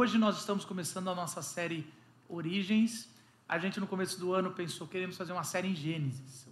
Hoje 0.00 0.16
nós 0.16 0.38
estamos 0.38 0.64
começando 0.64 1.10
a 1.10 1.14
nossa 1.14 1.42
série 1.42 1.86
Origens. 2.26 3.06
A 3.46 3.58
gente 3.58 3.78
no 3.78 3.86
começo 3.86 4.18
do 4.18 4.32
ano 4.32 4.50
pensou 4.50 4.88
queremos 4.88 5.14
fazer 5.14 5.34
uma 5.34 5.44
série 5.44 5.68
em 5.68 5.74
Gênesis. 5.74 6.48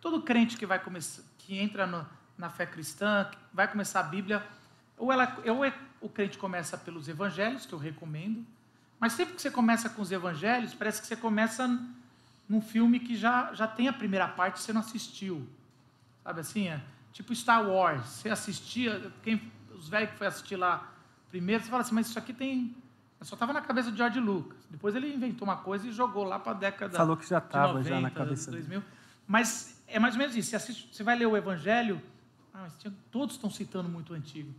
Todo 0.00 0.22
crente 0.22 0.56
que 0.56 0.64
vai 0.64 0.78
começar, 0.78 1.24
que 1.36 1.58
entra 1.58 1.84
no, 1.84 2.06
na 2.38 2.48
fé 2.48 2.64
cristã, 2.64 3.28
vai 3.52 3.66
começar 3.66 3.98
a 3.98 4.02
Bíblia, 4.04 4.46
ou, 4.96 5.12
ela, 5.12 5.36
ou 5.46 5.64
é, 5.64 5.76
o 6.00 6.08
crente 6.08 6.38
começa 6.38 6.78
pelos 6.78 7.08
Evangelhos, 7.08 7.66
que 7.66 7.72
eu 7.72 7.78
recomendo, 7.80 8.46
mas 9.00 9.14
sempre 9.14 9.34
que 9.34 9.42
você 9.42 9.50
começa 9.50 9.90
com 9.90 10.00
os 10.00 10.12
Evangelhos, 10.12 10.72
parece 10.72 11.00
que 11.00 11.08
você 11.08 11.16
começa 11.16 11.66
num 12.48 12.62
filme 12.62 13.00
que 13.00 13.16
já, 13.16 13.52
já 13.52 13.66
tem 13.66 13.88
a 13.88 13.92
primeira 13.92 14.28
parte 14.28 14.60
você 14.60 14.72
não 14.72 14.80
assistiu. 14.80 15.44
Sabe 16.22 16.38
assim? 16.38 16.68
É, 16.68 16.80
tipo 17.12 17.34
Star 17.34 17.68
Wars. 17.68 18.06
Você 18.06 18.28
assistia, 18.28 19.12
quem, 19.24 19.50
os 19.74 19.88
velhos 19.88 20.12
que 20.12 20.18
foi 20.18 20.28
assistir 20.28 20.54
lá 20.54 20.99
primeiro, 21.30 21.62
você 21.62 21.70
fala 21.70 21.82
assim, 21.82 21.94
mas 21.94 22.08
isso 22.08 22.18
aqui 22.18 22.32
tem. 22.32 22.74
Só 23.22 23.34
estava 23.34 23.52
na 23.52 23.60
cabeça 23.60 23.90
de 23.90 23.98
George 23.98 24.18
Lucas. 24.18 24.58
Depois 24.70 24.94
ele 24.94 25.12
inventou 25.12 25.46
uma 25.46 25.56
coisa 25.56 25.86
e 25.86 25.92
jogou 25.92 26.24
lá 26.24 26.38
para 26.38 26.52
a 26.52 26.54
década. 26.54 26.96
Falou 26.96 27.16
que 27.16 27.28
já 27.28 27.38
estava 27.38 27.82
já 27.82 28.00
na 28.00 28.10
cabeça 28.10 28.50
2000. 28.50 28.82
Mas 29.26 29.82
é 29.86 29.98
mais 29.98 30.14
ou 30.14 30.18
menos 30.18 30.34
isso. 30.34 30.50
Você, 30.50 30.56
assiste, 30.56 30.88
você 30.90 31.02
vai 31.02 31.16
ler 31.16 31.26
o 31.26 31.36
Evangelho, 31.36 32.00
ah, 32.54 32.66
todos 33.10 33.36
estão 33.36 33.50
citando 33.50 33.88
muito 33.88 34.12
o 34.12 34.16
antigo. 34.16 34.52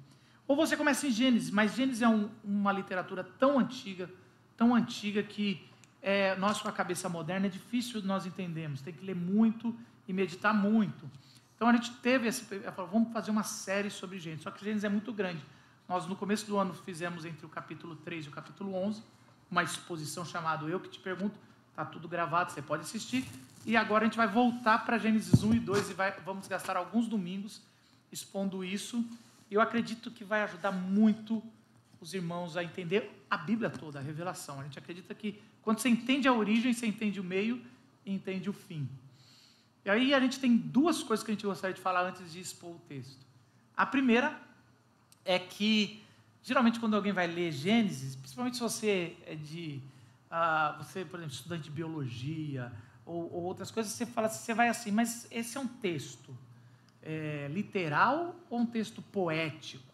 Ou 0.47 0.55
você 0.55 0.77
começa 0.77 1.07
em 1.07 1.11
Gênesis, 1.11 1.49
mas 1.49 1.75
Gênesis 1.75 2.01
é 2.01 2.07
um, 2.07 2.29
uma 2.43 2.71
literatura 2.71 3.23
tão 3.23 3.57
antiga, 3.57 4.09
tão 4.55 4.75
antiga 4.75 5.23
que 5.23 5.65
é, 6.01 6.35
nós 6.35 6.61
com 6.61 6.67
a 6.67 6.71
cabeça 6.71 7.07
moderna 7.07 7.47
é 7.47 7.49
difícil 7.49 8.01
nós 8.03 8.25
entendermos. 8.25 8.81
Tem 8.81 8.93
que 8.93 9.03
ler 9.03 9.15
muito 9.15 9.75
e 10.07 10.13
meditar 10.13 10.53
muito. 10.53 11.09
Então 11.55 11.69
a 11.69 11.73
gente 11.73 11.91
teve 11.97 12.27
esse, 12.27 12.43
falou, 12.71 12.89
vamos 12.91 13.13
fazer 13.13 13.31
uma 13.31 13.43
série 13.43 13.89
sobre 13.89 14.19
Gênesis. 14.19 14.43
Só 14.43 14.51
que 14.51 14.63
Gênesis 14.63 14.83
é 14.83 14.89
muito 14.89 15.13
grande. 15.13 15.43
Nós, 15.91 16.07
no 16.07 16.15
começo 16.15 16.45
do 16.45 16.57
ano, 16.57 16.73
fizemos 16.73 17.25
entre 17.25 17.45
o 17.45 17.49
capítulo 17.49 17.97
3 17.97 18.23
e 18.23 18.29
o 18.29 18.31
capítulo 18.31 18.73
11 18.73 19.03
uma 19.51 19.61
exposição 19.61 20.23
chamada 20.23 20.65
Eu 20.65 20.79
Que 20.79 20.87
Te 20.87 20.97
Pergunto. 20.97 21.37
Está 21.69 21.83
tudo 21.83 22.07
gravado, 22.07 22.49
você 22.49 22.61
pode 22.61 22.83
assistir. 22.83 23.27
E 23.65 23.75
agora 23.75 24.05
a 24.05 24.07
gente 24.07 24.15
vai 24.15 24.25
voltar 24.25 24.85
para 24.85 24.97
Gênesis 24.97 25.43
1 25.43 25.53
e 25.53 25.59
2 25.59 25.89
e 25.89 25.93
vai, 25.93 26.17
vamos 26.21 26.47
gastar 26.47 26.77
alguns 26.77 27.09
domingos 27.09 27.61
expondo 28.09 28.63
isso. 28.63 29.03
Eu 29.51 29.59
acredito 29.59 30.09
que 30.09 30.23
vai 30.23 30.43
ajudar 30.43 30.71
muito 30.71 31.43
os 31.99 32.13
irmãos 32.13 32.55
a 32.55 32.63
entender 32.63 33.25
a 33.29 33.35
Bíblia 33.35 33.69
toda, 33.69 33.99
a 33.99 34.01
revelação. 34.01 34.61
A 34.61 34.63
gente 34.63 34.79
acredita 34.79 35.13
que 35.13 35.43
quando 35.61 35.79
você 35.79 35.89
entende 35.89 36.25
a 36.25 36.31
origem, 36.31 36.71
você 36.71 36.87
entende 36.87 37.19
o 37.19 37.23
meio 37.25 37.61
e 38.05 38.13
entende 38.13 38.49
o 38.49 38.53
fim. 38.53 38.87
E 39.83 39.89
aí 39.89 40.13
a 40.13 40.21
gente 40.21 40.39
tem 40.39 40.55
duas 40.55 41.03
coisas 41.03 41.21
que 41.21 41.31
a 41.31 41.33
gente 41.33 41.45
gostaria 41.45 41.73
de 41.73 41.81
falar 41.81 42.07
antes 42.07 42.31
de 42.31 42.39
expor 42.39 42.77
o 42.77 42.79
texto. 42.87 43.25
A 43.75 43.85
primeira 43.85 44.49
é 45.25 45.39
que 45.39 46.03
geralmente 46.43 46.79
quando 46.79 46.95
alguém 46.95 47.11
vai 47.11 47.27
ler 47.27 47.51
Gênesis, 47.51 48.15
principalmente 48.15 48.57
se 48.57 48.63
você 48.63 49.15
é 49.25 49.35
de 49.35 49.81
uh, 50.31 50.77
você, 50.77 51.05
por 51.05 51.19
exemplo, 51.19 51.35
estudante 51.35 51.63
de 51.63 51.71
biologia 51.71 52.71
ou, 53.05 53.31
ou, 53.33 53.43
outras 53.43 53.69
coisas, 53.69 53.91
você 53.91 54.05
fala, 54.05 54.29
você 54.29 54.53
vai 54.53 54.69
assim, 54.69 54.91
mas 54.91 55.27
esse 55.31 55.57
é 55.57 55.59
um 55.59 55.67
texto 55.67 56.35
é, 57.01 57.47
literal 57.49 58.35
ou 58.49 58.59
um 58.59 58.65
texto 58.65 59.01
poético? 59.01 59.91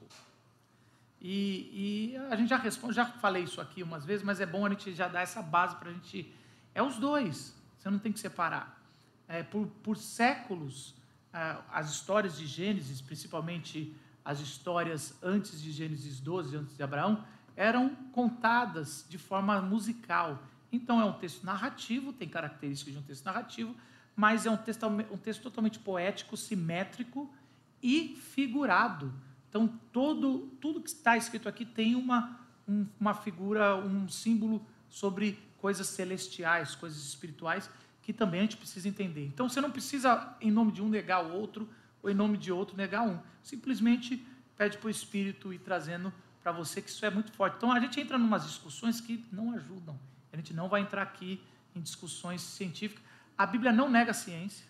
E, 1.20 2.14
e, 2.14 2.18
a 2.30 2.36
gente 2.36 2.50
já 2.50 2.58
responde, 2.58 2.94
já 2.94 3.06
falei 3.06 3.44
isso 3.44 3.60
aqui 3.60 3.82
umas 3.82 4.06
vezes, 4.06 4.24
mas 4.24 4.40
é 4.40 4.46
bom 4.46 4.66
a 4.66 4.70
gente 4.70 4.94
já 4.94 5.08
dar 5.08 5.22
essa 5.22 5.42
base 5.42 5.76
para 5.78 5.90
a 5.90 5.94
gente. 5.94 6.32
É 6.76 6.84
os 6.84 6.98
dois, 6.98 7.56
você 7.78 7.90
não 7.90 7.98
tem 7.98 8.12
que 8.12 8.20
separar. 8.20 8.80
É, 9.28 9.42
por, 9.42 9.68
por 9.84 9.98
séculos, 9.98 10.94
é, 11.34 11.58
as 11.72 11.90
histórias 11.90 12.38
de 12.38 12.46
Gênesis, 12.46 13.02
principalmente 13.02 13.96
as 14.28 14.42
histórias 14.42 15.18
antes 15.24 15.62
de 15.62 15.72
Gênesis 15.72 16.20
12, 16.20 16.58
antes 16.58 16.76
de 16.76 16.84
Abraão, 16.84 17.24
eram 17.56 17.96
contadas 18.12 19.06
de 19.08 19.18
forma 19.18 19.62
musical. 19.62 20.44
Então 20.70 21.00
é 21.00 21.06
um 21.06 21.14
texto 21.14 21.46
narrativo, 21.46 22.12
tem 22.12 22.28
características 22.28 22.94
de 22.94 23.00
um 23.00 23.04
texto 23.04 23.24
narrativo, 23.24 23.74
mas 24.14 24.46
é 24.46 24.52
um 24.52 24.58
texto, 24.58 24.86
um 24.86 25.18
texto 25.18 25.44
totalmente 25.44 25.80
poético, 25.80 26.36
simétrico 26.36 27.34
e 27.82 28.18
figurado. 28.18 29.14
Então 29.48 29.66
todo, 29.94 30.40
tudo 30.60 30.82
que 30.82 30.90
está 30.90 31.16
escrito 31.16 31.48
aqui 31.48 31.66
tem 31.66 31.96
uma, 31.96 32.38
um, 32.68 32.86
uma 33.00 33.14
figura, 33.14 33.78
um 33.78 34.10
símbolo 34.10 34.62
sobre 34.90 35.40
coisas 35.58 35.88
celestiais, 35.88 36.76
coisas 36.76 37.00
espirituais, 37.00 37.70
que 38.02 38.12
também 38.12 38.42
a 38.42 38.44
gente 38.44 38.58
precisa 38.58 38.90
entender. 38.90 39.26
Então 39.26 39.48
você 39.48 39.62
não 39.62 39.72
precisa, 39.72 40.36
em 40.42 40.52
nome 40.52 40.74
de 40.74 40.82
um, 40.82 40.90
negar 40.90 41.24
o 41.24 41.32
outro, 41.32 41.70
ou 42.08 42.12
em 42.12 42.16
nome 42.16 42.38
de 42.38 42.52
outro 42.52 42.76
negar 42.76 43.04
um. 43.04 43.20
Simplesmente 43.44 44.26
pede 44.58 44.78
para 44.78 44.88
o 44.88 44.90
Espírito 44.90 45.54
ir 45.54 45.60
trazendo 45.60 46.12
para 46.42 46.52
você 46.52 46.82
que 46.82 46.90
isso 46.90 47.06
é 47.06 47.10
muito 47.10 47.32
forte. 47.34 47.58
Então 47.58 47.72
a 47.72 47.80
gente 47.80 48.00
entra 48.00 48.18
em 48.18 48.22
umas 48.22 48.46
discussões 48.46 49.02
que 49.02 49.24
não 49.32 49.52
ajudam. 49.52 50.00
A 50.32 50.38
gente 50.38 50.54
não 50.54 50.70
vai 50.70 50.82
entrar 50.82 51.02
aqui 51.02 51.44
em 51.76 51.82
discussões 51.82 52.42
científicas. 52.42 53.04
A 53.38 53.46
Bíblia 53.46 53.72
não 53.72 53.90
nega 53.90 54.12
a 54.12 54.14
ciência, 54.14 54.66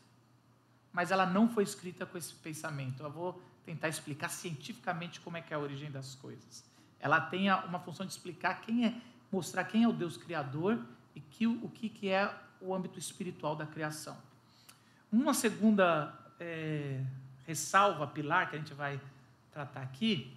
mas 0.92 1.12
ela 1.12 1.26
não 1.26 1.48
foi 1.48 1.64
escrita 1.64 2.06
com 2.06 2.18
esse 2.18 2.34
pensamento. 2.34 3.04
Eu 3.04 3.12
vou 3.12 3.42
tentar 3.64 3.88
explicar 3.88 4.30
cientificamente 4.30 5.20
como 5.22 5.38
é 5.38 5.42
que 5.42 5.54
é 5.54 5.58
a 5.58 5.60
origem 5.60 5.92
das 5.92 6.16
coisas. 6.16 6.66
Ela 7.00 7.22
tem 7.22 7.52
uma 7.52 7.80
função 7.80 8.06
de 8.06 8.12
explicar 8.12 8.62
quem 8.62 8.86
é, 8.86 8.96
mostrar 9.32 9.64
quem 9.66 9.84
é 9.84 9.88
o 9.88 9.94
Deus 9.94 10.18
criador 10.18 10.84
e 11.14 11.20
que, 11.20 11.46
o 11.46 11.70
que, 11.70 11.90
que 11.90 12.10
é 12.10 12.34
o 12.60 12.74
âmbito 12.74 12.98
espiritual 12.98 13.56
da 13.56 13.68
criação. 13.68 14.18
Uma 15.12 15.34
segunda 15.34 16.14
é, 16.40 17.04
ressalva, 17.48 18.06
pilar, 18.06 18.50
que 18.50 18.58
a 18.58 18.60
gente 18.60 18.74
vai 18.74 19.00
tratar 19.52 19.82
aqui, 19.82 20.32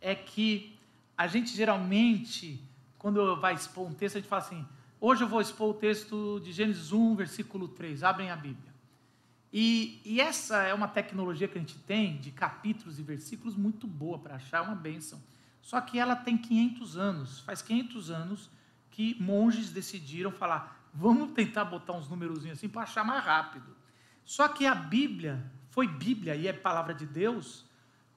é 0.00 0.14
que 0.14 0.78
a 1.16 1.26
gente 1.26 1.54
geralmente, 1.54 2.62
quando 2.96 3.36
vai 3.40 3.54
expor 3.54 3.88
um 3.88 3.92
texto, 3.92 4.16
a 4.16 4.20
gente 4.20 4.28
fala 4.28 4.42
assim: 4.42 4.64
hoje 5.00 5.24
eu 5.24 5.28
vou 5.28 5.40
expor 5.40 5.70
o 5.70 5.74
texto 5.74 6.40
de 6.42 6.52
Gênesis 6.52 6.92
1, 6.92 7.16
versículo 7.16 7.66
3, 7.66 8.04
abrem 8.04 8.30
a 8.30 8.36
Bíblia. 8.36 8.72
E, 9.52 10.00
e 10.04 10.20
essa 10.20 10.62
é 10.62 10.72
uma 10.72 10.86
tecnologia 10.86 11.48
que 11.48 11.58
a 11.58 11.60
gente 11.60 11.78
tem 11.80 12.18
de 12.18 12.30
capítulos 12.30 12.98
e 12.98 13.02
versículos 13.02 13.56
muito 13.56 13.86
boa 13.86 14.18
para 14.18 14.36
achar, 14.36 14.62
uma 14.62 14.76
bênção. 14.76 15.20
Só 15.60 15.80
que 15.80 15.98
ela 15.98 16.14
tem 16.14 16.38
500 16.38 16.96
anos, 16.96 17.40
faz 17.40 17.60
500 17.60 18.10
anos 18.10 18.50
que 18.92 19.20
monges 19.20 19.72
decidiram 19.72 20.30
falar: 20.30 20.88
vamos 20.94 21.32
tentar 21.32 21.64
botar 21.64 21.94
uns 21.94 22.08
númerozinhos 22.08 22.58
assim 22.58 22.68
para 22.68 22.82
achar 22.82 23.04
mais 23.04 23.24
rápido. 23.24 23.76
Só 24.24 24.46
que 24.46 24.64
a 24.64 24.74
Bíblia 24.74 25.44
foi 25.70 25.86
Bíblia 25.86 26.34
e 26.34 26.46
é 26.46 26.52
palavra 26.52 26.94
de 26.94 27.06
Deus 27.06 27.64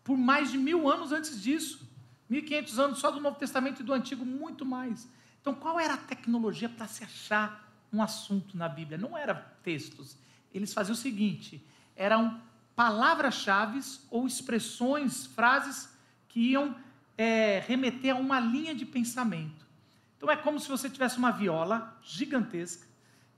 por 0.03 0.17
mais 0.17 0.51
de 0.51 0.57
mil 0.57 0.89
anos 0.89 1.11
antes 1.11 1.41
disso. 1.41 1.89
1.500 2.29 2.77
anos 2.79 2.99
só 2.99 3.11
do 3.11 3.19
Novo 3.19 3.37
Testamento 3.37 3.81
e 3.81 3.83
do 3.83 3.93
Antigo, 3.93 4.25
muito 4.25 4.65
mais. 4.65 5.07
Então, 5.41 5.53
qual 5.53 5.79
era 5.79 5.95
a 5.95 5.97
tecnologia 5.97 6.69
para 6.69 6.87
se 6.87 7.03
achar 7.03 7.69
um 7.91 8.01
assunto 8.01 8.57
na 8.57 8.69
Bíblia? 8.69 8.97
Não 8.97 9.17
era 9.17 9.35
textos. 9.63 10.17
Eles 10.53 10.73
faziam 10.73 10.93
o 10.93 10.97
seguinte: 10.97 11.65
eram 11.95 12.41
palavras-chave 12.75 13.79
ou 14.09 14.25
expressões, 14.25 15.25
frases 15.25 15.93
que 16.29 16.51
iam 16.51 16.75
é, 17.17 17.59
remeter 17.67 18.15
a 18.15 18.19
uma 18.19 18.39
linha 18.39 18.73
de 18.73 18.85
pensamento. 18.85 19.67
Então, 20.15 20.29
é 20.29 20.37
como 20.37 20.59
se 20.59 20.69
você 20.69 20.89
tivesse 20.89 21.17
uma 21.17 21.31
viola 21.31 21.97
gigantesca 22.01 22.87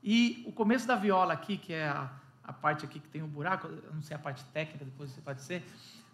e 0.03 0.43
o 0.45 0.51
começo 0.51 0.85
da 0.85 0.95
viola 0.95 1.33
aqui, 1.33 1.57
que 1.57 1.73
é 1.73 1.87
a 1.87 2.11
a 2.43 2.51
parte 2.51 2.85
aqui 2.85 2.99
que 2.99 3.07
tem 3.07 3.21
um 3.21 3.27
buraco, 3.27 3.67
eu 3.67 3.93
não 3.93 4.01
sei 4.01 4.15
a 4.15 4.19
parte 4.19 4.43
técnica, 4.45 4.83
depois 4.83 5.11
você 5.11 5.21
pode 5.21 5.41
ser. 5.41 5.63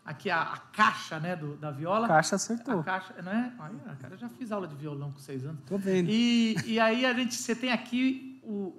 Aqui 0.06 0.30
a, 0.30 0.42
a 0.42 0.58
caixa 0.58 1.20
né, 1.20 1.36
do, 1.36 1.56
da 1.58 1.72
viola. 1.72 2.08
Caixa 2.08 2.36
acertou. 2.36 2.80
A 2.80 2.84
caixa, 2.84 3.14
não 3.22 3.32
é? 3.32 3.54
Aí, 3.60 3.76
cara, 4.00 4.14
eu 4.14 4.18
já 4.18 4.30
fiz 4.30 4.52
aula 4.52 4.68
de 4.68 4.76
violão 4.76 5.12
com 5.12 5.20
seis 5.20 5.46
anos. 5.46 5.62
Tô 5.66 5.78
vendo. 5.78 6.10
E, 6.10 6.56
e 6.66 6.80
aí 6.80 7.06
a 7.06 7.14
gente, 7.14 7.36
você 7.36 7.56
tem 7.56 7.72
aqui 7.72 8.40
o, 8.44 8.74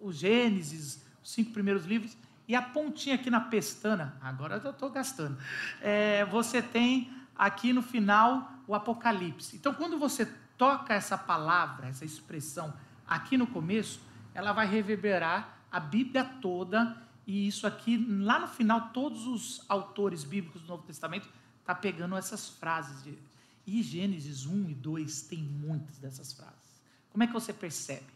o 0.00 0.12
Gênesis, 0.12 1.04
os 1.22 1.32
cinco 1.32 1.52
primeiros 1.52 1.84
livros, 1.84 2.16
e 2.46 2.54
a 2.54 2.60
pontinha 2.60 3.14
aqui 3.14 3.30
na 3.30 3.40
pestana, 3.40 4.16
agora 4.20 4.60
eu 4.62 4.70
estou 4.70 4.90
gastando, 4.90 5.38
é, 5.80 6.24
você 6.26 6.60
tem 6.60 7.10
aqui 7.34 7.72
no 7.72 7.82
final 7.82 8.52
o 8.66 8.74
Apocalipse. 8.74 9.56
Então, 9.56 9.72
quando 9.72 9.98
você 9.98 10.26
toca 10.58 10.92
essa 10.92 11.16
palavra, 11.16 11.88
essa 11.88 12.04
expressão 12.04 12.72
aqui 13.06 13.36
no 13.38 13.46
começo, 13.46 14.00
ela 14.34 14.52
vai 14.52 14.66
reverberar 14.66 15.53
a 15.74 15.80
Bíblia 15.80 16.24
toda, 16.24 16.96
e 17.26 17.48
isso 17.48 17.66
aqui, 17.66 17.96
lá 17.96 18.38
no 18.38 18.46
final, 18.46 18.90
todos 18.90 19.26
os 19.26 19.64
autores 19.68 20.22
bíblicos 20.22 20.62
do 20.62 20.68
Novo 20.68 20.84
Testamento 20.84 21.28
tá 21.64 21.74
pegando 21.74 22.14
essas 22.14 22.48
frases. 22.48 23.02
De, 23.02 23.18
e 23.66 23.82
Gênesis 23.82 24.46
1 24.46 24.70
e 24.70 24.74
2 24.74 25.22
tem 25.22 25.42
muitas 25.42 25.98
dessas 25.98 26.32
frases. 26.32 26.80
Como 27.10 27.24
é 27.24 27.26
que 27.26 27.32
você 27.32 27.52
percebe? 27.52 28.06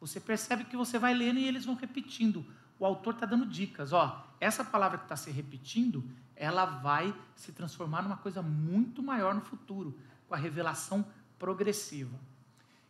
Você 0.00 0.18
percebe 0.18 0.64
que 0.64 0.76
você 0.76 0.98
vai 0.98 1.14
lendo 1.14 1.38
e 1.38 1.46
eles 1.46 1.64
vão 1.64 1.76
repetindo. 1.76 2.44
O 2.76 2.84
autor 2.84 3.14
está 3.14 3.24
dando 3.24 3.46
dicas. 3.46 3.92
Ó, 3.92 4.26
essa 4.40 4.64
palavra 4.64 4.98
que 4.98 5.04
está 5.04 5.16
se 5.16 5.30
repetindo, 5.30 6.02
ela 6.34 6.64
vai 6.64 7.14
se 7.36 7.52
transformar 7.52 8.02
numa 8.02 8.16
coisa 8.16 8.42
muito 8.42 9.00
maior 9.00 9.32
no 9.32 9.42
futuro, 9.42 9.96
com 10.26 10.34
a 10.34 10.38
revelação 10.38 11.06
progressiva. 11.38 12.18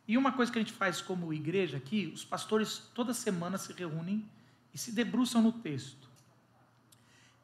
E 0.08 0.16
uma 0.16 0.32
coisa 0.32 0.52
que 0.52 0.58
a 0.58 0.62
gente 0.62 0.72
faz 0.72 1.00
como 1.00 1.32
igreja 1.32 1.76
aqui, 1.76 2.10
os 2.14 2.24
pastores 2.24 2.78
toda 2.94 3.12
semana 3.12 3.58
se 3.58 3.72
reúnem 3.72 4.28
e 4.72 4.78
se 4.78 4.92
debruçam 4.92 5.42
no 5.42 5.52
texto. 5.52 6.08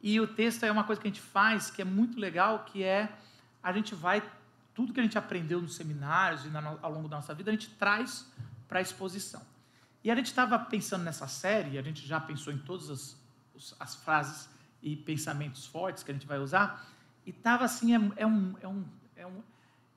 E 0.00 0.20
o 0.20 0.26
texto 0.26 0.64
é 0.64 0.70
uma 0.70 0.84
coisa 0.84 1.00
que 1.00 1.08
a 1.08 1.10
gente 1.10 1.20
faz 1.20 1.70
que 1.70 1.82
é 1.82 1.84
muito 1.84 2.18
legal, 2.18 2.64
que 2.64 2.82
é 2.82 3.12
a 3.62 3.72
gente 3.72 3.94
vai 3.94 4.22
tudo 4.74 4.92
que 4.92 5.00
a 5.00 5.02
gente 5.02 5.18
aprendeu 5.18 5.60
nos 5.60 5.74
seminários 5.74 6.44
e 6.44 6.48
na, 6.48 6.78
ao 6.80 6.92
longo 6.92 7.08
da 7.08 7.16
nossa 7.16 7.34
vida, 7.34 7.50
a 7.50 7.54
gente 7.54 7.70
traz 7.70 8.26
para 8.68 8.78
a 8.78 8.82
exposição. 8.82 9.42
E 10.02 10.10
a 10.10 10.16
gente 10.16 10.26
estava 10.26 10.58
pensando 10.58 11.04
nessa 11.04 11.28
série, 11.28 11.78
a 11.78 11.82
gente 11.82 12.06
já 12.06 12.18
pensou 12.18 12.52
em 12.52 12.58
todas 12.58 12.90
as, 12.90 13.76
as 13.78 13.94
frases 13.94 14.48
e 14.82 14.96
pensamentos 14.96 15.66
fortes 15.66 16.02
que 16.02 16.10
a 16.10 16.14
gente 16.14 16.26
vai 16.26 16.38
usar, 16.38 16.86
e 17.24 17.30
estava 17.30 17.64
assim, 17.64 17.94
é, 17.94 18.00
é, 18.16 18.26
um, 18.26 18.54
é, 18.60 18.66
um, 18.66 18.84
é 19.14 19.26
um, 19.26 19.42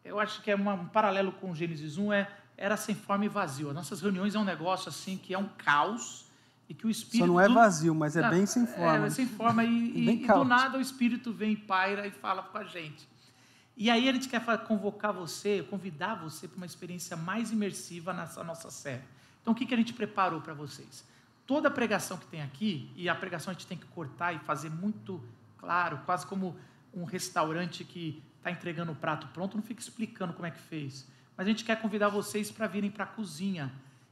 eu 0.04 0.20
acho 0.20 0.42
que 0.42 0.52
é 0.52 0.56
uma, 0.56 0.74
um 0.74 0.88
paralelo 0.88 1.32
com 1.32 1.56
Gênesis 1.56 1.98
1, 1.98 2.14
é, 2.14 2.32
era 2.57 2.78
sem 2.78 2.96
forma 2.96 3.25
e 3.25 3.30
vazio. 3.30 3.69
As 3.69 3.75
nossas 3.75 4.02
reuniões 4.02 4.36
é 4.36 4.40
um 4.40 4.44
negócio 4.44 4.90
assim 4.90 5.18
que 5.18 5.34
é 5.34 5.38
um 5.38 5.48
caos, 5.57 6.25
e 6.68 6.74
que 6.74 6.88
o 6.88 6.90
Espírito... 6.90 7.19
Só 7.19 7.28
não 7.28 7.40
é 7.40 7.48
vazio, 7.48 7.94
mas 7.94 8.16
é 8.16 8.28
bem 8.30 8.46
sem 8.46 8.66
forma. 8.66 9.06
É, 9.06 9.07
é 9.07 9.10
sem 9.10 9.28
forma, 9.28 9.63
e, 9.63 9.69
e, 10.10 10.24
e 10.24 10.28
do 10.28 10.44
nada 10.44 10.78
o 10.78 10.81
Espírito 10.81 11.31
vem 11.31 11.54
e 11.54 11.56
paira 11.56 12.07
e 12.07 12.12
fala 12.12 12.42
com 12.42 12.57
a 12.57 12.63
gente. 12.63 13.07
E 13.78 13.90
aí 13.90 14.07
a 14.07 14.13
gente 14.13 14.30
quer 14.30 14.42
convocar 14.66 15.13
você, 15.13 15.62
convidar 15.69 16.16
você 16.16 16.48
para 16.48 16.57
uma 16.57 16.66
experiência 16.66 17.16
mais 17.18 17.52
imersiva 17.52 18.13
nessa 18.13 18.44
nossa 18.44 18.72
série. 18.72 19.04
Então 19.42 19.54
o 19.54 19.56
que, 19.56 19.66
que 19.66 19.74
a 19.74 19.78
gente 19.78 19.94
preparou 19.94 20.42
para 20.42 20.54
vocês? 20.54 21.06
Toda 21.46 21.68
a 21.68 21.72
pregação 21.72 22.18
que 22.18 22.25
tem 22.25 22.42
aqui, 22.42 22.92
e 22.96 23.08
a 23.08 23.13
pregação 23.13 23.51
a 23.51 23.54
gente 23.54 23.68
tem 23.68 23.78
que 23.78 23.86
cortar 23.88 24.34
e 24.34 24.40
fazer 24.40 24.69
muito 24.69 25.22
claro, 25.58 26.00
quase 26.06 26.25
como 26.25 26.56
um 26.94 27.04
restaurante 27.04 27.84
que 27.84 28.24
está 28.38 28.50
entregando 28.50 28.92
o 28.92 28.96
prato 28.96 29.28
pronto, 29.28 29.58
não 29.58 29.63
fica 29.63 29.81
explicando 29.81 30.34
como 30.34 30.48
é 30.48 30.51
que 30.51 30.60
fez. 30.60 31.06
Mas 31.38 31.48
a 31.48 31.50
gente 31.50 31.64
quer 31.64 31.82
convidar 31.82 32.10
vocês 32.10 32.52
para 32.52 32.68
virem 32.68 32.90
para 32.90 33.04
a 33.04 33.08
cozinha. 33.08 33.72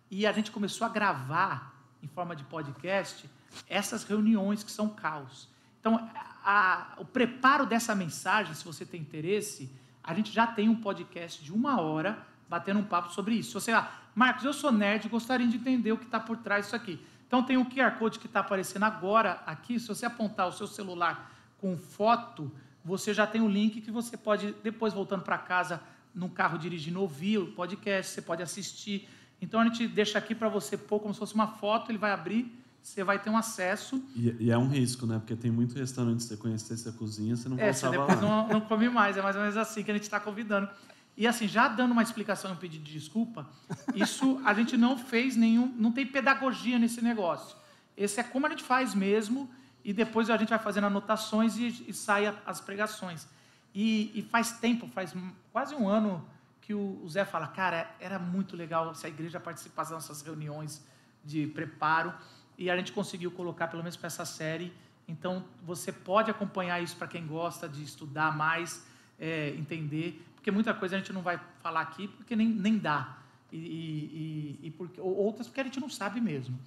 E 0.10 0.26
a 0.26 0.32
gente 0.32 0.52
começou 0.52 0.86
a 0.86 0.90
gravar 0.90 1.74
em 2.02 2.08
forma 2.08 2.36
de 2.36 2.44
podcast 2.44 3.30
essas 3.68 4.04
reuniões 4.04 4.64
que 4.64 4.72
são 4.72 4.90
caos. 4.90 5.48
Então, 5.80 6.10
a, 6.44 6.94
o 6.98 7.06
preparo 7.06 7.66
dessa 7.66 7.96
mensagem, 7.96 8.54
se 8.54 8.64
você 8.64 8.86
tem 8.86 9.02
interesse, 9.02 9.72
a 10.04 10.14
gente 10.14 10.32
já 10.32 10.46
tem 10.46 10.68
um 10.68 10.76
podcast 10.76 11.44
de 11.44 11.54
uma 11.54 11.80
hora 11.80 12.26
batendo 12.50 12.80
um 12.80 12.84
papo 12.84 13.12
sobre 13.12 13.36
isso. 13.36 13.60
Você, 13.60 13.72
ah, 13.72 13.90
Marcos, 14.14 14.44
eu 14.44 14.54
sou 14.54 14.72
nerd, 14.72 15.08
gostaria 15.10 15.48
de 15.48 15.58
entender 15.58 15.92
o 15.92 15.98
que 15.98 16.06
está 16.06 16.20
por 16.20 16.38
trás 16.38 16.66
disso 16.66 16.76
aqui. 16.76 17.04
Então 17.26 17.42
tem 17.42 17.58
o 17.58 17.66
QR 17.66 17.98
Code 17.98 18.20
que 18.20 18.28
está 18.28 18.42
aparecendo 18.42 18.84
agora 18.84 19.42
aqui. 19.46 19.80
Se 19.80 19.88
você 19.88 20.06
apontar 20.06 20.48
o 20.48 20.52
seu 20.52 20.68
celular 20.68 21.32
com 21.58 21.76
foto, 21.76 22.52
você 22.86 23.14
já 23.14 23.26
tem 23.26 23.42
o 23.42 23.46
um 23.46 23.50
link 23.50 23.82
que 23.82 23.90
você 23.90 24.16
pode, 24.16 24.52
depois 24.62 24.94
voltando 24.94 25.24
para 25.24 25.38
casa, 25.38 25.82
no 26.14 26.30
carro 26.30 26.58
dirigindo, 26.58 27.02
ouvir 27.02 27.38
o 27.38 27.48
podcast, 27.48 28.14
você 28.14 28.22
pode 28.22 28.42
assistir. 28.42 29.08
Então 29.42 29.60
a 29.60 29.64
gente 29.66 29.88
deixa 29.88 30.18
aqui 30.18 30.34
para 30.34 30.50
você 30.50 30.78
pôr 30.78 31.00
como 31.00 31.14
se 31.14 31.20
fosse 31.20 31.34
uma 31.34 31.48
foto, 31.48 31.92
ele 31.92 31.98
vai 31.98 32.12
abrir 32.12 32.64
você 32.84 33.02
vai 33.02 33.18
ter 33.18 33.30
um 33.30 33.38
acesso. 33.38 34.04
E, 34.14 34.36
e, 34.42 34.52
é 34.52 34.58
um 34.58 34.68
risco, 34.68 35.06
né? 35.06 35.18
Porque 35.18 35.36
tem 35.38 35.50
muito 35.50 35.74
restaurante, 35.74 36.22
você 36.22 36.36
conhecesse 36.36 36.88
a 36.90 36.92
cozinha, 36.92 37.34
você 37.34 37.48
não 37.48 37.58
é, 37.58 37.72
você 37.72 37.90
depois 37.90 38.20
não, 38.20 38.48
não, 38.50 38.62
come 38.62 38.90
mais. 38.90 39.16
É 39.16 39.22
mais 39.22 39.38
ou 39.38 39.42
menos 39.42 39.56
assim 39.56 39.84
que 39.84 39.90
a 39.90 39.94
gente 39.94 40.04
está 40.04 40.20
convidando. 40.20 40.70
E 41.16 41.26
assim, 41.26 41.48
já 41.48 41.70
dando 41.70 41.94
uma 41.94 42.04
explicação 42.04 42.52
e 42.52 42.54
um 42.54 42.58
pedido 42.58 42.84
de 42.84 42.92
desculpa, 42.92 43.48
isso 43.96 44.42
a 44.44 44.54
gente 44.54 44.76
não 44.76 44.98
fez 44.98 45.38
nenhum, 45.38 45.74
não 45.78 45.92
tem 45.92 46.06
pedagogia 46.06 46.78
nesse 46.78 47.02
negócio. 47.02 47.56
Esse 47.96 48.20
é 48.20 48.24
como 48.24 48.48
a 48.48 48.50
gente 48.50 48.64
faz 48.64 48.94
mesmo, 48.94 49.50
e 49.84 49.94
depois 49.94 50.30
a 50.30 50.36
gente 50.36 50.50
vai 50.50 50.60
fazendo 50.60 50.88
anotações 50.88 51.56
e, 51.56 51.86
e 51.88 51.94
sai 51.94 52.36
as 52.46 52.60
pregações. 52.60 53.28
E, 53.74 54.12
e, 54.14 54.22
faz 54.22 54.60
tempo, 54.60 54.88
faz 54.88 55.14
quase 55.52 55.74
um 55.74 55.88
ano 55.88 56.24
que 56.62 56.74
o, 56.74 57.02
o 57.04 57.10
Zé 57.10 57.26
fala, 57.26 57.48
cara, 57.48 57.94
era 58.00 58.20
muito 58.20 58.56
legal 58.56 58.94
se 58.94 59.06
a 59.06 59.10
igreja 59.10 59.40
participasse 59.40 59.92
das 59.92 60.08
nossas 60.08 60.22
reuniões 60.24 60.86
de 61.24 61.48
preparo 61.48 62.14
e 62.58 62.70
a 62.70 62.78
gente 62.78 62.92
conseguiu 62.92 63.32
colocar 63.32 63.68
pelo 63.68 63.82
menos 63.82 63.98
para 63.98 64.08
essa 64.08 64.26
série. 64.26 64.72
Então 65.08 65.44
você 65.64 65.92
pode 65.92 66.30
acompanhar 66.30 66.82
isso 66.82 66.96
para 66.96 67.08
quem 67.08 67.26
gosta 67.26 67.68
de 67.68 67.84
estudar 67.84 68.36
mais, 68.36 68.86
é, 69.20 69.50
entender, 69.50 70.24
porque 70.36 70.52
muita 70.52 70.74
coisa 70.74 70.96
a 70.96 71.00
gente 71.00 71.12
não 71.12 71.22
vai 71.22 71.40
falar 71.62 71.82
aqui 71.82 72.08
porque 72.08 72.36
nem, 72.36 72.48
nem 72.48 72.78
dá. 72.78 73.18
E, 73.52 73.58
e, 73.58 74.60
e 74.68 74.72
porque, 74.72 75.00
outras 75.00 75.48
porque 75.48 75.62
a 75.62 75.64
gente 75.64 75.80
não 75.80 75.90
sabe 75.90 76.20
mesmo. 76.20 76.60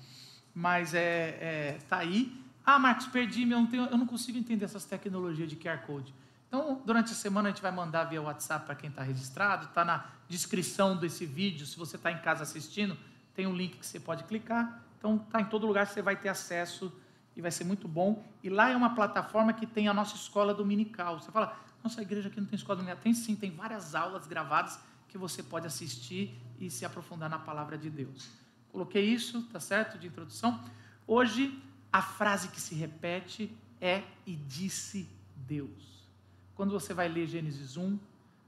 Mas 0.55 0.95
é, 0.95 1.39
é 1.41 1.79
tá 1.89 1.99
aí. 1.99 2.33
Ah, 2.65 2.79
Marcos, 2.79 3.07
perdi, 3.07 3.43
eu 3.43 3.49
não, 3.49 3.67
tenho, 3.67 3.85
eu 3.85 3.99
não 3.99 4.07
consigo 4.07 4.39
entender 4.39 4.65
essas 4.65 4.85
tecnologias 4.85 5.49
de 5.49 5.57
QR 5.57 5.79
Code. 5.87 6.15
Então, 6.57 6.81
durante 6.87 7.13
a 7.13 7.15
semana 7.15 7.51
a 7.51 7.53
gente 7.53 7.61
vai 7.61 7.71
mandar 7.71 8.05
via 8.05 8.23
WhatsApp 8.23 8.65
para 8.65 8.75
quem 8.75 8.89
está 8.89 9.03
registrado, 9.03 9.67
está 9.67 9.85
na 9.85 10.07
descrição 10.27 10.97
desse 10.97 11.27
vídeo. 11.27 11.67
Se 11.67 11.77
você 11.77 11.97
está 11.97 12.11
em 12.11 12.19
casa 12.23 12.45
assistindo, 12.45 12.97
tem 13.35 13.47
um 13.47 13.55
link 13.55 13.77
que 13.77 13.85
você 13.85 14.01
pode 14.01 14.25
clicar 14.25 14.83
então, 14.99 15.17
está 15.17 15.43
em 15.43 15.45
todo 15.45 15.67
lugar, 15.67 15.87
você 15.87 16.01
vai 16.01 16.17
ter 16.17 16.31
acesso 16.31 16.91
e 17.37 17.43
vai 17.43 17.51
ser 17.51 17.65
muito 17.65 17.87
bom. 17.87 18.25
E 18.43 18.49
lá 18.49 18.71
é 18.71 18.77
uma 18.77 18.95
plataforma 18.95 19.53
que 19.53 19.67
tem 19.67 19.87
a 19.87 19.95
nossa 19.95 20.17
escola 20.17 20.55
dominical. 20.55 21.21
Você 21.21 21.31
fala, 21.31 21.57
nossa 21.85 22.01
igreja 22.01 22.29
aqui 22.29 22.41
não 22.41 22.47
tem 22.47 22.57
escola 22.57 22.77
dominical. 22.79 23.03
Tem 23.03 23.13
sim, 23.13 23.37
tem 23.37 23.51
várias 23.51 23.95
aulas 23.95 24.27
gravadas 24.27 24.81
que 25.07 25.19
você 25.19 25.43
pode 25.43 25.67
assistir 25.67 26.41
e 26.59 26.71
se 26.71 26.87
aprofundar 26.87 27.29
na 27.29 27.39
palavra 27.39 27.77
de 27.77 27.91
Deus. 27.91 28.31
Coloquei 28.73 29.05
isso, 29.05 29.43
tá 29.53 29.61
certo, 29.61 29.99
de 29.99 30.07
introdução. 30.07 30.59
Hoje, 31.07 31.63
a 31.93 32.01
frase 32.01 32.49
que 32.49 32.61
se 32.61 32.75
repete 32.75 33.55
é 33.81 34.03
e 34.27 34.35
disse 34.35 35.09
Deus. 35.37 35.96
Quando 36.57 36.73
você 36.73 36.93
vai 36.93 37.09
ler 37.09 37.29
Gênesis 37.29 37.77
1, 37.77 37.97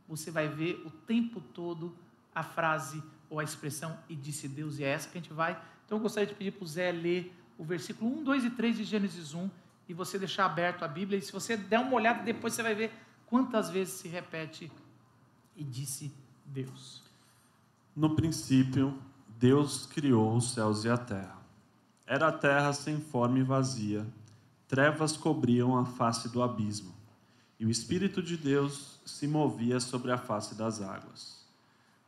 você 0.09 0.31
vai 0.33 0.49
ver 0.49 0.83
o 0.85 0.91
tempo 0.91 1.41
todo 1.41 1.95
a 2.35 2.43
frase 2.43 3.01
ou 3.31 3.39
a 3.39 3.45
expressão 3.45 3.97
e 4.09 4.17
disse 4.17 4.49
Deus, 4.49 4.79
e 4.79 4.85
é 4.85 4.89
essa 4.89 5.09
que 5.09 5.19
a 5.19 5.21
gente 5.21 5.33
vai 5.33 5.61
então 5.89 5.97
eu 5.97 6.03
gostaria 6.03 6.27
de 6.27 6.35
pedir 6.35 6.51
para 6.51 6.65
o 6.65 6.67
Zé 6.67 6.93
ler 6.93 7.35
o 7.57 7.65
versículo 7.65 8.21
1, 8.21 8.23
2 8.23 8.45
e 8.45 8.51
3 8.51 8.77
de 8.77 8.85
Gênesis 8.85 9.33
1 9.33 9.49
e 9.89 9.95
você 9.95 10.19
deixar 10.19 10.45
aberto 10.45 10.85
a 10.85 10.89
Bíblia. 10.89 11.19
E 11.19 11.23
se 11.23 11.33
você 11.33 11.57
der 11.57 11.81
uma 11.81 11.95
olhada, 11.95 12.23
depois 12.23 12.53
você 12.53 12.63
vai 12.63 12.75
ver 12.75 12.93
quantas 13.25 13.71
vezes 13.71 13.95
se 13.95 14.07
repete 14.07 14.71
e 15.57 15.65
disse 15.65 16.13
Deus. 16.45 17.03
No 17.97 18.15
princípio, 18.15 18.99
Deus 19.39 19.87
criou 19.87 20.37
os 20.37 20.53
céus 20.53 20.85
e 20.85 20.91
a 20.91 20.99
terra. 20.99 21.39
Era 22.07 22.29
a 22.29 22.33
terra 22.33 22.75
sem 22.75 23.01
forma 23.01 23.39
e 23.39 23.43
vazia, 23.43 24.07
trevas 24.67 25.17
cobriam 25.17 25.75
a 25.75 25.87
face 25.87 26.29
do 26.29 26.43
abismo, 26.43 26.95
e 27.59 27.67
o 27.67 27.71
Espírito 27.71 28.23
de 28.23 28.37
Deus 28.37 29.01
se 29.05 29.27
movia 29.27 29.81
sobre 29.81 30.13
a 30.13 30.19
face 30.19 30.55
das 30.55 30.81
águas. 30.81 31.45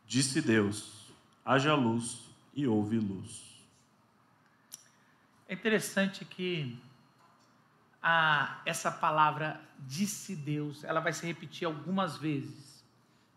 Disse 0.06 0.41
Deus: 0.41 1.12
haja 1.44 1.75
luz, 1.75 2.31
e 2.55 2.67
houve 2.67 2.99
luz. 2.99 3.50
É 5.49 5.55
interessante 5.55 6.25
que 6.25 6.79
a, 8.02 8.61
essa 8.64 8.91
palavra 8.91 9.61
disse 9.79 10.37
Deus, 10.37 10.85
ela 10.85 11.00
vai 11.00 11.12
se 11.12 11.26
repetir 11.26 11.67
algumas 11.67 12.17
vezes. 12.17 12.85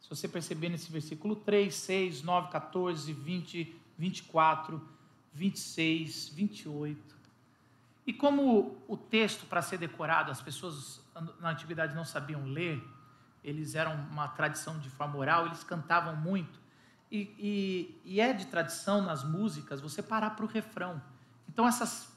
Se 0.02 0.10
você 0.10 0.28
perceber 0.28 0.70
nesse 0.70 0.92
versículo 0.92 1.36
3, 1.36 1.74
6, 1.74 2.22
9, 2.22 2.52
14, 2.52 3.14
20, 3.14 3.76
24, 3.98 4.90
26, 5.34 6.30
28. 6.30 7.16
E 8.06 8.12
como 8.12 8.84
o 8.88 8.98
texto, 8.98 9.46
para 9.46 9.62
ser 9.62 9.78
decorado, 9.78 10.32
as 10.32 10.42
pessoas 10.42 11.02
na 11.40 11.52
antiguidade 11.52 11.96
não 11.96 12.04
sabiam 12.04 12.46
ler, 12.46 12.84
eles 13.44 13.76
eram 13.76 13.96
uma 14.12 14.28
tradição 14.28 14.80
de 14.80 14.90
forma 14.90 15.18
oral, 15.18 15.46
eles 15.46 15.64
cantavam 15.64 16.16
muito. 16.16 16.60
E, 17.12 17.36
e, 17.38 18.02
e 18.04 18.22
é 18.22 18.34
de 18.34 18.48
tradição 18.48 19.02
nas 19.02 19.24
músicas 19.24 19.80
você 19.80 20.02
parar 20.02 20.32
para 20.32 20.46
o 20.46 20.48
refrão. 20.48 21.02
Então, 21.48 21.68
essas 21.68 22.12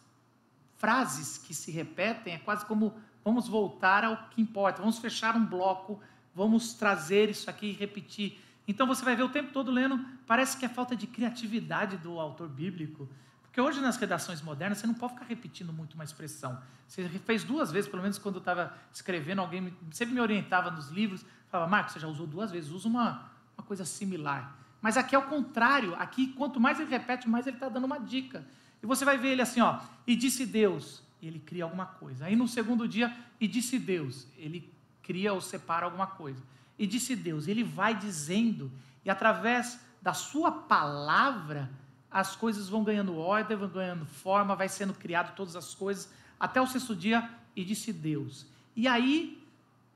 frases 0.77 1.39
que 1.39 1.55
se 1.55 1.71
repetem 1.71 2.35
é 2.35 2.39
quase 2.39 2.65
como 2.65 2.95
vamos 3.25 3.49
voltar 3.49 4.05
ao 4.05 4.29
que 4.29 4.41
importa, 4.41 4.81
vamos 4.81 4.99
fechar 4.99 5.35
um 5.37 5.45
bloco, 5.45 6.01
vamos 6.35 6.75
trazer 6.75 7.29
isso 7.29 7.51
aqui 7.51 7.67
e 7.67 7.73
repetir. 7.73 8.41
Então 8.69 8.87
você 8.87 9.05
vai 9.05 9.17
ver 9.17 9.23
o 9.23 9.29
tempo 9.29 9.53
todo 9.53 9.71
lendo, 9.71 9.99
parece 10.27 10.57
que 10.57 10.65
é 10.65 10.69
falta 10.69 10.95
de 10.95 11.07
criatividade 11.07 11.97
do 11.97 12.19
autor 12.21 12.49
bíblico. 12.49 13.09
Porque 13.57 13.67
hoje 13.71 13.81
nas 13.81 13.97
redações 13.97 14.43
modernas 14.43 14.77
você 14.77 14.87
não 14.87 14.93
pode 14.93 15.15
ficar 15.15 15.25
repetindo 15.25 15.73
muito 15.73 15.95
uma 15.95 16.05
expressão. 16.05 16.61
Você 16.87 17.09
fez 17.09 17.43
duas 17.43 17.73
vezes, 17.73 17.89
pelo 17.89 18.03
menos 18.03 18.19
quando 18.19 18.35
eu 18.35 18.41
estava 18.41 18.77
escrevendo, 18.93 19.41
alguém 19.41 19.75
sempre 19.93 20.13
me 20.13 20.21
orientava 20.21 20.71
nos 20.71 20.91
livros, 20.91 21.25
falava, 21.51 21.71
Marcos, 21.71 21.95
você 21.95 22.01
já 22.01 22.07
usou 22.07 22.27
duas 22.27 22.51
vezes, 22.51 22.71
usa 22.71 22.87
uma, 22.87 23.31
uma 23.57 23.65
coisa 23.67 23.83
similar. 23.87 24.55
Mas 24.83 24.99
aqui 24.99 25.15
é 25.15 25.19
o 25.19 25.23
contrário, 25.23 25.95
aqui 25.95 26.35
quanto 26.35 26.61
mais 26.61 26.79
ele 26.79 26.91
repete, 26.91 27.31
mais 27.31 27.47
ele 27.47 27.57
está 27.57 27.71
dando 27.71 27.87
uma 27.87 27.99
dica. 27.99 28.47
E 28.83 28.87
você 28.87 29.07
vai 29.07 29.17
ver 29.17 29.29
ele 29.29 29.41
assim, 29.41 29.63
ó, 29.63 29.81
e 30.07 30.15
disse 30.15 30.45
Deus, 30.45 31.03
ele 31.23 31.39
cria 31.39 31.65
alguma 31.65 31.87
coisa. 31.87 32.27
Aí 32.27 32.37
no 32.37 32.47
segundo 32.47 32.87
dia, 32.87 33.17
e 33.41 33.49
disse 33.49 33.79
Deus, 33.79 34.27
ele 34.37 34.71
cria 35.03 35.33
ou 35.33 35.41
separa 35.41 35.87
alguma 35.87 36.07
coisa. 36.07 36.43
E 36.79 36.87
disse 36.87 37.17
Deus, 37.17 37.49
ele 37.49 37.65
vai 37.65 37.95
dizendo, 37.95 38.71
e 39.03 39.09
através 39.09 39.81
da 40.03 40.13
sua 40.13 40.53
palavra, 40.53 41.71
as 42.17 42.35
coisas 42.35 42.67
vão 42.67 42.83
ganhando 42.83 43.19
ordem, 43.19 43.55
vão 43.59 43.69
ganhando 43.69 44.07
forma, 44.07 44.57
vai 44.57 44.71
sendo 44.71 44.95
criado 44.95 45.37
todas 45.37 45.55
as 45.55 45.75
coisas, 45.75 46.11
até 46.41 46.59
o 46.59 46.67
sexto 46.67 46.97
dia, 46.97 47.29
e 47.55 47.63
disse 47.63 47.93
Deus. 47.93 48.47
E 48.75 48.89
aí, 48.89 49.47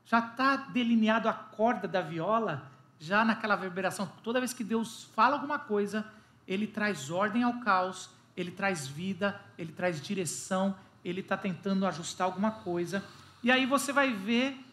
já 0.05 0.19
está 0.19 0.55
delineado 0.55 1.27
a 1.27 1.33
corda 1.33 1.87
da 1.87 1.99
viola, 1.99 2.69
já 2.99 3.25
naquela 3.25 3.55
reverberação. 3.55 4.07
Toda 4.21 4.39
vez 4.39 4.53
que 4.53 4.63
Deus 4.63 5.05
fala 5.15 5.33
alguma 5.33 5.57
coisa, 5.57 6.05
ele 6.47 6.67
traz 6.67 7.09
ordem 7.09 7.41
ao 7.41 7.59
caos, 7.61 8.11
ele 8.37 8.51
traz 8.51 8.87
vida, 8.87 9.41
ele 9.57 9.71
traz 9.71 9.99
direção, 9.99 10.77
ele 11.03 11.21
está 11.21 11.35
tentando 11.35 11.87
ajustar 11.87 12.25
alguma 12.25 12.51
coisa. 12.51 13.03
E 13.41 13.49
aí 13.49 13.65
você 13.65 13.91
vai 13.91 14.13
ver, 14.13 14.63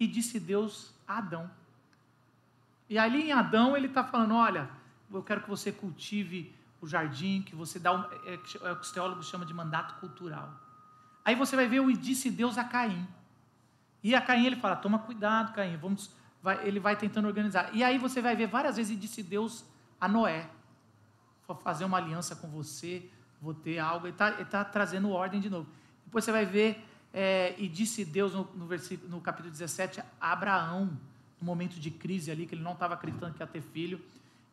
e 0.00 0.06
disse 0.08 0.40
Deus 0.40 0.92
a 1.06 1.18
Adão. 1.18 1.48
E 2.90 2.98
ali 2.98 3.28
em 3.28 3.32
Adão 3.32 3.76
ele 3.76 3.86
está 3.86 4.02
falando, 4.02 4.34
olha, 4.34 4.68
eu 5.12 5.22
quero 5.22 5.42
que 5.42 5.48
você 5.48 5.70
cultive 5.70 6.58
o 6.80 6.86
jardim, 6.86 7.42
que 7.42 7.54
você 7.54 7.78
dá 7.78 8.08
é, 8.24 8.34
é, 8.34 8.72
o 8.72 8.76
que 8.76 8.82
os 8.82 8.92
teólogos 8.92 9.28
chamam 9.28 9.46
de 9.46 9.54
mandato 9.54 9.98
cultural. 10.00 10.52
Aí 11.24 11.34
você 11.34 11.56
vai 11.56 11.66
ver 11.66 11.80
o 11.80 11.92
disse 11.92 12.30
Deus 12.30 12.56
a 12.56 12.64
Caim. 12.64 13.06
E 14.02 14.14
a 14.14 14.20
Caim 14.20 14.46
ele 14.46 14.56
fala, 14.56 14.76
toma 14.76 14.98
cuidado, 14.98 15.52
Caim, 15.52 15.76
vamos, 15.76 16.10
vai, 16.42 16.66
ele 16.66 16.80
vai 16.80 16.96
tentando 16.96 17.26
organizar. 17.26 17.74
E 17.74 17.82
aí 17.82 17.98
você 17.98 18.20
vai 18.20 18.36
ver 18.36 18.46
várias 18.46 18.76
vezes 18.76 18.92
e 18.92 18.96
disse 18.96 19.22
Deus 19.22 19.64
a 20.00 20.08
Noé, 20.08 20.48
vou 21.46 21.56
fazer 21.56 21.84
uma 21.84 21.98
aliança 21.98 22.36
com 22.36 22.48
você, 22.48 23.10
vou 23.40 23.54
ter 23.54 23.78
algo, 23.78 24.06
ele 24.06 24.12
está 24.12 24.32
tá 24.44 24.64
trazendo 24.64 25.10
ordem 25.10 25.40
de 25.40 25.50
novo. 25.50 25.68
Depois 26.04 26.24
você 26.24 26.32
vai 26.32 26.46
ver, 26.46 26.84
é, 27.12 27.54
e 27.58 27.68
disse 27.68 28.04
Deus 28.04 28.32
no, 28.32 28.48
no, 28.54 28.66
versículo, 28.66 29.10
no 29.10 29.20
capítulo 29.20 29.50
17 29.50 30.00
a 30.00 30.32
Abraão, 30.32 30.98
no 31.40 31.46
momento 31.46 31.78
de 31.78 31.90
crise 31.90 32.30
ali, 32.30 32.46
que 32.46 32.54
ele 32.54 32.62
não 32.62 32.72
estava 32.72 32.94
acreditando 32.94 33.34
que 33.34 33.42
ia 33.42 33.46
ter 33.46 33.62
filho. 33.62 34.00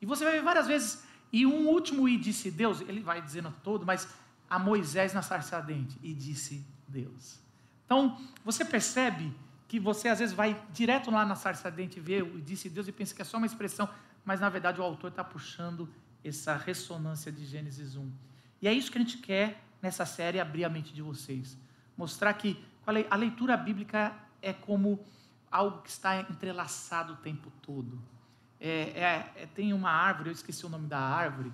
E 0.02 0.06
você 0.06 0.24
vai 0.24 0.34
ver 0.34 0.44
várias 0.44 0.68
vezes, 0.68 1.04
e 1.36 1.46
um 1.46 1.68
último 1.68 2.08
e 2.08 2.18
disse 2.18 2.50
Deus, 2.50 2.80
ele 2.80 3.02
vai 3.02 3.22
dizendo 3.22 3.54
todo, 3.62 3.86
mas 3.86 4.08
a 4.50 4.58
Moisés 4.58 5.14
na 5.14 5.22
sarça 5.22 5.58
ardente, 5.58 6.00
e 6.02 6.14
disse 6.14 6.66
Deus. 6.88 7.42
Então, 7.86 8.18
você 8.42 8.64
percebe 8.64 9.36
que 9.68 9.78
você 9.78 10.08
às 10.08 10.20
vezes 10.20 10.34
vai 10.34 10.58
direto 10.72 11.12
lá 11.12 11.26
na 11.26 11.36
sarça 11.36 11.68
ardente 11.68 12.00
ver 12.00 12.24
o 12.24 12.40
disse 12.40 12.70
Deus 12.70 12.88
e 12.88 12.94
pensa 12.94 13.14
que 13.14 13.22
é 13.22 13.26
só 13.26 13.36
uma 13.36 13.46
expressão, 13.46 13.90
mas 14.24 14.40
na 14.40 14.48
verdade 14.48 14.80
o 14.80 14.84
autor 14.84 15.10
está 15.10 15.26
puxando 15.26 15.90
essa 16.24 16.56
ressonância 16.56 17.30
de 17.30 17.46
Gênesis 17.46 17.98
1. 17.98 18.10
E 18.62 18.68
é 18.70 18.72
isso 18.72 18.90
que 18.90 18.98
a 18.98 19.02
gente 19.02 19.18
quer 19.18 19.62
nessa 19.82 20.06
série 20.06 20.40
abrir 20.40 20.64
a 20.64 20.70
mente 20.70 20.94
de 20.94 21.02
vocês. 21.02 21.58
Mostrar 21.98 22.34
que 22.36 22.58
a 23.10 23.16
leitura 23.18 23.58
bíblica 23.58 24.16
é 24.42 24.54
como 24.54 25.06
algo 25.52 25.82
que 25.82 25.90
está 25.90 26.18
entrelaçado 26.22 27.12
o 27.12 27.18
tempo 27.18 27.52
todo. 27.62 28.02
É, 28.66 29.00
é, 29.00 29.44
é, 29.44 29.46
tem 29.46 29.74
uma 29.74 29.92
árvore, 29.92 30.30
eu 30.30 30.34
esqueci 30.34 30.66
o 30.66 30.70
nome 30.70 30.88
da 30.88 31.00
árvore, 31.00 31.54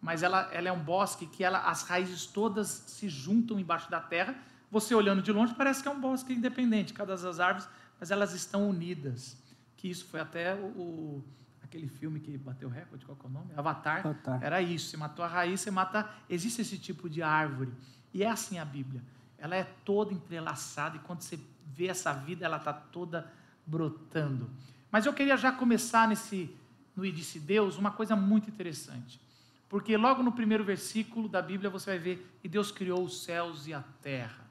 mas 0.00 0.22
ela, 0.22 0.48
ela 0.54 0.68
é 0.68 0.72
um 0.72 0.82
bosque 0.82 1.26
que 1.26 1.44
ela, 1.44 1.58
as 1.58 1.82
raízes 1.82 2.24
todas 2.24 2.66
se 2.86 3.10
juntam 3.10 3.60
embaixo 3.60 3.90
da 3.90 4.00
terra. 4.00 4.34
Você 4.70 4.94
olhando 4.94 5.20
de 5.20 5.30
longe 5.30 5.54
parece 5.54 5.82
que 5.82 5.88
é 5.88 5.90
um 5.90 6.00
bosque 6.00 6.32
independente, 6.32 6.94
cada 6.94 7.14
das 7.14 7.40
árvores, 7.40 7.68
mas 8.00 8.10
elas 8.10 8.32
estão 8.32 8.70
unidas. 8.70 9.36
Que 9.76 9.90
isso 9.90 10.06
foi 10.06 10.18
até 10.18 10.54
o, 10.54 10.66
o 10.66 11.24
aquele 11.62 11.88
filme 11.88 12.20
que 12.20 12.38
bateu 12.38 12.70
recorde, 12.70 13.04
qual 13.04 13.18
é 13.22 13.26
o 13.26 13.30
nome? 13.30 13.52
Avatar. 13.54 13.98
Avatar. 13.98 14.42
Era 14.42 14.62
isso, 14.62 14.88
você 14.88 14.96
matou 14.96 15.22
a 15.26 15.28
raiz, 15.28 15.60
você 15.60 15.70
mata. 15.70 16.08
Existe 16.26 16.62
esse 16.62 16.78
tipo 16.78 17.10
de 17.10 17.22
árvore. 17.22 17.70
E 18.14 18.22
é 18.22 18.30
assim 18.30 18.58
a 18.58 18.64
Bíblia. 18.64 19.02
Ela 19.36 19.56
é 19.56 19.64
toda 19.84 20.14
entrelaçada 20.14 20.96
e 20.96 21.00
quando 21.00 21.20
você 21.20 21.38
vê 21.66 21.88
essa 21.88 22.14
vida, 22.14 22.46
ela 22.46 22.56
está 22.56 22.72
toda 22.72 23.30
brotando. 23.66 24.50
Mas 24.90 25.06
eu 25.06 25.12
queria 25.12 25.36
já 25.36 25.52
começar 25.52 26.08
nesse, 26.08 26.50
no 26.94 27.10
disse 27.10 27.38
Deus, 27.38 27.76
uma 27.76 27.90
coisa 27.90 28.16
muito 28.16 28.48
interessante. 28.48 29.20
Porque 29.68 29.96
logo 29.96 30.22
no 30.22 30.32
primeiro 30.32 30.64
versículo 30.64 31.28
da 31.28 31.42
Bíblia 31.42 31.68
você 31.68 31.90
vai 31.90 31.98
ver, 31.98 32.38
e 32.42 32.48
Deus 32.48 32.70
criou 32.70 33.02
os 33.02 33.24
céus 33.24 33.66
e 33.66 33.74
a 33.74 33.82
terra. 34.00 34.46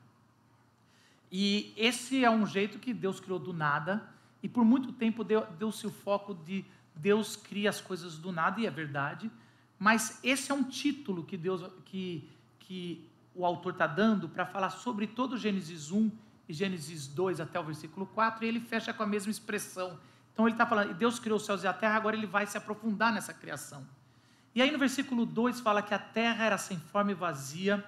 E 1.32 1.74
esse 1.76 2.24
é 2.24 2.30
um 2.30 2.46
jeito 2.46 2.80
que 2.80 2.94
Deus 2.94 3.20
criou 3.20 3.40
do 3.40 3.54
nada, 3.54 4.08
e 4.44 4.50
por 4.50 4.64
muito 4.64 4.92
tempo 4.92 5.24
deu-se 5.24 5.58
deu 5.58 5.90
o 5.90 5.94
foco 5.94 6.34
de 6.34 6.64
Deus 6.96 7.36
cria 7.36 7.70
as 7.70 7.82
coisas 7.82 8.18
do 8.18 8.32
nada, 8.32 8.60
e 8.60 8.66
é 8.66 8.72
verdade, 8.72 9.30
mas 9.78 10.20
esse 10.24 10.52
é 10.52 10.56
um 10.56 10.64
título 10.64 11.24
que 11.24 11.36
Deus 11.36 11.62
que, 11.86 12.30
que 12.60 13.06
o 13.34 13.46
autor 13.46 13.74
está 13.74 13.88
dando 13.88 14.30
para 14.30 14.46
falar 14.46 14.70
sobre 14.70 15.08
todo 15.08 15.38
Gênesis 15.38 15.92
1 15.92 16.10
e 16.48 16.54
Gênesis 16.54 17.08
2 17.08 17.42
até 17.42 17.60
o 17.60 17.64
versículo 17.64 18.06
4, 18.06 18.46
e 18.46 18.48
ele 18.48 18.60
fecha 18.60 18.94
com 18.94 19.04
a 19.04 19.08
mesma 19.08 19.32
expressão. 19.32 20.00
Então 20.36 20.46
ele 20.46 20.54
está 20.54 20.66
falando, 20.66 20.94
Deus 20.94 21.18
criou 21.18 21.38
os 21.38 21.46
céus 21.46 21.64
e 21.64 21.68
a 21.68 21.72
terra, 21.72 21.96
agora 21.96 22.14
ele 22.14 22.28
vai 22.28 22.46
se 22.46 22.58
aprofundar 22.58 23.14
nessa 23.14 23.34
criação. 23.34 23.88
E 24.54 24.62
aí 24.62 24.70
no 24.70 24.78
versículo 24.78 25.26
2 25.26 25.62
fala 25.62 25.82
que 25.82 25.94
a 25.94 25.98
terra 25.98 26.44
era 26.44 26.58
sem 26.58 26.78
forma 26.78 27.12
e 27.12 27.14
vazia, 27.14 27.84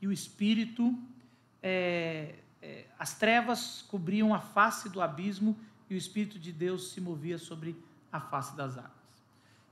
e 0.00 0.06
o 0.06 0.12
Espírito, 0.12 0.96
é, 1.60 2.36
é, 2.62 2.86
as 2.96 3.14
trevas 3.14 3.84
cobriam 3.88 4.32
a 4.32 4.38
face 4.38 4.88
do 4.88 5.02
abismo, 5.02 5.58
e 5.90 5.94
o 5.96 5.98
Espírito 5.98 6.38
de 6.38 6.52
Deus 6.52 6.92
se 6.92 7.00
movia 7.00 7.36
sobre 7.36 7.76
a 8.12 8.20
face 8.20 8.56
das 8.56 8.78
águas. 8.78 8.92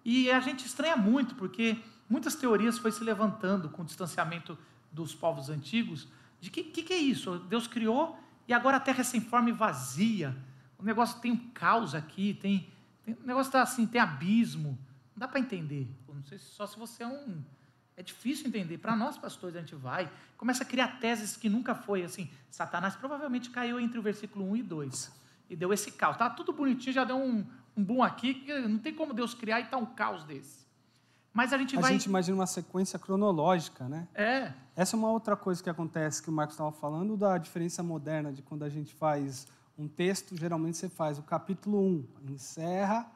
E 0.04 0.28
a 0.28 0.40
gente 0.40 0.66
estranha 0.66 0.96
muito, 0.96 1.36
porque 1.36 1.78
muitas 2.10 2.34
teorias 2.34 2.76
foi 2.76 2.90
se 2.90 3.04
levantando 3.04 3.68
com 3.68 3.82
o 3.82 3.84
distanciamento 3.84 4.58
dos 4.90 5.14
povos 5.14 5.48
antigos, 5.48 6.08
de 6.40 6.50
que, 6.50 6.64
que, 6.64 6.82
que 6.82 6.92
é 6.92 6.98
isso? 6.98 7.38
Deus 7.38 7.68
criou 7.68 8.18
e 8.48 8.52
agora 8.52 8.78
a 8.78 8.80
terra 8.80 9.00
é 9.00 9.04
sem 9.04 9.20
forma 9.20 9.50
e 9.50 9.52
vazia. 9.52 10.36
O 10.78 10.84
negócio 10.84 11.20
tem 11.20 11.32
um 11.32 11.50
caos 11.50 11.94
aqui, 11.94 12.34
tem, 12.34 12.68
tem 13.04 13.14
o 13.14 13.26
negócio 13.26 13.48
está 13.48 13.62
assim, 13.62 13.86
tem 13.86 14.00
abismo. 14.00 14.78
Não 15.14 15.20
dá 15.20 15.28
para 15.28 15.40
entender. 15.40 15.88
não 16.08 16.24
sei 16.24 16.38
só 16.38 16.66
se 16.66 16.78
você 16.78 17.02
é 17.02 17.06
um. 17.06 17.42
É 17.96 18.02
difícil 18.02 18.48
entender. 18.48 18.76
Para 18.78 18.94
nós, 18.94 19.16
pastores, 19.16 19.56
a 19.56 19.60
gente 19.60 19.74
vai, 19.74 20.10
começa 20.36 20.62
a 20.62 20.66
criar 20.66 21.00
teses 21.00 21.36
que 21.36 21.48
nunca 21.48 21.74
foi 21.74 22.02
assim. 22.02 22.30
Satanás 22.50 22.94
provavelmente 22.94 23.48
caiu 23.48 23.80
entre 23.80 23.98
o 23.98 24.02
versículo 24.02 24.50
1 24.50 24.56
e 24.56 24.62
2 24.62 25.12
e 25.48 25.56
deu 25.56 25.72
esse 25.72 25.92
caos. 25.92 26.16
Tá 26.16 26.28
tudo 26.28 26.52
bonitinho, 26.52 26.92
já 26.92 27.04
deu 27.04 27.16
um, 27.16 27.46
um 27.76 27.82
boom 27.82 28.02
aqui, 28.02 28.34
que 28.34 28.58
não 28.60 28.78
tem 28.78 28.94
como 28.94 29.14
Deus 29.14 29.32
criar 29.32 29.60
e 29.60 29.64
tá 29.66 29.76
um 29.76 29.86
caos 29.86 30.24
desse. 30.24 30.66
Mas 31.32 31.52
a 31.52 31.58
gente 31.58 31.76
a 31.76 31.80
vai. 31.80 31.90
A 31.90 31.92
gente 31.92 32.06
imagina 32.06 32.36
uma 32.36 32.46
sequência 32.46 32.98
cronológica, 32.98 33.88
né? 33.88 34.08
É. 34.14 34.52
Essa 34.74 34.96
é 34.96 34.98
uma 34.98 35.10
outra 35.10 35.36
coisa 35.36 35.62
que 35.62 35.68
acontece 35.68 36.22
que 36.22 36.30
o 36.30 36.32
Marcos 36.32 36.54
estava 36.54 36.72
falando 36.72 37.16
da 37.16 37.36
diferença 37.38 37.82
moderna 37.82 38.32
de 38.32 38.42
quando 38.42 38.62
a 38.62 38.68
gente 38.68 38.94
faz 38.94 39.46
um 39.78 39.86
texto, 39.86 40.36
geralmente 40.36 40.76
você 40.76 40.88
faz 40.88 41.18
o 41.18 41.22
capítulo 41.22 41.80
1, 41.80 42.04
encerra, 42.30 43.10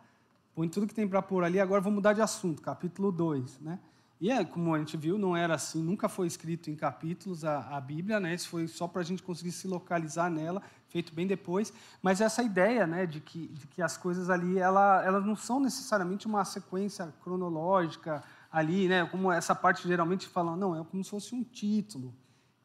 põe 0.55 0.69
tudo 0.69 0.87
que 0.87 0.95
tem 0.95 1.09
para 1.09 1.23
pôr 1.23 1.45
ali, 1.45 1.59
agora 1.59 1.81
vou 1.81 1.93
mudar 1.93 2.13
de 2.13 2.21
assunto, 2.21 2.61
capítulo 2.61 3.11
2, 3.11 3.61
né? 3.61 3.79
E 4.21 4.31
é, 4.31 4.45
como 4.45 4.75
a 4.75 4.79
gente 4.79 4.99
viu, 4.99 5.17
não 5.17 5.35
era 5.35 5.55
assim, 5.55 5.83
nunca 5.83 6.07
foi 6.07 6.27
escrito 6.27 6.71
em 6.71 6.77
capítulos 6.77 7.43
a, 7.43 7.75
a 7.75 7.81
Bíblia, 7.81 8.21
né? 8.21 8.35
Isso 8.35 8.51
foi 8.51 8.69
só 8.69 8.87
para 8.87 9.01
a 9.01 9.05
gente 9.05 9.23
conseguir 9.23 9.51
se 9.51 9.67
localizar 9.67 10.29
nela, 10.31 10.61
feito 10.89 11.15
bem 11.15 11.27
depois. 11.27 11.73
Mas 12.03 12.21
essa 12.21 12.43
ideia, 12.43 12.87
né, 12.87 13.07
de 13.07 13.19
que, 13.19 13.49
de 13.49 13.67
que 13.69 13.81
as 13.81 13.97
coisas 13.97 14.29
ali, 14.29 14.59
ela, 14.59 15.03
elas 15.03 15.25
não 15.25 15.35
são 15.35 15.59
necessariamente 15.59 16.27
uma 16.27 16.45
sequência 16.45 17.15
cronológica 17.25 18.23
ali, 18.53 18.89
né? 18.89 19.07
Como 19.07 19.33
essa 19.33 19.55
parte 19.55 19.89
geralmente 19.89 20.29
fala, 20.29 20.55
não, 20.55 20.79
é 20.79 20.85
como 20.85 21.03
se 21.03 21.09
fosse 21.09 21.35
um 21.35 21.43
título. 21.43 22.15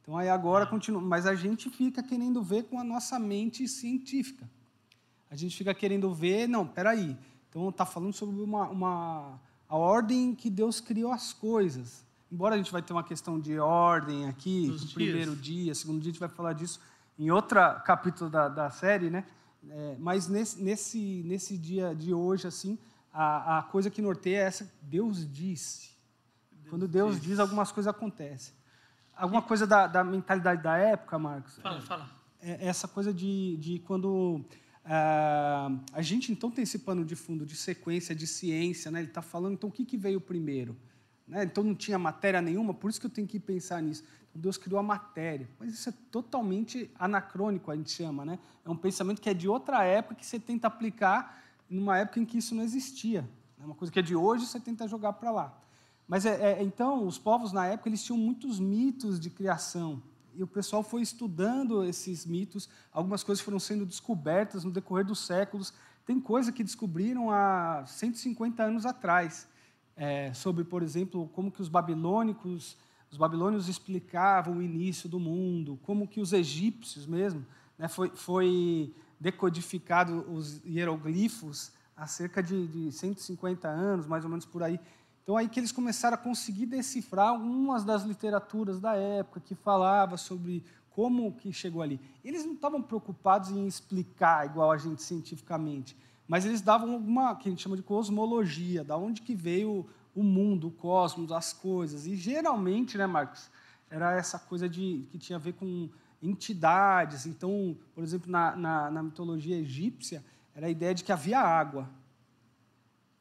Então 0.05 0.15
aí 0.15 0.29
agora 0.29 0.67
continua, 0.67 1.01
mas 1.01 1.25
a 1.25 1.33
gente 1.33 1.67
fica 1.67 2.03
querendo 2.03 2.43
ver 2.43 2.65
com 2.65 2.79
a 2.79 2.83
nossa 2.83 3.17
mente 3.17 3.67
científica. 3.67 4.47
A 5.31 5.35
gente 5.35 5.57
fica 5.57 5.73
querendo 5.73 6.13
ver, 6.13 6.47
não, 6.47 6.67
peraí. 6.67 7.17
Então 7.49 7.67
está 7.69 7.87
falando 7.87 8.13
sobre 8.13 8.39
uma, 8.39 8.69
uma 8.69 9.41
a 9.67 9.75
ordem 9.75 10.35
que 10.35 10.47
Deus 10.47 10.79
criou 10.79 11.11
as 11.11 11.33
coisas. 11.33 12.05
Embora 12.31 12.53
a 12.53 12.57
gente 12.59 12.71
vai 12.71 12.83
ter 12.83 12.93
uma 12.93 13.03
questão 13.03 13.39
de 13.39 13.57
ordem 13.57 14.27
aqui, 14.27 14.69
o 14.69 14.93
primeiro 14.93 15.35
dia, 15.35 15.73
segundo 15.73 15.99
dia, 15.99 16.11
a 16.11 16.13
gente 16.13 16.19
vai 16.19 16.29
falar 16.29 16.53
disso 16.53 16.79
em 17.17 17.31
outro 17.31 17.59
capítulo 17.83 18.29
da, 18.29 18.47
da 18.47 18.69
série, 18.69 19.09
né? 19.09 19.25
É, 19.67 19.95
mas 19.99 20.27
nesse, 20.27 20.61
nesse, 20.61 21.23
nesse 21.25 21.57
dia 21.57 21.95
de 21.95 22.13
hoje, 22.13 22.45
assim, 22.45 22.77
a, 23.11 23.57
a 23.57 23.63
coisa 23.63 23.89
que 23.89 24.03
norteia 24.03 24.37
é 24.37 24.41
essa, 24.41 24.71
Deus 24.83 25.27
disse. 25.27 25.89
Deus 26.51 26.69
Quando 26.69 26.87
Deus 26.87 27.19
diz, 27.19 27.39
algumas 27.39 27.71
coisas 27.71 27.89
acontecem. 27.89 28.53
Alguma 29.15 29.41
coisa 29.41 29.65
da, 29.65 29.87
da 29.87 30.03
mentalidade 30.03 30.61
da 30.61 30.77
época, 30.77 31.17
Marcos? 31.17 31.57
Fala, 31.59 31.81
fala. 31.81 32.09
É, 32.41 32.67
essa 32.67 32.87
coisa 32.87 33.13
de, 33.13 33.57
de 33.57 33.79
quando 33.79 34.45
ah, 34.87 35.71
a 35.93 36.01
gente 36.03 36.31
então 36.31 36.51
tem 36.51 36.63
esse 36.63 36.77
pano 36.79 37.03
de 37.03 37.15
fundo 37.15 37.43
de 37.43 37.55
sequência 37.55 38.13
de 38.13 38.27
ciência, 38.27 38.91
né? 38.91 38.99
Ele 38.99 39.07
está 39.07 39.21
falando 39.21 39.53
então 39.53 39.69
o 39.69 39.71
que, 39.71 39.83
que 39.83 39.97
veio 39.97 40.21
primeiro, 40.21 40.77
né? 41.27 41.43
Então 41.43 41.63
não 41.63 41.73
tinha 41.73 41.97
matéria 41.97 42.39
nenhuma, 42.39 42.71
por 42.71 42.89
isso 42.89 42.99
que 42.99 43.07
eu 43.07 43.09
tenho 43.09 43.27
que 43.27 43.39
pensar 43.39 43.81
nisso. 43.81 44.03
Então, 44.29 44.39
Deus 44.41 44.57
criou 44.57 44.79
a 44.79 44.83
matéria, 44.83 45.49
mas 45.57 45.73
isso 45.73 45.89
é 45.89 45.93
totalmente 46.11 46.91
anacrônico 46.99 47.71
a 47.71 47.75
gente 47.75 47.89
chama, 47.89 48.23
né? 48.23 48.37
É 48.63 48.69
um 48.69 48.77
pensamento 48.77 49.19
que 49.19 49.29
é 49.29 49.33
de 49.33 49.47
outra 49.47 49.83
época 49.83 50.15
que 50.15 50.25
você 50.25 50.39
tenta 50.39 50.67
aplicar 50.67 51.41
numa 51.67 51.97
época 51.97 52.19
em 52.19 52.25
que 52.25 52.37
isso 52.37 52.53
não 52.53 52.63
existia. 52.63 53.27
É 53.59 53.65
uma 53.65 53.73
coisa 53.73 53.91
que 53.91 53.97
é 53.97 54.03
de 54.03 54.15
hoje 54.15 54.45
você 54.45 54.59
tenta 54.59 54.87
jogar 54.87 55.13
para 55.13 55.31
lá. 55.31 55.57
Mas 56.07 56.25
é, 56.25 56.59
é, 56.59 56.63
então 56.63 57.05
os 57.05 57.17
povos 57.17 57.51
na 57.51 57.65
época 57.65 57.89
eles 57.89 58.03
tinham 58.03 58.17
muitos 58.17 58.59
mitos 58.59 59.19
de 59.19 59.29
criação 59.29 60.01
e 60.35 60.43
o 60.43 60.47
pessoal 60.47 60.83
foi 60.83 61.01
estudando 61.01 61.83
esses 61.83 62.25
mitos, 62.25 62.69
algumas 62.91 63.23
coisas 63.23 63.43
foram 63.43 63.59
sendo 63.59 63.85
descobertas 63.85 64.63
no 64.63 64.71
decorrer 64.71 65.05
dos 65.05 65.19
séculos. 65.19 65.73
Tem 66.05 66.19
coisa 66.19 66.51
que 66.51 66.63
descobriram 66.63 67.31
há 67.31 67.83
150 67.87 68.61
anos 68.61 68.85
atrás, 68.85 69.47
é, 69.95 70.33
sobre, 70.33 70.65
por 70.65 70.83
exemplo, 70.83 71.29
como 71.33 71.49
que 71.49 71.61
os 71.61 71.69
babilônicos, 71.69 72.77
os 73.09 73.17
babilônios 73.17 73.69
explicavam 73.69 74.57
o 74.57 74.61
início 74.61 75.07
do 75.07 75.19
mundo, 75.19 75.79
como 75.83 76.07
que 76.07 76.19
os 76.19 76.33
egípcios 76.33 77.07
mesmo, 77.07 77.45
né, 77.77 77.87
foi, 77.87 78.09
foi 78.09 78.93
decodificado 79.17 80.25
os 80.29 80.61
hieroglifos 80.65 81.71
há 81.95 82.05
cerca 82.07 82.43
de, 82.43 82.67
de 82.67 82.91
150 82.91 83.69
anos, 83.69 84.05
mais 84.05 84.25
ou 84.25 84.29
menos 84.29 84.45
por 84.45 84.61
aí. 84.61 84.77
Então 85.25 85.35
aí 85.35 85.49
que 85.49 85.59
eles 85.59 85.71
começaram 85.71 86.13
a 86.13 86.19
conseguir 86.19 86.67
decifrar 86.67 87.29
algumas 87.29 87.83
das 87.83 88.03
literaturas 88.03 88.79
da 88.79 88.95
época 88.95 89.39
que 89.39 89.55
falava 89.55 90.17
sobre 90.17 90.63
como 90.91 91.31
que 91.31 91.51
chegou 91.51 91.81
ali. 91.81 91.99
Eles 92.23 92.45
não 92.45 92.53
estavam 92.53 92.79
preocupados 92.79 93.49
em 93.49 93.65
explicar 93.65 94.45
igual 94.45 94.71
a 94.71 94.77
gente 94.77 95.01
cientificamente, 95.01 95.97
mas 96.27 96.45
eles 96.45 96.61
davam 96.61 96.93
alguma 96.93 97.35
que 97.35 97.49
a 97.49 97.51
gente 97.51 97.63
chama 97.63 97.75
de 97.75 97.81
cosmologia, 97.81 98.83
da 98.83 98.95
onde 98.95 99.23
que 99.23 99.33
veio 99.33 99.89
o 100.13 100.21
mundo, 100.21 100.67
o 100.67 100.71
cosmos, 100.71 101.31
as 101.31 101.51
coisas. 101.51 102.05
E 102.05 102.15
geralmente, 102.15 102.95
né, 102.95 103.07
Marcos, 103.07 103.49
era 103.89 104.15
essa 104.15 104.37
coisa 104.37 104.69
de 104.69 105.07
que 105.09 105.17
tinha 105.17 105.37
a 105.37 105.41
ver 105.41 105.53
com 105.53 105.89
entidades. 106.21 107.25
Então, 107.25 107.75
por 107.95 108.03
exemplo, 108.03 108.31
na, 108.31 108.55
na, 108.55 108.91
na 108.91 109.01
mitologia 109.01 109.57
egípcia, 109.57 110.23
era 110.53 110.67
a 110.67 110.69
ideia 110.69 110.93
de 110.93 111.03
que 111.03 111.11
havia 111.11 111.39
água. 111.39 111.89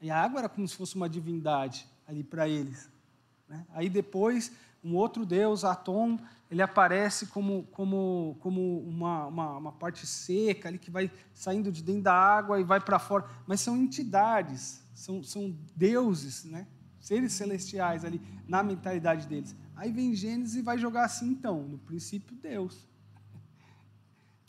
E 0.02 0.10
a 0.10 0.22
água 0.22 0.40
era 0.40 0.50
como 0.50 0.68
se 0.68 0.76
fosse 0.76 0.96
uma 0.96 1.08
divindade 1.08 1.93
ali 2.06 2.22
para 2.22 2.48
eles. 2.48 2.88
Né? 3.48 3.66
Aí 3.70 3.88
depois, 3.88 4.52
um 4.82 4.94
outro 4.94 5.24
deus, 5.24 5.64
Atom, 5.64 6.18
ele 6.50 6.62
aparece 6.62 7.26
como, 7.26 7.64
como, 7.72 8.36
como 8.40 8.80
uma, 8.80 9.26
uma, 9.26 9.56
uma, 9.56 9.72
parte 9.72 10.06
seca 10.06 10.68
ali 10.68 10.78
que 10.78 10.90
vai 10.90 11.10
saindo 11.32 11.72
de 11.72 11.82
dentro 11.82 12.02
da 12.02 12.14
água 12.14 12.60
e 12.60 12.64
vai 12.64 12.80
para 12.80 12.98
fora. 12.98 13.28
Mas 13.46 13.60
são 13.60 13.76
entidades, 13.76 14.84
são, 14.94 15.22
são 15.22 15.56
deuses, 15.74 16.44
né? 16.44 16.66
seres 17.04 17.34
celestiais 17.34 18.02
ali 18.02 18.20
na 18.48 18.62
mentalidade 18.62 19.26
deles. 19.26 19.54
Aí 19.76 19.92
vem 19.92 20.14
Gênesis 20.14 20.56
e 20.56 20.62
vai 20.62 20.78
jogar 20.78 21.04
assim, 21.04 21.28
então, 21.28 21.62
no 21.62 21.78
princípio, 21.78 22.34
Deus. 22.36 22.88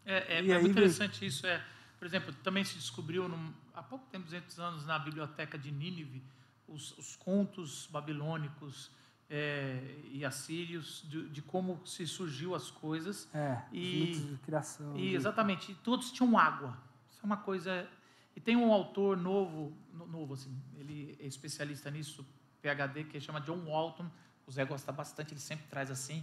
É, 0.05 0.35
é, 0.35 0.39
é 0.39 0.59
muito 0.59 0.71
interessante 0.71 1.19
vem... 1.19 1.27
isso. 1.27 1.45
É, 1.45 1.61
por 1.99 2.05
exemplo, 2.05 2.33
também 2.43 2.63
se 2.63 2.75
descobriu 2.75 3.27
num, 3.27 3.53
há 3.73 3.83
pouco 3.83 4.05
tempo, 4.09 4.23
200 4.23 4.57
anos, 4.59 4.85
na 4.85 4.97
biblioteca 4.97 5.57
de 5.57 5.69
Nínive, 5.69 6.23
os, 6.67 6.97
os 6.97 7.15
contos 7.15 7.87
babilônicos 7.91 8.91
é, 9.29 9.95
e 10.11 10.23
assírios 10.23 11.03
de, 11.07 11.29
de, 11.29 11.41
como 11.41 11.85
se 11.85 12.05
surgiu 12.05 12.53
as 12.55 12.69
coisas. 12.69 13.27
É, 13.33 13.61
e, 13.71 14.11
de 14.11 14.37
criação. 14.39 14.95
E, 14.95 15.15
exatamente, 15.15 15.71
e 15.71 15.75
todos 15.75 16.11
tinham 16.11 16.37
água. 16.37 16.77
Isso 17.09 17.19
é 17.21 17.25
uma 17.25 17.37
coisa... 17.37 17.87
E 18.35 18.41
tem 18.41 18.57
um 18.57 18.73
autor 18.73 19.15
novo, 19.15 19.71
novo 19.93 20.33
assim, 20.33 20.53
ele 20.77 21.17
é 21.21 21.25
especialista 21.25 21.89
nisso, 21.89 22.25
PhD, 22.61 23.05
que 23.05 23.17
chama 23.21 23.39
John 23.39 23.63
Walton, 23.63 24.11
o 24.45 24.51
Zé 24.51 24.65
gosta 24.65 24.91
bastante, 24.91 25.33
ele 25.33 25.39
sempre 25.39 25.65
traz 25.67 25.89
assim, 25.89 26.21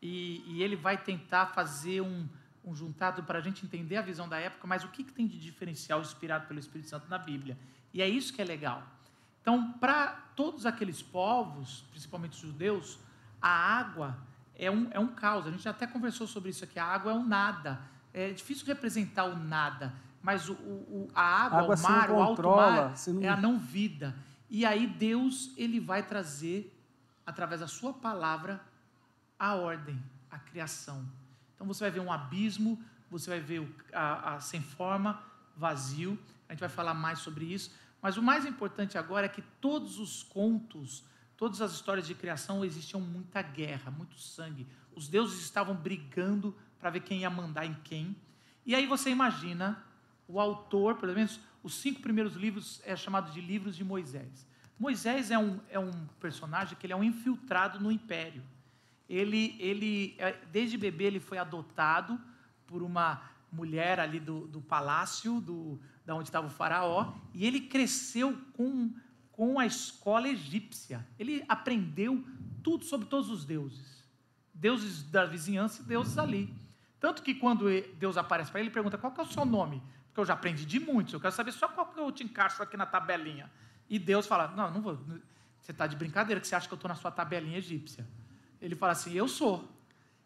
e, 0.00 0.44
e 0.46 0.62
ele 0.62 0.76
vai 0.76 0.96
tentar 0.96 1.46
fazer 1.46 2.00
um, 2.00 2.28
um 2.64 2.74
juntado 2.76 3.24
para 3.24 3.40
a 3.40 3.42
gente 3.42 3.66
entender 3.66 3.96
a 3.96 4.02
visão 4.02 4.28
da 4.28 4.38
época, 4.38 4.68
mas 4.68 4.84
o 4.84 4.88
que, 4.88 5.02
que 5.02 5.12
tem 5.12 5.26
de 5.26 5.36
diferencial 5.36 6.00
inspirado 6.00 6.46
pelo 6.46 6.60
Espírito 6.60 6.88
Santo 6.88 7.08
na 7.08 7.18
Bíblia. 7.18 7.58
E 7.92 8.00
é 8.00 8.08
isso 8.08 8.32
que 8.32 8.40
é 8.40 8.44
legal. 8.44 8.86
Então, 9.48 9.72
para 9.80 10.08
todos 10.36 10.66
aqueles 10.66 11.00
povos, 11.00 11.82
principalmente 11.90 12.32
os 12.32 12.40
judeus, 12.40 12.98
a 13.40 13.48
água 13.48 14.18
é 14.54 14.70
um, 14.70 14.88
é 14.90 15.00
um 15.00 15.08
caos. 15.08 15.46
A 15.46 15.50
gente 15.50 15.66
até 15.66 15.86
conversou 15.86 16.26
sobre 16.26 16.50
isso 16.50 16.64
aqui. 16.64 16.78
A 16.78 16.84
água 16.84 17.12
é 17.12 17.14
um 17.14 17.26
nada. 17.26 17.80
É 18.12 18.30
difícil 18.30 18.66
representar 18.66 19.24
o 19.24 19.38
nada, 19.38 19.94
mas 20.22 20.50
o, 20.50 20.52
o 20.52 21.08
a 21.14 21.22
água, 21.22 21.60
a 21.60 21.62
água 21.62 21.76
o 21.76 21.80
mar, 21.80 22.10
o 22.10 22.20
alto 22.20 22.42
mar, 22.42 22.94
não... 23.06 23.22
é 23.22 23.28
a 23.28 23.38
não 23.38 23.58
vida. 23.58 24.14
E 24.50 24.66
aí 24.66 24.86
Deus 24.86 25.50
ele 25.56 25.80
vai 25.80 26.02
trazer 26.02 26.78
através 27.24 27.62
da 27.62 27.66
sua 27.66 27.94
palavra 27.94 28.60
a 29.38 29.54
ordem, 29.54 29.98
a 30.30 30.38
criação. 30.38 31.08
Então 31.54 31.66
você 31.66 31.84
vai 31.84 31.90
ver 31.90 32.00
um 32.00 32.12
abismo, 32.12 32.78
você 33.10 33.30
vai 33.30 33.40
ver 33.40 33.60
o, 33.60 33.74
a, 33.94 34.34
a, 34.34 34.40
sem 34.40 34.60
forma, 34.60 35.22
vazio. 35.56 36.18
A 36.46 36.52
gente 36.52 36.60
vai 36.60 36.68
falar 36.68 36.92
mais 36.92 37.20
sobre 37.20 37.46
isso. 37.46 37.70
Mas 38.00 38.16
o 38.16 38.22
mais 38.22 38.46
importante 38.46 38.96
agora 38.96 39.26
é 39.26 39.28
que 39.28 39.42
todos 39.60 39.98
os 39.98 40.22
contos, 40.22 41.04
todas 41.36 41.60
as 41.60 41.72
histórias 41.72 42.06
de 42.06 42.14
criação 42.14 42.64
existiam 42.64 43.00
muita 43.00 43.42
guerra, 43.42 43.90
muito 43.90 44.18
sangue. 44.18 44.66
Os 44.94 45.08
deuses 45.08 45.40
estavam 45.40 45.74
brigando 45.74 46.56
para 46.78 46.90
ver 46.90 47.00
quem 47.00 47.20
ia 47.20 47.30
mandar 47.30 47.66
em 47.66 47.74
quem. 47.84 48.16
E 48.64 48.74
aí 48.74 48.86
você 48.86 49.10
imagina 49.10 49.82
o 50.26 50.38
autor, 50.38 50.96
pelo 50.96 51.14
menos 51.14 51.40
os 51.62 51.74
cinco 51.74 52.00
primeiros 52.00 52.34
livros 52.34 52.80
é 52.84 52.94
chamado 52.94 53.32
de 53.32 53.40
livros 53.40 53.76
de 53.76 53.82
Moisés. 53.82 54.46
Moisés 54.78 55.30
é 55.30 55.38
um, 55.38 55.60
é 55.70 55.78
um 55.78 56.06
personagem 56.20 56.76
que 56.78 56.86
ele 56.86 56.92
é 56.92 56.96
um 56.96 57.02
infiltrado 57.02 57.80
no 57.80 57.90
império 57.90 58.44
ele, 59.08 59.56
ele 59.58 60.14
é, 60.18 60.32
desde 60.52 60.76
bebê 60.76 61.04
ele 61.04 61.20
foi 61.20 61.38
adotado 61.38 62.20
por 62.66 62.82
uma 62.82 63.22
mulher 63.50 63.98
ali 63.98 64.20
do, 64.20 64.46
do 64.46 64.60
palácio, 64.60 65.40
do, 65.40 65.80
da 66.08 66.14
onde 66.14 66.30
estava 66.30 66.46
o 66.46 66.50
faraó, 66.50 67.12
e 67.34 67.46
ele 67.46 67.60
cresceu 67.60 68.34
com, 68.54 68.90
com 69.30 69.58
a 69.58 69.66
escola 69.66 70.26
egípcia. 70.26 71.06
Ele 71.18 71.44
aprendeu 71.46 72.24
tudo 72.62 72.86
sobre 72.86 73.06
todos 73.06 73.28
os 73.28 73.44
deuses. 73.44 74.02
Deuses 74.54 75.02
da 75.02 75.26
vizinhança 75.26 75.82
e 75.82 75.84
deuses 75.84 76.16
ali. 76.16 76.50
Tanto 76.98 77.22
que 77.22 77.34
quando 77.34 77.66
Deus 77.98 78.16
aparece 78.16 78.50
para 78.50 78.60
ele, 78.60 78.68
ele 78.68 78.74
pergunta, 78.74 78.96
qual 78.96 79.12
que 79.12 79.20
é 79.20 79.22
o 79.22 79.26
seu 79.26 79.44
nome? 79.44 79.82
Porque 80.06 80.20
eu 80.20 80.24
já 80.24 80.32
aprendi 80.32 80.64
de 80.64 80.80
muitos, 80.80 81.12
eu 81.12 81.20
quero 81.20 81.34
saber 81.34 81.52
só 81.52 81.68
qual 81.68 81.88
que 81.88 82.00
eu 82.00 82.10
te 82.10 82.24
encaixo 82.24 82.62
aqui 82.62 82.74
na 82.74 82.86
tabelinha. 82.86 83.50
E 83.86 83.98
Deus 83.98 84.26
fala, 84.26 84.48
não, 84.48 84.70
não 84.70 84.80
vou, 84.80 84.98
você 85.60 85.72
está 85.72 85.86
de 85.86 85.94
brincadeira 85.94 86.40
que 86.40 86.48
você 86.48 86.54
acha 86.54 86.66
que 86.66 86.72
eu 86.72 86.76
estou 86.76 86.88
na 86.88 86.94
sua 86.94 87.10
tabelinha 87.10 87.58
egípcia. 87.58 88.08
Ele 88.62 88.74
fala 88.74 88.92
assim: 88.92 89.12
Eu 89.12 89.28
sou. 89.28 89.70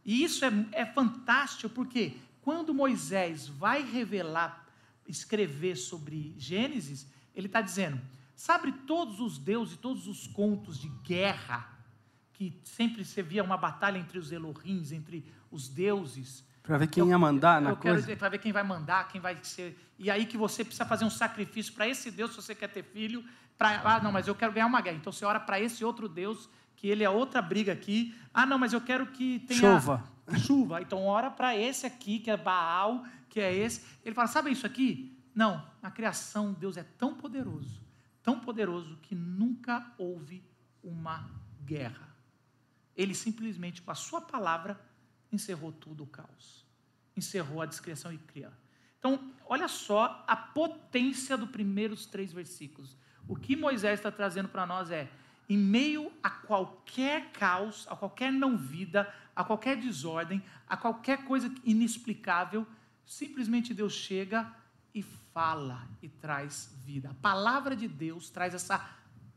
E 0.04 0.22
isso 0.22 0.44
é, 0.44 0.52
é 0.70 0.86
fantástico 0.86 1.74
porque 1.74 2.16
quando 2.40 2.72
Moisés 2.72 3.48
vai 3.48 3.82
revelar, 3.82 4.61
escrever 5.12 5.76
sobre 5.76 6.34
Gênesis, 6.36 7.06
ele 7.34 7.46
está 7.46 7.60
dizendo: 7.60 8.00
Sabe 8.34 8.72
todos 8.72 9.20
os 9.20 9.38
deuses 9.38 9.74
e 9.74 9.78
todos 9.78 10.08
os 10.08 10.26
contos 10.26 10.78
de 10.78 10.88
guerra, 10.88 11.68
que 12.32 12.60
sempre 12.64 13.04
se 13.04 13.22
via 13.22 13.42
uma 13.42 13.56
batalha 13.56 13.98
entre 13.98 14.18
os 14.18 14.32
Elohims, 14.32 14.90
entre 14.90 15.24
os 15.50 15.68
deuses. 15.68 16.44
Para 16.62 16.78
ver 16.78 16.86
quem 16.86 17.02
eu, 17.02 17.08
ia 17.08 17.18
mandar 17.18 17.60
na 17.60 17.70
eu 17.70 17.76
coisa? 17.76 18.16
Para 18.16 18.28
ver 18.28 18.38
quem 18.38 18.52
vai 18.52 18.62
mandar, 18.62 19.08
quem 19.08 19.20
vai 19.20 19.38
ser. 19.42 19.78
E 19.98 20.10
aí 20.10 20.26
que 20.26 20.36
você 20.36 20.64
precisa 20.64 20.84
fazer 20.84 21.04
um 21.04 21.10
sacrifício 21.10 21.72
para 21.72 21.88
esse 21.88 22.10
Deus 22.10 22.30
se 22.30 22.36
você 22.36 22.54
quer 22.54 22.68
ter 22.68 22.82
filho. 22.82 23.24
Pra, 23.58 23.80
ah, 23.84 24.00
não, 24.02 24.10
mas 24.10 24.26
eu 24.26 24.34
quero 24.34 24.52
ganhar 24.52 24.66
uma 24.66 24.80
guerra. 24.80 24.96
Então 24.96 25.12
você 25.12 25.24
ora 25.24 25.38
para 25.38 25.60
esse 25.60 25.84
outro 25.84 26.08
Deus 26.08 26.48
que 26.76 26.88
ele 26.88 27.04
é 27.04 27.10
outra 27.10 27.40
briga 27.40 27.72
aqui. 27.72 28.14
Ah, 28.32 28.44
não, 28.46 28.58
mas 28.58 28.72
eu 28.72 28.80
quero 28.80 29.06
que 29.06 29.40
tenha 29.40 29.60
chuva. 29.60 30.02
Chuva. 30.38 30.80
Então 30.80 31.04
ora 31.04 31.30
para 31.30 31.56
esse 31.56 31.86
aqui, 31.86 32.18
que 32.18 32.30
é 32.30 32.36
Baal, 32.36 33.04
que 33.32 33.40
é 33.40 33.54
esse. 33.54 33.82
Ele 34.04 34.14
fala: 34.14 34.28
"Sabe 34.28 34.50
isso 34.50 34.66
aqui? 34.66 35.18
Não, 35.34 35.66
na 35.80 35.90
criação 35.90 36.52
Deus 36.52 36.76
é 36.76 36.82
tão 36.82 37.14
poderoso, 37.14 37.82
tão 38.22 38.38
poderoso 38.38 38.98
que 38.98 39.14
nunca 39.14 39.90
houve 39.96 40.44
uma 40.82 41.30
guerra. 41.64 42.14
Ele 42.94 43.14
simplesmente 43.14 43.80
com 43.80 43.90
a 43.90 43.94
sua 43.94 44.20
palavra 44.20 44.78
encerrou 45.32 45.72
tudo 45.72 46.04
o 46.04 46.06
caos. 46.06 46.66
Encerrou 47.16 47.62
a 47.62 47.66
descriação 47.66 48.12
e 48.12 48.18
cria. 48.18 48.52
Então, 48.98 49.32
olha 49.46 49.66
só 49.66 50.22
a 50.28 50.36
potência 50.36 51.36
dos 51.36 51.50
primeiros 51.50 52.04
três 52.04 52.32
versículos. 52.32 52.96
O 53.26 53.34
que 53.34 53.56
Moisés 53.56 53.98
está 53.98 54.12
trazendo 54.12 54.48
para 54.48 54.66
nós 54.66 54.90
é: 54.90 55.10
em 55.48 55.56
meio 55.56 56.12
a 56.22 56.28
qualquer 56.28 57.32
caos, 57.32 57.86
a 57.88 57.96
qualquer 57.96 58.30
não-vida, 58.30 59.12
a 59.34 59.42
qualquer 59.42 59.76
desordem, 59.76 60.42
a 60.68 60.76
qualquer 60.76 61.24
coisa 61.24 61.52
inexplicável, 61.64 62.66
simplesmente 63.06 63.74
Deus 63.74 63.92
chega 63.92 64.52
e 64.94 65.02
fala 65.32 65.88
e 66.02 66.08
traz 66.08 66.70
vida. 66.84 67.10
A 67.10 67.14
palavra 67.14 67.74
de 67.74 67.88
Deus 67.88 68.30
traz 68.30 68.54
essa 68.54 68.78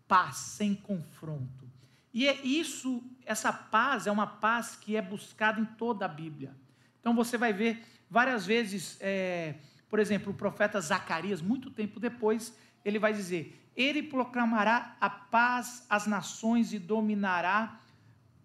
paz 0.07 0.35
sem 0.37 0.75
confronto. 0.75 1.65
E 2.13 2.27
é 2.27 2.45
isso, 2.45 3.03
essa 3.25 3.51
paz 3.51 4.07
é 4.07 4.11
uma 4.11 4.27
paz 4.27 4.75
que 4.75 4.95
é 4.95 5.01
buscada 5.01 5.59
em 5.59 5.65
toda 5.65 6.05
a 6.05 6.07
Bíblia. 6.07 6.55
Então 6.99 7.13
você 7.13 7.37
vai 7.37 7.51
ver 7.51 7.85
várias 8.09 8.45
vezes, 8.45 8.97
é, 9.01 9.55
por 9.89 9.99
exemplo, 9.99 10.31
o 10.31 10.35
profeta 10.35 10.79
Zacarias, 10.79 11.41
muito 11.41 11.69
tempo 11.69 11.99
depois, 11.99 12.57
ele 12.83 12.99
vai 12.99 13.13
dizer: 13.13 13.61
ele 13.75 14.01
proclamará 14.01 14.95
a 15.01 15.09
paz 15.09 15.85
às 15.89 16.07
nações 16.07 16.71
e 16.71 16.79
dominará 16.79 17.79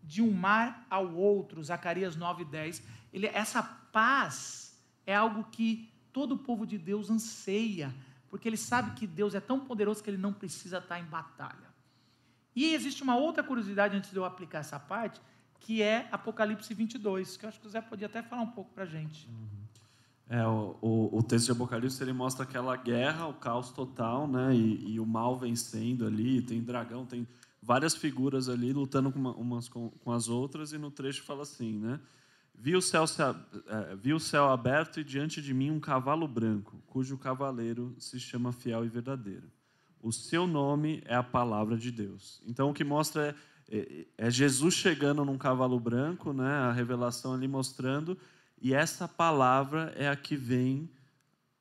de 0.02 0.20
um 0.20 0.32
mar 0.32 0.84
ao 0.90 1.14
outro. 1.14 1.62
Zacarias 1.62 2.16
9:10. 2.16 2.82
Ele 3.12 3.28
essa 3.28 3.62
paz 3.62 4.69
é 5.10 5.14
algo 5.14 5.44
que 5.50 5.90
todo 6.12 6.36
o 6.36 6.38
povo 6.38 6.66
de 6.66 6.78
Deus 6.78 7.10
anseia, 7.10 7.94
porque 8.28 8.48
ele 8.48 8.56
sabe 8.56 8.92
que 8.92 9.06
Deus 9.06 9.34
é 9.34 9.40
tão 9.40 9.58
poderoso 9.58 10.02
que 10.02 10.10
ele 10.10 10.16
não 10.16 10.32
precisa 10.32 10.78
estar 10.78 11.00
em 11.00 11.04
batalha. 11.04 11.68
E 12.54 12.74
existe 12.74 13.02
uma 13.02 13.16
outra 13.16 13.42
curiosidade 13.42 13.96
antes 13.96 14.10
de 14.10 14.16
eu 14.16 14.24
aplicar 14.24 14.58
essa 14.60 14.78
parte, 14.78 15.20
que 15.58 15.82
é 15.82 16.08
Apocalipse 16.12 16.72
22, 16.72 17.36
que 17.36 17.44
eu 17.44 17.48
acho 17.48 17.60
que 17.60 17.66
o 17.66 17.70
Zé 17.70 17.80
podia 17.80 18.06
até 18.06 18.22
falar 18.22 18.42
um 18.42 18.50
pouco 18.50 18.72
para 18.72 18.84
a 18.84 18.86
gente. 18.86 19.28
Uhum. 19.28 19.60
É, 20.28 20.46
o, 20.46 20.76
o, 20.80 21.18
o, 21.18 21.22
texto 21.24 21.46
de 21.46 21.52
Apocalipse 21.52 22.00
ele 22.00 22.12
mostra 22.12 22.44
aquela 22.44 22.76
guerra, 22.76 23.26
o 23.26 23.34
caos 23.34 23.72
total, 23.72 24.28
né? 24.28 24.54
E, 24.54 24.92
e, 24.92 25.00
o 25.00 25.04
mal 25.04 25.36
vencendo 25.36 26.06
ali. 26.06 26.40
Tem 26.40 26.62
dragão, 26.62 27.04
tem 27.04 27.26
várias 27.60 27.96
figuras 27.96 28.48
ali 28.48 28.72
lutando 28.72 29.10
com 29.10 29.18
uma, 29.18 29.32
umas 29.32 29.68
com, 29.68 29.90
com, 29.90 30.12
as 30.12 30.28
outras. 30.28 30.72
E 30.72 30.78
no 30.78 30.88
trecho 30.88 31.24
fala 31.24 31.42
assim, 31.42 31.78
né? 31.78 31.98
Vi 32.62 32.76
o, 32.76 32.82
céu 32.82 33.04
é, 33.68 33.96
vi 33.96 34.12
o 34.12 34.20
céu 34.20 34.50
aberto 34.50 35.00
e 35.00 35.04
diante 35.04 35.40
de 35.40 35.54
mim 35.54 35.70
um 35.70 35.80
cavalo 35.80 36.28
branco, 36.28 36.76
cujo 36.86 37.16
cavaleiro 37.16 37.96
se 37.98 38.20
chama 38.20 38.52
Fiel 38.52 38.84
e 38.84 38.88
Verdadeiro. 38.88 39.50
O 40.02 40.12
seu 40.12 40.46
nome 40.46 41.02
é 41.06 41.14
a 41.14 41.22
palavra 41.22 41.78
de 41.78 41.90
Deus. 41.90 42.42
Então 42.46 42.68
o 42.68 42.74
que 42.74 42.84
mostra 42.84 43.34
é, 43.70 43.78
é, 43.78 44.26
é 44.26 44.30
Jesus 44.30 44.74
chegando 44.74 45.24
num 45.24 45.38
cavalo 45.38 45.80
branco, 45.80 46.34
né? 46.34 46.52
A 46.52 46.70
revelação 46.70 47.32
ali 47.32 47.48
mostrando 47.48 48.18
e 48.60 48.74
essa 48.74 49.08
palavra 49.08 49.92
é 49.96 50.06
a 50.06 50.14
que 50.14 50.36
vem 50.36 50.90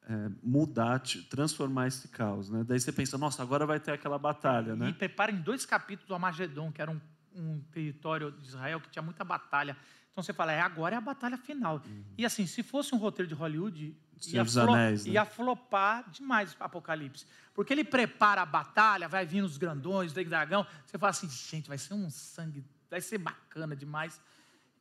é, 0.04 0.30
mudar, 0.44 1.00
transformar 1.30 1.88
esse 1.88 2.10
caos. 2.10 2.50
Né? 2.50 2.66
Daí 2.68 2.80
você 2.80 2.92
pensa, 2.92 3.18
nossa, 3.18 3.42
agora 3.42 3.66
vai 3.66 3.80
ter 3.80 3.92
aquela 3.92 4.18
batalha. 4.18 4.76
Né? 4.76 4.90
E 4.90 4.94
preparem 4.94 5.38
dois 5.38 5.66
capítulos 5.66 6.10
do 6.10 6.16
Amagedon, 6.16 6.72
que 6.72 6.82
era 6.82 6.92
um, 6.92 7.00
um 7.40 7.62
território 7.72 8.32
de 8.32 8.48
Israel 8.48 8.80
que 8.80 8.90
tinha 8.90 9.02
muita 9.02 9.24
batalha. 9.24 9.78
Então 10.12 10.24
você 10.24 10.34
fala, 10.34 10.52
é, 10.52 10.60
agora 10.60 10.96
é 10.96 10.98
a 10.98 11.02
batalha 11.02 11.38
final. 11.38 11.82
Uhum. 11.86 12.04
E 12.18 12.26
assim, 12.26 12.46
se 12.46 12.62
fosse 12.62 12.94
um 12.94 12.98
roteiro 12.98 13.28
de 13.28 13.34
Hollywood, 13.34 13.96
ia, 14.28 14.44
flo 14.44 14.74
Anéis, 14.74 15.06
né? 15.06 15.14
ia 15.14 15.26
flopar 15.26 16.10
demais 16.10 16.54
o 16.54 16.58
Apocalipse. 16.60 17.26
Porque 17.54 17.72
ele 17.72 17.84
prepara 17.84 18.42
a 18.42 18.46
batalha, 18.46 19.08
vai 19.08 19.26
vir 19.26 19.44
os 19.44 19.58
grandões, 19.58 20.12
o 20.12 20.16
dragão. 20.26 20.66
Você 20.86 20.98
fala 20.98 21.12
assim, 21.12 21.30
gente, 21.30 21.68
vai 21.68 21.78
ser 21.78 21.94
um 21.94 22.10
sangue, 22.10 22.66
vai 22.90 23.02
ser 23.02 23.18
bacana 23.18 23.76
demais. 23.76 24.20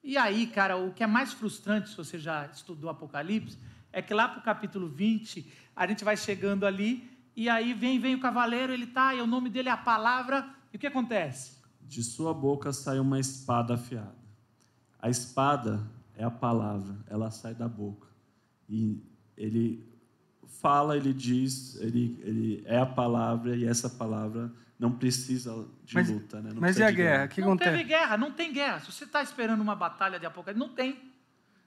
E 0.03 0.17
aí, 0.17 0.47
cara, 0.47 0.77
o 0.77 0.93
que 0.93 1.03
é 1.03 1.07
mais 1.07 1.33
frustrante, 1.33 1.91
se 1.91 1.97
você 1.97 2.19
já 2.19 2.47
estudou 2.47 2.91
Apocalipse, 2.91 3.59
é 3.93 4.01
que 4.01 4.15
lá 4.15 4.29
para 4.29 4.41
o 4.41 4.43
capítulo 4.43 4.89
20, 4.89 5.53
a 5.75 5.87
gente 5.87 6.05
vai 6.05 6.17
chegando 6.17 6.67
ali, 6.67 7.11
e 7.35 7.49
aí 7.49 7.75
vem, 7.75 7.99
vem 7.99 8.15
o 8.15 8.21
cavaleiro, 8.21 8.73
ele 8.73 8.87
tá, 8.87 9.15
e 9.15 9.21
o 9.21 9.27
nome 9.27 9.51
dele 9.51 9.69
é 9.69 9.73
a 9.73 9.77
palavra, 9.77 10.49
e 10.73 10.77
o 10.77 10.79
que 10.79 10.87
acontece? 10.87 11.58
De 11.89 12.05
sua 12.05 12.35
boca 12.35 12.73
sai 12.73 12.99
uma 13.01 13.19
espada 13.19 13.75
afiada. 13.75 14.15
A 15.01 15.09
espada 15.09 15.85
é 16.15 16.23
a 16.23 16.31
palavra, 16.31 16.97
ela 17.09 17.31
sai 17.31 17.55
da 17.55 17.67
boca. 17.67 18.07
E 18.69 19.03
ele 19.37 19.89
fala, 20.61 20.97
ele 20.97 21.13
diz, 21.13 21.77
ele, 21.77 22.21
ele 22.23 22.63
é 22.67 22.79
a 22.79 22.87
palavra, 22.87 23.57
e 23.57 23.65
essa 23.65 23.89
palavra 23.89 24.53
não 24.79 24.93
precisa 24.93 25.67
de 25.85 25.95
mas, 25.95 26.11
luta. 26.11 26.41
Né? 26.41 26.51
mas 26.55 26.79
e 26.79 26.83
a 26.83 26.91
guerra? 26.91 27.11
guerra? 27.11 27.29
Que 27.29 27.41
não 27.41 27.49
acontece? 27.49 27.71
teve 27.71 27.85
guerra, 27.85 28.17
não 28.17 28.33
tem 28.33 28.53
guerra. 28.53 28.81
Se 28.81 28.93
você 28.93 29.05
está 29.05 29.23
esperando 29.23 29.61
uma 29.61 29.75
batalha 29.75 30.19
de 30.19 30.27
Apocalipse, 30.27 30.67
não 30.67 30.75
tem. 30.75 31.13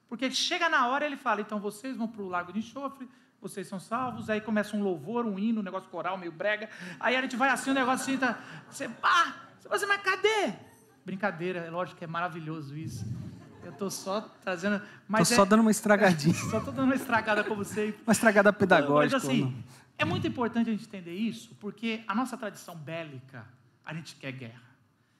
Porque 0.08 0.30
chega 0.30 0.70
na 0.70 0.88
hora 0.88 1.06
ele 1.06 1.18
fala, 1.18 1.42
então 1.42 1.60
vocês 1.60 1.96
vão 1.98 2.08
para 2.08 2.22
o 2.22 2.28
lago 2.28 2.52
de 2.52 2.60
enxofre, 2.60 3.08
vocês 3.42 3.68
são 3.68 3.80
salvos, 3.80 4.30
aí 4.30 4.40
começa 4.40 4.76
um 4.76 4.84
louvor, 4.84 5.26
um 5.26 5.40
hino, 5.40 5.62
um 5.62 5.64
negócio 5.64 5.90
coral, 5.90 6.18
meio 6.18 6.32
brega, 6.32 6.70
aí 7.00 7.16
a 7.16 7.22
gente 7.22 7.36
vai 7.36 7.50
assim, 7.50 7.72
um 7.72 7.74
negócio 7.74 8.04
assim, 8.04 8.18
tá, 8.18 8.38
você, 8.70 8.88
pá, 8.88 9.51
você, 9.70 9.86
mas 9.86 10.02
cadê? 10.02 10.54
Brincadeira, 11.06 11.60
é 11.60 11.70
lógico 11.70 11.98
que 11.98 12.04
é 12.04 12.08
maravilhoso 12.08 12.78
isso. 12.78 13.06
Eu 13.64 13.72
estou 13.72 13.90
só 13.90 14.22
trazendo. 14.42 14.82
Mas 15.08 15.28
tô 15.28 15.34
é, 15.34 15.38
só 15.38 15.46
dando 15.46 15.62
uma 15.62 15.72
estragadinha. 15.72 16.34
só 16.50 16.58
estou 16.58 16.74
dando 16.74 16.86
uma 16.86 16.96
estragada 16.96 17.44
como 17.44 17.64
sempre. 17.64 18.02
Uma 18.06 18.12
estragada 18.12 18.52
pedagógica. 18.52 19.18
Mas 19.18 19.26
assim, 19.26 19.64
é 19.98 20.06
muito 20.06 20.28
importante 20.28 20.70
a 20.70 20.74
gente 20.74 20.86
entender 20.86 21.14
isso, 21.14 21.56
porque 21.60 22.04
a 22.08 22.16
nossa 22.16 22.36
tradição 22.36 22.76
bélica, 22.76 23.46
a 23.86 23.94
gente 23.94 24.16
quer 24.16 24.32
guerra. 24.32 24.72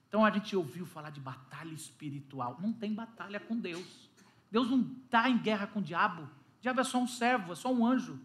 Então 0.08 0.26
a 0.26 0.32
gente 0.32 0.56
ouviu 0.56 0.86
falar 0.86 1.10
de 1.12 1.20
batalha 1.20 1.74
espiritual. 1.74 2.58
Não 2.60 2.74
tem 2.74 2.94
batalha 2.94 3.40
com 3.40 3.56
Deus. 3.56 4.10
Deus 4.52 4.70
não 4.70 4.82
está 5.06 5.30
em 5.30 5.38
guerra 5.38 5.68
com 5.68 5.80
o 5.80 5.84
diabo. 5.84 6.24
O 6.24 6.62
diabo 6.62 6.82
é 6.82 6.84
só 6.84 7.00
um 7.00 7.08
servo, 7.08 7.54
é 7.54 7.56
só 7.56 7.72
um 7.72 7.86
anjo. 7.86 8.20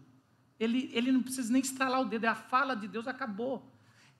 Ele, 0.59 0.89
ele 0.93 1.11
não 1.11 1.21
precisa 1.21 1.51
nem 1.51 1.61
estralar 1.61 2.01
o 2.01 2.05
dedo, 2.05 2.25
é 2.25 2.27
a 2.27 2.35
fala 2.35 2.75
de 2.75 2.87
Deus, 2.87 3.07
acabou. 3.07 3.71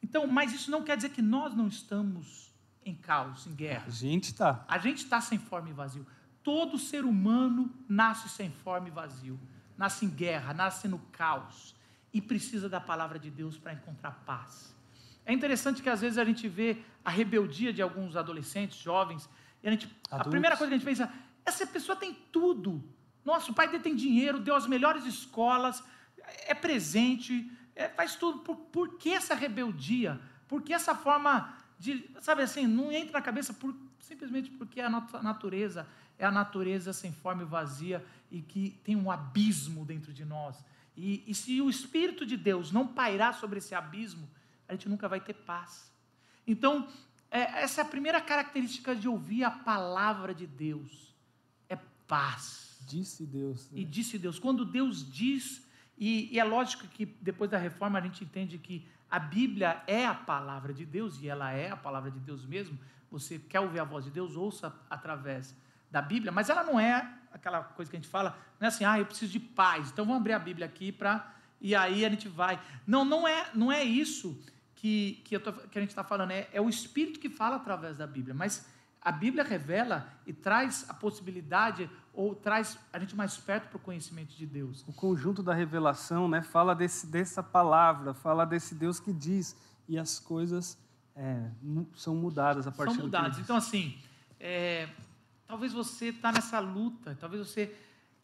Então, 0.02 0.28
mas 0.28 0.54
isso 0.54 0.70
não 0.70 0.84
quer 0.84 0.96
dizer 0.96 1.10
que 1.10 1.22
nós 1.22 1.56
não 1.56 1.68
estamos 1.68 2.54
em 2.86 2.96
caos, 2.96 3.46
em 3.48 3.54
guerra. 3.54 3.86
A 3.88 3.90
gente 3.90 4.26
está. 4.26 4.66
A 4.68 4.78
gente 4.78 5.04
está 5.04 5.20
sem 5.20 5.38
forma 5.38 5.70
e 5.70 5.74
vazio. 5.74 6.06
Todo 6.44 6.78
ser 6.78 7.04
humano 7.04 7.74
nasce 7.90 8.30
sem 8.30 8.50
forma 8.50 8.88
e 8.88 8.92
vazio. 8.92 9.40
Nasce 9.78 10.06
em 10.06 10.10
guerra, 10.10 10.54
nasce 10.54 10.88
no 10.88 11.00
caos. 11.12 11.76
E 12.14 12.22
precisa 12.22 12.70
da 12.70 12.80
palavra 12.80 13.20
de 13.20 13.30
Deus 13.30 13.58
para 13.58 13.74
encontrar 13.74 14.12
paz. 14.26 14.74
É 15.26 15.34
interessante 15.34 15.84
que 15.84 15.90
às 15.90 16.00
vezes 16.00 16.18
a 16.18 16.24
gente 16.24 16.48
vê 16.48 16.78
a 17.04 17.12
rebeldia 17.12 17.74
de 17.74 17.82
alguns 17.82 18.16
adolescentes, 18.16 18.78
jovens, 18.78 19.30
e 19.62 19.68
a, 19.68 19.72
gente, 19.72 19.94
a 20.10 20.24
primeira 20.24 20.56
coisa 20.56 20.70
que 20.70 20.76
a 20.76 20.78
gente 20.78 20.86
pensa, 20.86 21.12
essa 21.46 21.68
pessoa 21.68 21.98
tem 21.98 22.14
tudo. 22.32 22.82
Nossa, 23.26 23.52
o 23.52 23.54
pai 23.54 23.68
dele 23.68 23.84
tem 23.84 23.94
dinheiro, 23.94 24.40
deu 24.40 24.56
as 24.56 24.66
melhores 24.66 25.06
escolas, 25.06 25.84
é 26.46 26.54
presente, 26.54 27.52
é, 27.78 27.90
faz 27.90 28.16
tudo. 28.16 28.40
Por, 28.40 28.56
por 28.56 28.98
que 28.98 29.10
essa 29.12 29.36
rebeldia? 29.36 30.20
Por 30.48 30.62
que 30.62 30.74
essa 30.74 30.96
forma 30.96 31.54
de. 31.80 32.10
Sabe 32.22 32.44
assim, 32.44 32.68
não 32.68 32.92
entra 32.92 33.14
na 33.14 33.22
cabeça 33.22 33.54
por, 33.54 33.76
simplesmente 34.00 34.50
porque 34.52 34.82
é 34.82 34.86
a 34.86 35.24
natureza 35.24 35.88
é 36.20 36.26
a 36.26 36.32
natureza 36.32 36.92
sem 36.94 37.12
forma 37.12 37.44
e 37.44 37.46
vazia 37.46 38.04
e 38.32 38.42
que 38.42 38.72
tem 38.84 38.96
um 38.96 39.12
abismo 39.12 39.86
dentro 39.86 40.12
de 40.12 40.26
nós. 40.26 40.58
E, 40.96 41.24
e 41.28 41.36
se 41.36 41.62
o 41.62 41.70
Espírito 41.70 42.26
de 42.26 42.36
Deus 42.36 42.72
não 42.72 42.88
pairar 42.88 43.36
sobre 43.36 43.60
esse 43.60 43.76
abismo, 43.76 44.28
a 44.68 44.74
gente 44.74 44.90
nunca 44.90 45.08
vai 45.08 45.22
ter 45.22 45.36
paz. 45.36 45.94
Então, 46.48 46.88
é, 47.30 47.62
essa 47.62 47.82
é 47.82 47.84
a 47.84 47.88
primeira 47.88 48.20
característica 48.20 48.96
de 48.96 49.08
ouvir 49.08 49.44
a 49.44 49.52
palavra 49.52 50.34
de 50.34 50.48
Deus 50.48 51.08
paz. 52.08 52.80
Disse 52.88 53.26
Deus. 53.26 53.70
Né? 53.70 53.82
E 53.82 53.86
disse 53.86 54.18
Deus. 54.18 54.40
Quando 54.40 54.66
Deus 54.66 55.12
diz, 55.12 55.62
e, 55.98 56.34
e, 56.34 56.40
é 56.40 56.44
lógico 56.44 56.88
que 56.88 57.06
depois 57.06 57.50
da 57.50 57.58
reforma 57.58 57.98
a 57.98 58.02
gente 58.02 58.24
entende 58.24 58.58
que 58.58 58.88
a 59.10 59.20
Bíblia 59.20 59.82
é 59.88 60.06
a 60.06 60.14
palavra 60.14 60.74
de 60.74 60.86
Deus, 60.86 61.20
e 61.22 61.28
ela 61.28 61.52
é 61.52 61.72
a 61.72 61.78
palavra 61.78 62.12
de 62.12 62.20
Deus 62.20 62.46
mesmo. 62.46 62.78
Você 63.10 63.40
quer 63.40 63.60
ouvir 63.62 63.80
a 63.80 63.84
voz 63.84 64.06
de 64.06 64.12
Deus, 64.12 64.36
ouça 64.36 64.74
através 64.90 65.56
da 65.90 66.02
Bíblia, 66.02 66.32
mas 66.32 66.50
ela 66.50 66.64
não 66.64 66.80
é 66.80 67.18
aquela 67.32 67.64
coisa 67.64 67.90
que 67.90 67.98
a 67.98 68.00
gente 68.00 68.10
fala, 68.10 68.38
não 68.60 68.66
é 68.66 68.70
assim, 68.70 68.84
ah, 68.84 69.00
eu 69.00 69.06
preciso 69.06 69.32
de 69.32 69.40
paz, 69.40 69.90
então 69.90 70.06
vamos 70.06 70.20
abrir 70.20 70.34
a 70.34 70.40
Bíblia 70.40 70.66
aqui 70.66 70.92
para. 70.92 71.34
E 71.60 71.76
aí 71.76 72.06
a 72.06 72.10
gente 72.10 72.28
vai. 72.28 72.60
Não, 72.86 73.04
não 73.04 73.28
é, 73.28 73.50
não 73.54 73.72
é 73.72 73.84
isso 73.84 74.40
que, 74.76 75.22
que, 75.26 75.40
tô, 75.40 75.54
que 75.54 75.78
a 75.78 75.82
gente 75.82 75.90
está 75.90 76.04
falando, 76.04 76.32
é, 76.32 76.48
é 76.52 76.62
o 76.62 76.70
Espírito 76.70 77.20
que 77.20 77.30
fala 77.30 77.56
através 77.56 77.98
da 77.98 78.06
Bíblia, 78.06 78.36
mas 78.36 78.68
a 79.02 79.12
Bíblia 79.12 79.44
revela 79.44 80.12
e 80.26 80.34
traz 80.34 80.86
a 80.90 80.94
possibilidade 80.94 81.90
ou 82.18 82.34
traz 82.34 82.78
a 82.92 83.00
gente 83.00 83.16
mais 83.16 83.38
perto 83.38 83.70
para 83.70 83.78
o 83.78 83.80
conhecimento 83.80 84.36
de 84.36 84.46
Deus. 84.46 84.84
O 84.88 84.94
conjunto 84.94 85.44
da 85.44 85.54
revelação, 85.54 86.28
né, 86.28 86.42
fala 86.42 86.74
desse, 86.74 87.06
dessa 87.08 87.44
palavra, 87.44 88.14
fala 88.14 88.46
desse 88.46 88.74
Deus 88.74 89.00
que 89.00 89.14
diz 89.14 89.56
e 89.88 89.98
as 89.98 90.20
coisas 90.20 90.78
é, 91.16 91.50
são 91.96 92.16
mudadas 92.16 92.66
a 92.68 92.72
partir 92.72 92.96
são 92.96 93.04
mudadas. 93.04 93.38
Então 93.38 93.56
assim, 93.56 93.98
é, 94.40 94.90
talvez 95.46 95.72
você 95.72 96.08
está 96.08 96.32
nessa 96.32 96.60
luta, 96.60 97.16
talvez 97.20 97.48
você 97.48 97.74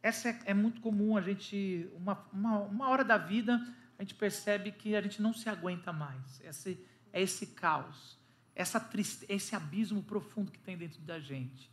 essa 0.02 0.30
é, 0.30 0.40
é, 0.48 0.54
muito 0.54 0.82
comum 0.82 1.16
a 1.16 1.22
gente 1.22 1.88
uma, 1.96 2.18
uma, 2.34 2.60
uma 2.60 2.90
hora 2.90 3.04
da 3.04 3.18
vida 3.18 3.62
a 3.98 4.02
gente 4.02 4.16
percebe 4.16 4.72
que 4.72 4.96
a 4.96 5.02
gente 5.02 5.22
não 5.22 5.34
se 5.34 5.48
aguenta 5.48 5.94
mais. 5.94 6.42
Esse, 6.42 6.84
é 7.14 7.22
esse 7.22 7.48
caos 7.48 8.18
essa 8.56 8.80
triste, 8.80 9.26
esse 9.28 9.56
abismo 9.56 10.02
profundo 10.04 10.52
que 10.52 10.60
tem 10.60 10.78
dentro 10.78 11.02
da 11.02 11.20
gente, 11.20 11.72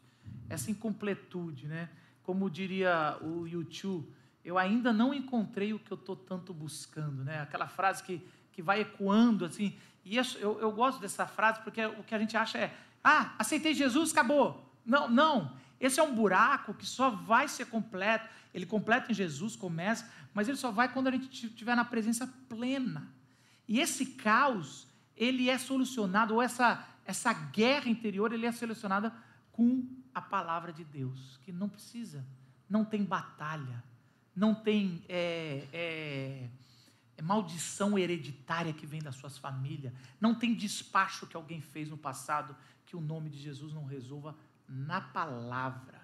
essa 0.49 0.71
incompletude, 0.71 1.67
né? 1.67 1.91
Como 2.31 2.49
diria 2.49 3.19
o 3.23 3.45
YouTube, 3.45 4.09
eu 4.45 4.57
ainda 4.57 4.93
não 4.93 5.13
encontrei 5.13 5.73
o 5.73 5.81
que 5.81 5.91
eu 5.91 5.97
estou 5.97 6.15
tanto 6.15 6.55
buscando, 6.55 7.25
né? 7.25 7.41
Aquela 7.41 7.67
frase 7.67 8.05
que, 8.05 8.25
que 8.53 8.63
vai 8.63 8.83
ecoando 8.83 9.45
assim. 9.45 9.77
E 10.05 10.17
isso, 10.17 10.39
eu, 10.39 10.61
eu 10.61 10.71
gosto 10.71 11.01
dessa 11.01 11.27
frase 11.27 11.61
porque 11.65 11.85
o 11.85 12.05
que 12.05 12.15
a 12.15 12.19
gente 12.21 12.37
acha 12.37 12.57
é: 12.57 12.73
ah, 13.03 13.35
aceitei 13.37 13.75
Jesus, 13.75 14.13
acabou. 14.13 14.73
Não, 14.87 15.11
não. 15.11 15.57
Esse 15.81 15.99
é 15.99 16.05
um 16.05 16.15
buraco 16.15 16.73
que 16.73 16.87
só 16.87 17.11
vai 17.11 17.49
ser 17.49 17.67
completo. 17.67 18.29
Ele 18.55 18.65
completa 18.65 19.11
em 19.11 19.15
Jesus, 19.15 19.57
começa, 19.57 20.09
mas 20.33 20.47
ele 20.47 20.57
só 20.57 20.71
vai 20.71 20.89
quando 20.89 21.09
a 21.09 21.11
gente 21.11 21.49
estiver 21.49 21.75
na 21.75 21.85
presença 21.85 22.33
plena. 22.49 23.13
E 23.67 23.81
esse 23.81 24.07
caos 24.07 24.87
ele 25.17 25.51
é 25.51 25.59
solucionado, 25.59 26.35
ou 26.35 26.41
essa, 26.41 26.87
essa 27.05 27.33
guerra 27.33 27.91
interior, 27.91 28.33
ele 28.33 28.47
é 28.47 28.53
solucionada 28.53 29.13
com 29.51 29.85
a 30.15 30.21
palavra 30.21 30.73
de 30.73 30.85
Deus, 30.85 31.39
que 31.43 31.53
não 31.53 31.69
precisa, 31.69 32.27
não 32.69 32.85
tem 32.85 33.05
batalha, 33.05 33.83
não 34.35 34.55
tem 34.55 35.05
é, 35.09 35.67
é, 35.73 36.51
é 37.17 37.23
maldição 37.23 37.99
hereditária 37.99 38.73
que 38.73 38.87
vem 38.87 39.03
das 39.03 39.17
suas 39.17 39.37
famílias, 39.39 39.93
não 40.21 40.35
tem 40.35 40.55
despacho 40.55 41.27
que 41.27 41.37
alguém 41.37 41.61
fez 41.61 41.89
no 41.89 41.99
passado 41.99 42.57
que 42.87 42.97
o 42.97 43.01
nome 43.01 43.31
de 43.31 43.39
Jesus 43.39 43.73
não 43.73 43.85
resolva 43.85 44.37
na 44.69 45.01
palavra. 45.01 46.00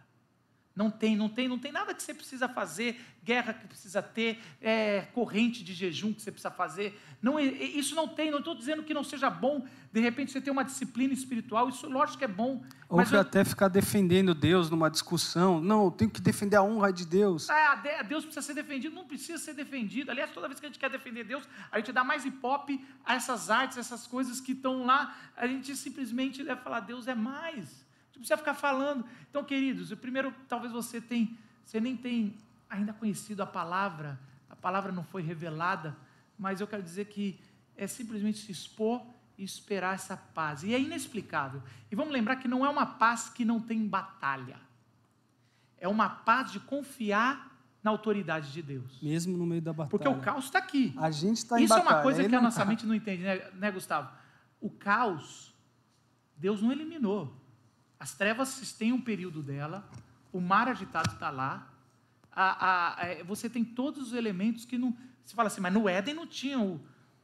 Não 0.77 0.91
tem, 0.91 1.17
não 1.17 1.27
tem, 1.31 1.49
não 1.49 1.59
tem 1.59 1.73
nada 1.73 1.95
que 1.95 2.03
você 2.03 2.13
precisa 2.13 2.47
fazer, 2.47 3.01
guerra 3.25 3.55
que 3.55 3.67
precisa 3.67 4.03
ter, 4.03 4.39
é, 4.61 5.09
corrente 5.15 5.65
de 5.65 5.73
jejum 5.73 6.13
que 6.13 6.21
você 6.21 6.31
precisa 6.31 6.51
fazer. 6.51 7.01
Não, 7.23 7.41
isso 7.41 7.95
não 7.95 8.07
tem, 8.07 8.31
não 8.31 8.41
estou 8.41 8.55
dizendo 8.55 8.83
que 8.83 8.93
não 8.93 9.03
seja 9.03 9.31
bom, 9.31 9.67
de 9.91 10.01
repente 10.01 10.31
você 10.31 10.39
ter 10.39 10.51
uma 10.51 10.63
disciplina 10.63 11.15
espiritual, 11.15 11.71
isso 11.71 11.89
lógico 11.89 12.19
que 12.19 12.25
é 12.27 12.29
bom. 12.29 12.63
Ou 12.91 13.01
eu... 13.01 13.21
até 13.21 13.43
ficar 13.43 13.69
defendendo 13.69 14.35
Deus 14.35 14.69
numa 14.69 14.91
discussão. 14.91 15.63
Não, 15.63 15.87
eu 15.87 15.91
tenho 15.91 16.11
que 16.11 16.21
defender 16.21 16.57
a 16.57 16.63
honra 16.63 16.93
de 16.93 17.07
Deus. 17.07 17.49
É, 17.49 18.03
Deus 18.05 18.27
precisa 18.27 18.45
ser 18.45 18.55
defendido, 18.55 18.95
não 18.95 19.07
precisa 19.07 19.39
ser 19.39 19.55
defendido. 19.55 20.11
Aliás, 20.11 20.31
toda 20.31 20.47
vez 20.47 20.61
que 20.61 20.67
a 20.67 20.69
gente 20.69 20.79
quer 20.79 20.91
defender 20.91 21.25
Deus, 21.25 21.49
a 21.73 21.79
gente 21.79 21.91
dá 21.91 22.05
mais 22.05 22.27
hipop 22.27 22.79
a 23.03 23.15
essas 23.15 23.49
artes, 23.49 23.79
essas 23.79 24.07
coisas 24.07 24.43
que 24.43 24.53
estão 24.53 24.85
lá, 24.85 25.17
a 25.35 25.47
gente 25.47 25.75
simplesmente 25.75 26.45
deve 26.45 26.61
falar, 26.61 26.81
Deus 26.81 27.09
é 27.09 27.15
mais. 27.15 27.86
Não 28.17 28.21
precisa 28.21 28.37
ficar 28.37 28.55
falando. 28.55 29.05
Então, 29.29 29.45
queridos, 29.45 29.91
o 29.93 29.97
primeiro, 29.97 30.35
talvez 30.49 30.73
você 30.73 31.01
tem, 31.01 31.37
você 31.63 31.79
nem 31.79 31.97
tem 31.97 32.35
ainda 32.69 32.93
conhecido 32.93 33.43
a 33.43 33.47
palavra, 33.47 34.19
a 34.49 34.57
palavra 34.57 34.91
não 34.91 35.05
foi 35.05 35.23
revelada, 35.23 35.95
mas 36.39 36.61
eu 36.61 36.67
quero 36.67 36.83
dizer 36.83 37.07
que 37.07 37.39
é 37.77 37.87
simplesmente 37.87 38.39
se 38.39 38.51
expor 38.51 39.03
e 39.37 39.45
esperar 39.45 39.95
essa 39.95 40.17
paz. 40.17 40.63
E 40.63 40.75
é 40.75 40.81
inexplicável. 40.81 41.63
E 41.91 41.95
vamos 41.95 42.13
lembrar 42.13 42.37
que 42.37 42.49
não 42.49 42.65
é 42.65 42.69
uma 42.69 42.87
paz 42.87 43.29
que 43.29 43.45
não 43.45 43.61
tem 43.61 43.87
batalha. 43.87 44.59
É 45.79 45.87
uma 45.87 46.09
paz 46.09 46.51
de 46.51 46.59
confiar 46.59 47.55
na 47.83 47.91
autoridade 47.91 48.51
de 48.51 48.63
Deus. 48.63 48.99
Mesmo 49.03 49.37
no 49.37 49.45
meio 49.45 49.61
da 49.61 49.73
batalha. 49.75 49.91
Porque 49.91 50.09
o 50.09 50.19
caos 50.21 50.47
está 50.47 50.59
aqui. 50.59 50.95
A 50.97 51.11
gente 51.11 51.37
está 51.37 51.61
em 51.61 51.65
Isso 51.65 51.75
batalha. 51.75 51.89
é 51.89 51.97
uma 51.97 52.03
coisa 52.03 52.21
ele 52.23 52.31
que 52.31 52.35
a 52.35 52.41
nossa 52.41 52.61
tá. 52.61 52.65
mente 52.65 52.87
não 52.87 52.95
entende, 52.95 53.23
né, 53.23 53.51
né, 53.53 53.71
Gustavo? 53.71 54.11
O 54.59 54.71
caos, 54.71 55.55
Deus 56.37 56.63
não 56.63 56.73
eliminou. 56.73 57.46
As 57.99 58.15
trevas 58.15 58.73
têm 58.73 58.93
um 58.93 59.01
período 59.01 59.43
dela, 59.43 59.89
o 60.33 60.41
mar 60.41 60.69
agitado 60.69 61.13
está 61.13 61.31
lá, 61.31 61.73
a- 62.31 63.01
a- 63.01 63.07
é, 63.07 63.25
você 63.25 63.49
tem 63.49 63.65
todos 63.65 64.09
os 64.09 64.13
elementos 64.13 64.65
que 64.65 64.77
não. 64.77 64.97
Você 65.25 65.35
fala 65.35 65.47
assim, 65.49 65.61
mas 65.61 65.73
no 65.73 65.89
Éden 65.89 66.15
não 66.15 66.27
tinha 66.27 66.61
o, 66.61 66.75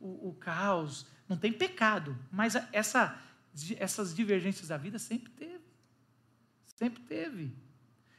o- 0.00 0.30
o 0.30 0.34
caos, 0.34 1.06
não 1.28 1.36
tem 1.36 1.52
pecado. 1.52 2.16
Mas 2.30 2.56
a- 2.56 2.66
essa, 2.72 3.18
essas 3.78 4.14
divergências 4.14 4.68
da 4.68 4.76
vida 4.78 4.98
sempre 4.98 5.30
teve. 5.32 5.60
Sempre 6.74 7.02
teve. 7.02 7.54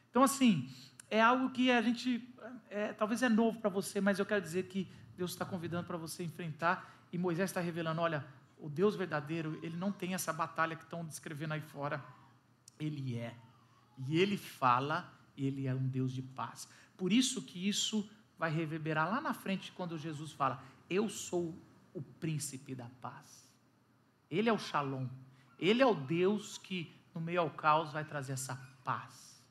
Então, 0.10 0.22
assim, 0.24 0.70
é 1.10 1.20
algo 1.22 1.50
que 1.50 1.72
a 1.72 1.82
gente. 1.82 2.30
é, 2.70 2.94
talvez 2.94 3.24
é 3.24 3.30
novo 3.30 3.60
para 3.60 3.70
você, 3.70 4.00
mas 4.00 4.20
eu 4.20 4.26
quero 4.26 4.42
dizer 4.42 4.68
que 4.68 4.88
Deus 5.18 5.32
está 5.32 5.44
convidando 5.46 5.86
para 5.88 5.98
você 5.98 6.24
enfrentar. 6.24 6.92
E 7.12 7.18
Moisés 7.18 7.50
está 7.50 7.60
revelando: 7.60 8.02
olha, 8.02 8.24
o 8.60 8.70
Deus 8.70 8.96
verdadeiro, 8.96 9.60
ele 9.64 9.76
não 9.76 9.92
tem 9.92 10.14
essa 10.14 10.32
batalha 10.32 10.76
que 10.76 10.84
estão 10.84 11.04
descrevendo 11.04 11.54
aí 11.56 11.62
fora. 11.62 12.04
Ele 12.84 13.18
é. 13.18 13.36
E 14.08 14.18
ele 14.18 14.38
fala, 14.38 15.12
e 15.38 15.46
ele 15.46 15.68
é 15.68 15.74
um 15.74 15.88
Deus 15.88 16.12
de 16.12 16.22
paz. 16.22 16.68
Por 16.98 17.12
isso 17.12 17.42
que 17.42 17.68
isso 17.68 18.10
vai 18.38 18.52
reverberar 18.52 19.10
lá 19.10 19.22
na 19.22 19.34
frente 19.34 19.72
quando 19.72 19.98
Jesus 19.98 20.32
fala: 20.32 20.62
Eu 20.90 21.10
sou 21.10 21.58
o 21.94 22.02
príncipe 22.02 22.76
da 22.76 22.90
paz. 23.02 23.48
Ele 24.30 24.50
é 24.50 24.54
o 24.54 24.60
Shalom. 24.60 25.08
Ele 25.60 25.82
é 25.82 25.86
o 25.86 25.96
Deus 25.96 26.58
que, 26.58 26.92
no 27.14 27.22
meio 27.22 27.42
ao 27.42 27.50
caos, 27.50 27.92
vai 27.92 28.04
trazer 28.04 28.34
essa 28.34 28.56
paz. 28.84 29.42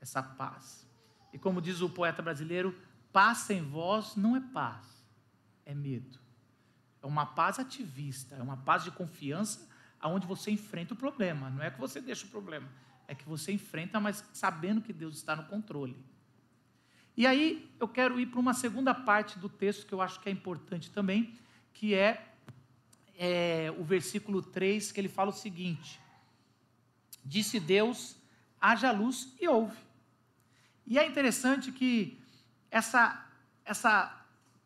Essa 0.00 0.22
paz. 0.22 0.86
E 1.32 1.38
como 1.38 1.60
diz 1.60 1.80
o 1.80 1.90
poeta 1.90 2.22
brasileiro, 2.22 2.78
paz 3.12 3.38
sem 3.38 3.62
voz 3.62 4.14
não 4.14 4.36
é 4.36 4.40
paz, 4.40 4.86
é 5.64 5.74
medo. 5.74 6.18
É 7.02 7.06
uma 7.06 7.26
paz 7.26 7.58
ativista, 7.58 8.36
é 8.36 8.42
uma 8.42 8.56
paz 8.56 8.84
de 8.84 8.90
confiança, 8.90 9.68
aonde 10.04 10.26
você 10.26 10.50
enfrenta 10.50 10.92
o 10.92 10.96
problema. 10.96 11.48
Não 11.48 11.62
é 11.62 11.70
que 11.70 11.80
você 11.80 11.98
deixa 11.98 12.26
o 12.26 12.28
problema, 12.28 12.68
é 13.08 13.14
que 13.14 13.26
você 13.26 13.52
enfrenta, 13.52 13.98
mas 13.98 14.22
sabendo 14.34 14.82
que 14.82 14.92
Deus 14.92 15.16
está 15.16 15.34
no 15.34 15.46
controle. 15.46 15.96
E 17.16 17.26
aí 17.26 17.74
eu 17.80 17.88
quero 17.88 18.20
ir 18.20 18.26
para 18.26 18.38
uma 18.38 18.52
segunda 18.52 18.92
parte 18.92 19.38
do 19.38 19.48
texto 19.48 19.86
que 19.86 19.94
eu 19.94 20.02
acho 20.02 20.20
que 20.20 20.28
é 20.28 20.32
importante 20.32 20.90
também, 20.90 21.32
que 21.72 21.94
é, 21.94 22.34
é, 23.16 23.74
o 23.78 23.82
versículo 23.82 24.42
3, 24.42 24.92
que 24.92 25.00
ele 25.00 25.08
fala 25.08 25.30
o 25.30 25.32
seguinte: 25.32 25.98
Disse 27.24 27.58
Deus, 27.58 28.14
haja 28.60 28.92
luz 28.92 29.34
e 29.40 29.48
houve. 29.48 29.78
E 30.86 30.98
é 30.98 31.06
interessante 31.06 31.72
que 31.72 32.20
essa, 32.70 33.26
essa 33.64 34.22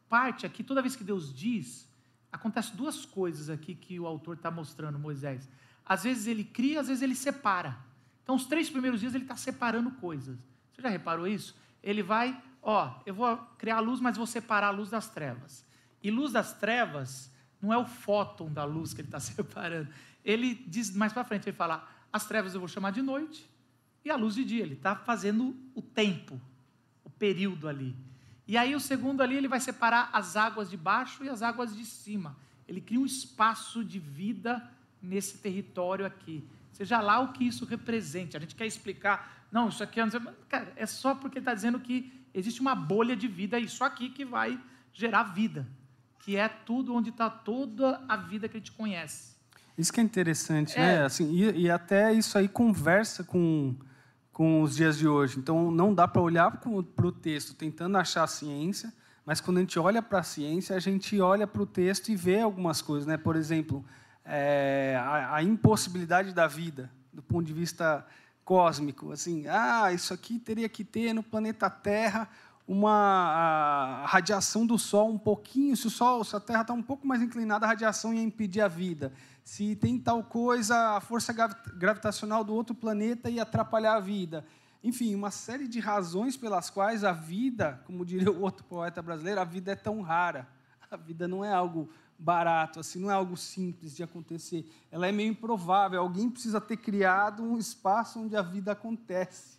parte 0.08 0.44
aqui, 0.44 0.64
toda 0.64 0.82
vez 0.82 0.96
que 0.96 1.04
Deus 1.04 1.32
diz, 1.32 1.87
acontece 2.32 2.76
duas 2.76 3.04
coisas 3.04 3.48
aqui 3.50 3.74
que 3.74 3.98
o 3.98 4.06
autor 4.06 4.36
está 4.36 4.50
mostrando, 4.50 4.98
Moisés. 4.98 5.48
Às 5.84 6.04
vezes 6.04 6.26
ele 6.26 6.44
cria, 6.44 6.80
às 6.80 6.88
vezes 6.88 7.02
ele 7.02 7.14
separa. 7.14 7.78
Então, 8.22 8.36
os 8.36 8.44
três 8.44 8.68
primeiros 8.68 9.00
dias 9.00 9.14
ele 9.14 9.24
está 9.24 9.36
separando 9.36 9.90
coisas. 9.92 10.38
Você 10.72 10.82
já 10.82 10.88
reparou 10.88 11.26
isso? 11.26 11.56
Ele 11.82 12.02
vai, 12.02 12.40
ó, 12.62 13.00
eu 13.06 13.14
vou 13.14 13.36
criar 13.56 13.76
a 13.76 13.80
luz, 13.80 14.00
mas 14.00 14.16
vou 14.16 14.26
separar 14.26 14.68
a 14.68 14.70
luz 14.70 14.90
das 14.90 15.08
trevas. 15.08 15.64
E 16.02 16.10
luz 16.10 16.32
das 16.32 16.52
trevas 16.52 17.32
não 17.60 17.72
é 17.72 17.78
o 17.78 17.86
fóton 17.86 18.52
da 18.52 18.64
luz 18.64 18.92
que 18.92 19.00
ele 19.00 19.08
está 19.08 19.18
separando. 19.20 19.88
Ele 20.24 20.54
diz 20.54 20.94
mais 20.94 21.12
para 21.12 21.24
frente, 21.24 21.48
ele 21.48 21.56
fala, 21.56 21.88
as 22.12 22.26
trevas 22.26 22.54
eu 22.54 22.60
vou 22.60 22.68
chamar 22.68 22.90
de 22.90 23.02
noite 23.02 23.48
e 24.04 24.10
a 24.10 24.16
luz 24.16 24.34
de 24.34 24.44
dia. 24.44 24.62
Ele 24.62 24.74
está 24.74 24.94
fazendo 24.94 25.56
o 25.74 25.82
tempo, 25.82 26.40
o 27.04 27.10
período 27.10 27.68
ali. 27.68 27.96
E 28.48 28.56
aí 28.56 28.74
o 28.74 28.80
segundo 28.80 29.20
ali 29.22 29.36
ele 29.36 29.46
vai 29.46 29.60
separar 29.60 30.08
as 30.12 30.34
águas 30.34 30.70
de 30.70 30.76
baixo 30.76 31.22
e 31.22 31.28
as 31.28 31.42
águas 31.42 31.76
de 31.76 31.84
cima. 31.84 32.34
Ele 32.66 32.80
cria 32.80 32.98
um 32.98 33.04
espaço 33.06 33.84
de 33.84 33.98
vida 33.98 34.66
nesse 35.02 35.36
território 35.38 36.06
aqui. 36.06 36.42
Seja 36.72 37.00
lá 37.00 37.20
o 37.20 37.32
que 37.32 37.44
isso 37.46 37.66
represente. 37.66 38.36
A 38.36 38.40
gente 38.40 38.54
quer 38.54 38.66
explicar, 38.66 39.46
não, 39.52 39.68
isso 39.68 39.82
aqui 39.82 40.00
é. 40.00 40.04
Cara, 40.48 40.72
é 40.76 40.86
só 40.86 41.14
porque 41.14 41.38
está 41.40 41.52
dizendo 41.52 41.78
que 41.78 42.10
existe 42.32 42.60
uma 42.60 42.74
bolha 42.74 43.14
de 43.14 43.28
vida, 43.28 43.58
isso 43.58 43.84
aqui 43.84 44.08
que 44.08 44.24
vai 44.24 44.58
gerar 44.94 45.24
vida, 45.24 45.66
que 46.20 46.36
é 46.36 46.48
tudo 46.48 46.94
onde 46.94 47.10
está 47.10 47.28
toda 47.28 48.02
a 48.08 48.16
vida 48.16 48.48
que 48.48 48.56
a 48.56 48.60
gente 48.60 48.72
conhece. 48.72 49.36
Isso 49.76 49.92
que 49.92 50.00
é 50.00 50.02
interessante, 50.02 50.74
É. 50.76 50.80
né? 50.80 51.04
Assim, 51.04 51.30
e, 51.32 51.62
e 51.64 51.70
até 51.70 52.12
isso 52.12 52.36
aí 52.36 52.48
conversa 52.48 53.22
com, 53.22 53.76
com 54.38 54.62
os 54.62 54.76
dias 54.76 54.96
de 54.96 55.08
hoje. 55.08 55.36
Então, 55.36 55.68
não 55.68 55.92
dá 55.92 56.06
para 56.06 56.22
olhar 56.22 56.48
para 56.58 56.70
o 56.70 57.10
texto 57.10 57.56
tentando 57.56 57.98
achar 57.98 58.22
a 58.22 58.28
ciência, 58.28 58.94
mas 59.26 59.40
quando 59.40 59.56
a 59.56 59.60
gente 59.62 59.76
olha 59.80 60.00
para 60.00 60.20
a 60.20 60.22
ciência, 60.22 60.76
a 60.76 60.78
gente 60.78 61.20
olha 61.20 61.44
para 61.44 61.60
o 61.60 61.66
texto 61.66 62.10
e 62.10 62.14
vê 62.14 62.38
algumas 62.38 62.80
coisas. 62.80 63.04
Né? 63.04 63.16
Por 63.16 63.34
exemplo, 63.34 63.84
é, 64.24 64.96
a, 64.96 65.34
a 65.34 65.42
impossibilidade 65.42 66.32
da 66.32 66.46
vida, 66.46 66.88
do 67.12 67.20
ponto 67.20 67.46
de 67.46 67.52
vista 67.52 68.06
cósmico. 68.44 69.10
Assim, 69.10 69.44
ah, 69.48 69.92
isso 69.92 70.14
aqui 70.14 70.38
teria 70.38 70.68
que 70.68 70.84
ter 70.84 71.12
no 71.12 71.24
planeta 71.24 71.68
Terra 71.68 72.28
uma 72.64 74.04
radiação 74.06 74.64
do 74.64 74.78
Sol 74.78 75.10
um 75.10 75.18
pouquinho, 75.18 75.76
se 75.76 75.88
o 75.88 75.90
Sol, 75.90 76.22
se 76.22 76.36
a 76.36 76.40
Terra 76.40 76.60
está 76.60 76.72
um 76.72 76.82
pouco 76.82 77.04
mais 77.08 77.20
inclinada, 77.20 77.66
a 77.66 77.70
radiação 77.70 78.14
ia 78.14 78.22
impedir 78.22 78.60
a 78.60 78.68
vida. 78.68 79.12
Se 79.48 79.74
tem 79.74 79.98
tal 79.98 80.22
coisa, 80.22 80.96
a 80.96 81.00
força 81.00 81.32
gravi- 81.32 81.54
gravitacional 81.74 82.44
do 82.44 82.54
outro 82.54 82.74
planeta 82.74 83.30
ia 83.30 83.44
atrapalhar 83.44 83.94
a 83.94 83.98
vida. 83.98 84.44
Enfim, 84.84 85.14
uma 85.14 85.30
série 85.30 85.66
de 85.66 85.80
razões 85.80 86.36
pelas 86.36 86.68
quais 86.68 87.02
a 87.02 87.12
vida, 87.12 87.82
como 87.86 88.04
diria 88.04 88.30
o 88.30 88.42
outro 88.42 88.62
poeta 88.64 89.00
brasileiro, 89.00 89.40
a 89.40 89.44
vida 89.44 89.72
é 89.72 89.74
tão 89.74 90.02
rara. 90.02 90.46
A 90.90 90.98
vida 90.98 91.26
não 91.26 91.42
é 91.42 91.50
algo 91.50 91.88
barato, 92.18 92.78
assim, 92.78 93.00
não 93.00 93.10
é 93.10 93.14
algo 93.14 93.38
simples 93.38 93.96
de 93.96 94.02
acontecer. 94.02 94.70
Ela 94.90 95.06
é 95.06 95.12
meio 95.12 95.30
improvável. 95.30 95.98
Alguém 95.98 96.28
precisa 96.28 96.60
ter 96.60 96.76
criado 96.76 97.42
um 97.42 97.56
espaço 97.56 98.20
onde 98.20 98.36
a 98.36 98.42
vida 98.42 98.72
acontece. 98.72 99.58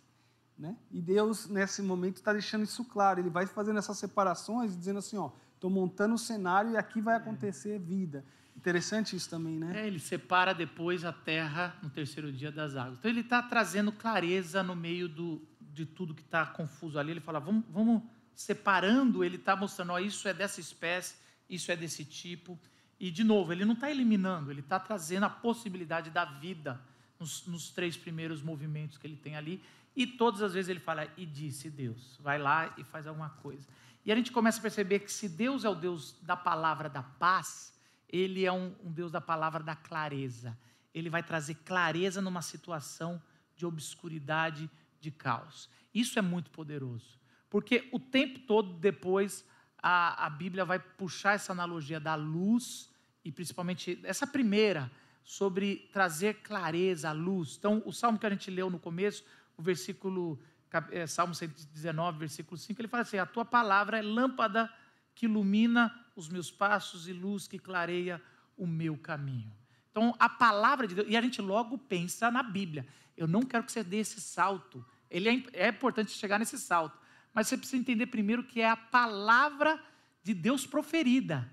Né? 0.56 0.76
E 0.92 1.02
Deus, 1.02 1.48
nesse 1.48 1.82
momento, 1.82 2.18
está 2.18 2.32
deixando 2.32 2.62
isso 2.62 2.84
claro. 2.84 3.18
Ele 3.18 3.28
vai 3.28 3.44
fazendo 3.44 3.80
essas 3.80 3.98
separações, 3.98 4.76
dizendo 4.76 5.00
assim: 5.00 5.16
ó, 5.16 5.32
estou 5.52 5.68
montando 5.68 6.14
o 6.14 6.18
cenário 6.18 6.70
e 6.70 6.76
aqui 6.76 7.00
vai 7.00 7.16
acontecer 7.16 7.76
vida. 7.80 8.24
Interessante 8.60 9.16
isso 9.16 9.30
também, 9.30 9.58
né? 9.58 9.84
É, 9.84 9.86
ele 9.86 9.98
separa 9.98 10.52
depois 10.52 11.02
a 11.02 11.12
terra 11.14 11.74
no 11.82 11.88
terceiro 11.88 12.30
dia 12.30 12.52
das 12.52 12.76
águas. 12.76 12.98
Então 12.98 13.10
ele 13.10 13.20
está 13.20 13.42
trazendo 13.42 13.90
clareza 13.90 14.62
no 14.62 14.76
meio 14.76 15.08
do, 15.08 15.40
de 15.58 15.86
tudo 15.86 16.14
que 16.14 16.20
está 16.20 16.44
confuso 16.44 16.98
ali. 16.98 17.12
Ele 17.12 17.20
fala, 17.20 17.40
vamos, 17.40 17.64
vamos 17.70 18.02
separando, 18.34 19.24
ele 19.24 19.36
está 19.36 19.56
mostrando, 19.56 19.92
ó, 19.92 19.98
isso 19.98 20.28
é 20.28 20.34
dessa 20.34 20.60
espécie, 20.60 21.14
isso 21.48 21.72
é 21.72 21.76
desse 21.76 22.04
tipo. 22.04 22.60
E, 22.98 23.10
de 23.10 23.24
novo, 23.24 23.50
ele 23.50 23.64
não 23.64 23.72
está 23.72 23.90
eliminando, 23.90 24.50
ele 24.50 24.60
está 24.60 24.78
trazendo 24.78 25.24
a 25.24 25.30
possibilidade 25.30 26.10
da 26.10 26.26
vida 26.26 26.78
nos, 27.18 27.46
nos 27.46 27.70
três 27.70 27.96
primeiros 27.96 28.42
movimentos 28.42 28.98
que 28.98 29.06
ele 29.06 29.16
tem 29.16 29.36
ali. 29.36 29.62
E 29.96 30.06
todas 30.06 30.42
as 30.42 30.52
vezes 30.52 30.68
ele 30.68 30.80
fala, 30.80 31.08
e 31.16 31.24
disse 31.24 31.70
Deus, 31.70 32.18
vai 32.22 32.38
lá 32.38 32.74
e 32.76 32.84
faz 32.84 33.06
alguma 33.06 33.30
coisa. 33.30 33.66
E 34.04 34.12
a 34.12 34.14
gente 34.14 34.30
começa 34.30 34.58
a 34.58 34.62
perceber 34.62 34.98
que 34.98 35.10
se 35.10 35.30
Deus 35.30 35.64
é 35.64 35.68
o 35.70 35.74
Deus 35.74 36.14
da 36.20 36.36
palavra 36.36 36.90
da 36.90 37.02
paz, 37.02 37.79
ele 38.12 38.44
é 38.44 38.52
um, 38.52 38.74
um 38.84 38.90
Deus 38.90 39.10
da 39.12 39.20
palavra 39.20 39.62
da 39.62 39.76
clareza. 39.76 40.58
Ele 40.92 41.08
vai 41.08 41.22
trazer 41.22 41.54
clareza 41.64 42.20
numa 42.20 42.42
situação 42.42 43.22
de 43.56 43.64
obscuridade, 43.64 44.68
de 45.00 45.10
caos. 45.10 45.68
Isso 45.94 46.18
é 46.18 46.22
muito 46.22 46.50
poderoso, 46.50 47.18
porque 47.48 47.88
o 47.92 47.98
tempo 47.98 48.40
todo 48.40 48.74
depois 48.74 49.44
a, 49.82 50.26
a 50.26 50.30
Bíblia 50.30 50.64
vai 50.64 50.78
puxar 50.78 51.34
essa 51.34 51.52
analogia 51.52 51.98
da 51.98 52.14
luz, 52.14 52.90
e 53.24 53.32
principalmente 53.32 54.00
essa 54.04 54.26
primeira, 54.26 54.90
sobre 55.22 55.88
trazer 55.92 56.34
clareza, 56.42 57.12
luz. 57.12 57.56
Então, 57.58 57.82
o 57.84 57.92
salmo 57.92 58.18
que 58.18 58.26
a 58.26 58.30
gente 58.30 58.50
leu 58.50 58.70
no 58.70 58.78
começo, 58.78 59.24
o 59.56 59.62
versículo, 59.62 60.40
eh, 60.90 61.06
Salmo 61.06 61.34
119, 61.34 62.18
versículo 62.18 62.56
5, 62.56 62.80
ele 62.80 62.88
fala 62.88 63.02
assim: 63.02 63.18
A 63.18 63.26
tua 63.26 63.44
palavra 63.44 63.98
é 63.98 64.02
lâmpada 64.02 64.72
que 65.14 65.26
ilumina 65.26 65.94
os 66.16 66.28
meus 66.28 66.50
passos 66.50 67.08
e 67.08 67.12
luz 67.12 67.46
que 67.46 67.58
clareia 67.58 68.22
o 68.56 68.66
meu 68.66 68.96
caminho. 68.96 69.52
Então, 69.90 70.14
a 70.18 70.28
palavra 70.28 70.86
de 70.86 70.94
Deus, 70.94 71.08
e 71.08 71.16
a 71.16 71.22
gente 71.22 71.42
logo 71.42 71.76
pensa 71.76 72.30
na 72.30 72.42
Bíblia. 72.42 72.86
Eu 73.16 73.26
não 73.26 73.42
quero 73.42 73.64
que 73.64 73.72
você 73.72 73.82
dê 73.82 73.98
esse 73.98 74.20
salto. 74.20 74.84
Ele 75.10 75.28
é, 75.28 75.66
é 75.66 75.68
importante 75.68 76.12
chegar 76.12 76.38
nesse 76.38 76.58
salto. 76.58 76.98
Mas 77.34 77.48
você 77.48 77.56
precisa 77.56 77.80
entender 77.80 78.06
primeiro 78.06 78.44
que 78.44 78.60
é 78.60 78.68
a 78.68 78.76
palavra 78.76 79.82
de 80.22 80.34
Deus 80.34 80.66
proferida, 80.66 81.50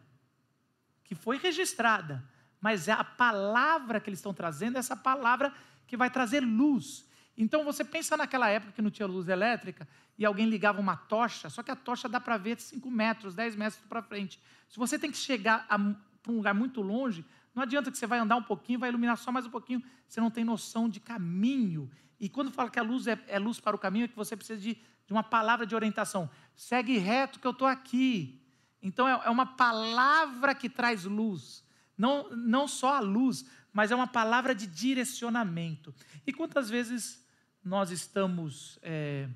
que 1.03 1.15
foi 1.15 1.37
registrada. 1.37 2.23
Mas 2.59 2.87
é 2.87 2.91
a 2.91 3.03
palavra 3.03 3.99
que 3.99 4.09
eles 4.09 4.19
estão 4.19 4.33
trazendo, 4.33 4.77
essa 4.77 4.95
palavra 4.95 5.53
que 5.85 5.95
vai 5.95 6.09
trazer 6.09 6.41
luz. 6.41 7.07
Então 7.37 7.63
você 7.63 7.83
pensa 7.83 8.17
naquela 8.17 8.49
época 8.49 8.73
que 8.73 8.81
não 8.81 8.89
tinha 8.89 9.07
luz 9.07 9.27
elétrica 9.27 9.87
e 10.17 10.25
alguém 10.25 10.47
ligava 10.49 10.81
uma 10.81 10.97
tocha, 10.97 11.49
só 11.49 11.61
que 11.61 11.69
a 11.69 11.75
tocha 11.75 12.09
dá 12.09 12.19
para 12.19 12.35
ver 12.37 12.59
5 12.59 12.89
metros, 12.89 13.35
10 13.35 13.55
metros 13.55 13.79
para 13.87 14.01
frente. 14.01 14.39
Se 14.67 14.77
você 14.77 14.97
tem 14.97 15.11
que 15.11 15.17
chegar 15.17 15.67
para 15.67 16.31
um 16.31 16.37
lugar 16.37 16.55
muito 16.55 16.81
longe, 16.81 17.23
não 17.53 17.63
adianta 17.63 17.91
que 17.91 17.97
você 17.97 18.07
vai 18.07 18.17
andar 18.17 18.35
um 18.35 18.43
pouquinho, 18.43 18.79
vai 18.79 18.89
iluminar 18.89 19.17
só 19.17 19.31
mais 19.31 19.45
um 19.45 19.51
pouquinho, 19.51 19.83
você 20.07 20.19
não 20.19 20.31
tem 20.31 20.43
noção 20.43 20.89
de 20.89 20.99
caminho. 20.99 21.89
E 22.19 22.27
quando 22.27 22.51
fala 22.51 22.71
que 22.71 22.79
a 22.79 22.83
luz 22.83 23.05
é, 23.05 23.19
é 23.27 23.37
luz 23.37 23.59
para 23.59 23.75
o 23.75 23.79
caminho, 23.79 24.05
é 24.05 24.07
que 24.07 24.15
você 24.15 24.35
precisa 24.35 24.59
de 24.59 24.81
de 25.07 25.13
uma 25.13 25.23
palavra 25.23 25.65
de 25.65 25.73
orientação. 25.73 26.29
Segue 26.53 26.97
reto 26.97 27.39
que 27.39 27.47
eu 27.47 27.51
estou 27.51 27.67
aqui. 27.67 28.43
Então 28.81 29.07
é, 29.07 29.21
é 29.25 29.29
uma 29.29 29.45
palavra 29.45 30.53
que 30.53 30.69
traz 30.69 31.05
luz. 31.05 31.63
Não, 31.97 32.29
não 32.35 32.67
só 32.67 32.95
a 32.95 32.99
luz, 32.99 33.45
mas 33.71 33.89
é 33.89 33.95
uma 33.95 34.05
palavra 34.05 34.53
de 34.53 34.67
direcionamento. 34.67 35.95
E 36.27 36.33
quantas 36.33 36.69
vezes 36.69 37.25
nós 37.67 37.91
estamos 37.91 38.79
é, 38.81 39.29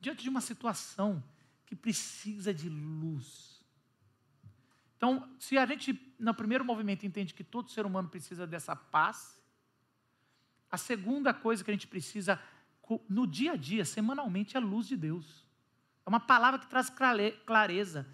diante 0.00 0.22
de 0.22 0.28
uma 0.28 0.40
situação 0.40 1.22
que 1.66 1.76
precisa 1.76 2.52
de 2.52 2.68
luz? 2.68 3.62
Então, 4.96 5.28
se 5.38 5.56
a 5.56 5.66
gente, 5.66 6.00
no 6.18 6.34
primeiro 6.34 6.64
movimento, 6.64 7.06
entende 7.06 7.34
que 7.34 7.44
todo 7.44 7.70
ser 7.70 7.86
humano 7.86 8.08
precisa 8.08 8.46
dessa 8.46 8.74
paz, 8.74 9.40
a 10.70 10.76
segunda 10.76 11.32
coisa 11.32 11.62
que 11.62 11.70
a 11.70 11.74
gente 11.74 11.86
precisa 11.86 12.40
no 13.08 13.26
dia 13.26 13.52
a 13.52 13.56
dia, 13.56 13.84
semanalmente, 13.84 14.56
é 14.56 14.60
a 14.60 14.62
luz 14.62 14.88
de 14.88 14.96
Deus. 14.96 15.46
É 16.04 16.08
uma 16.08 16.20
palavra 16.20 16.58
que 16.58 16.66
traz 16.66 16.90
clareza. 17.44 18.06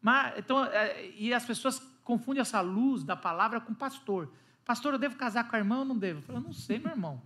Mas, 0.00 0.38
então, 0.38 0.64
é, 0.64 1.10
e 1.10 1.34
as 1.34 1.44
pessoas 1.44 1.78
confundem 2.02 2.40
essa 2.40 2.60
luz 2.62 3.04
da 3.04 3.14
palavra 3.14 3.60
com 3.60 3.74
pastor. 3.74 4.32
Pastor, 4.64 4.94
eu 4.94 4.98
devo 4.98 5.16
casar 5.16 5.48
com 5.48 5.54
a 5.54 5.58
irmã 5.58 5.80
ou 5.80 5.84
não 5.84 5.98
devo? 5.98 6.20
Eu 6.20 6.22
falo, 6.22 6.40
não 6.40 6.52
sei, 6.52 6.78
meu 6.78 6.90
irmão. 6.90 7.22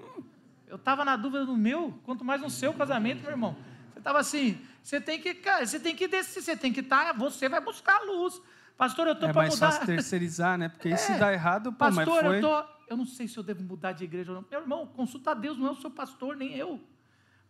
Eu 0.68 0.76
estava 0.76 1.04
na 1.04 1.16
dúvida 1.16 1.44
no 1.44 1.56
meu, 1.56 1.98
quanto 2.04 2.24
mais 2.24 2.40
no 2.40 2.50
seu 2.50 2.72
casamento, 2.74 3.22
meu 3.22 3.30
irmão. 3.30 3.56
Você 3.92 3.98
estava 3.98 4.18
assim, 4.18 4.60
você 4.82 5.00
tem 5.00 5.20
que, 5.20 5.36
você 5.60 5.80
tem 5.80 5.94
que 5.94 6.08
descer, 6.08 6.42
você 6.42 6.56
tem 6.56 6.72
que 6.72 6.80
estar, 6.80 7.06
tá, 7.06 7.12
você 7.12 7.48
vai 7.48 7.60
buscar 7.60 7.96
a 7.96 8.04
luz. 8.04 8.40
Pastor, 8.76 9.06
eu 9.06 9.12
estou 9.14 9.28
é 9.28 9.32
para 9.32 9.42
mudar. 9.44 9.56
É 9.56 9.60
mais 9.60 9.74
fácil 9.74 9.86
terceirizar, 9.86 10.58
né? 10.58 10.68
Porque 10.68 10.88
é. 10.88 10.96
se 10.96 11.14
dá 11.18 11.32
errado, 11.32 11.72
pô, 11.72 11.78
pastor, 11.78 12.06
mas 12.06 12.24
foi... 12.26 12.36
eu 12.36 12.40
tô, 12.40 12.64
eu 12.88 12.96
não 12.96 13.06
sei 13.06 13.26
se 13.26 13.36
eu 13.36 13.42
devo 13.42 13.62
mudar 13.62 13.92
de 13.92 14.04
igreja 14.04 14.32
ou 14.32 14.40
não. 14.40 14.44
Meu 14.50 14.60
irmão, 14.60 14.86
consulta 14.86 15.30
a 15.30 15.34
Deus, 15.34 15.56
não 15.56 15.68
é 15.68 15.70
o 15.70 15.76
seu 15.76 15.90
pastor, 15.90 16.36
nem 16.36 16.54
eu. 16.54 16.80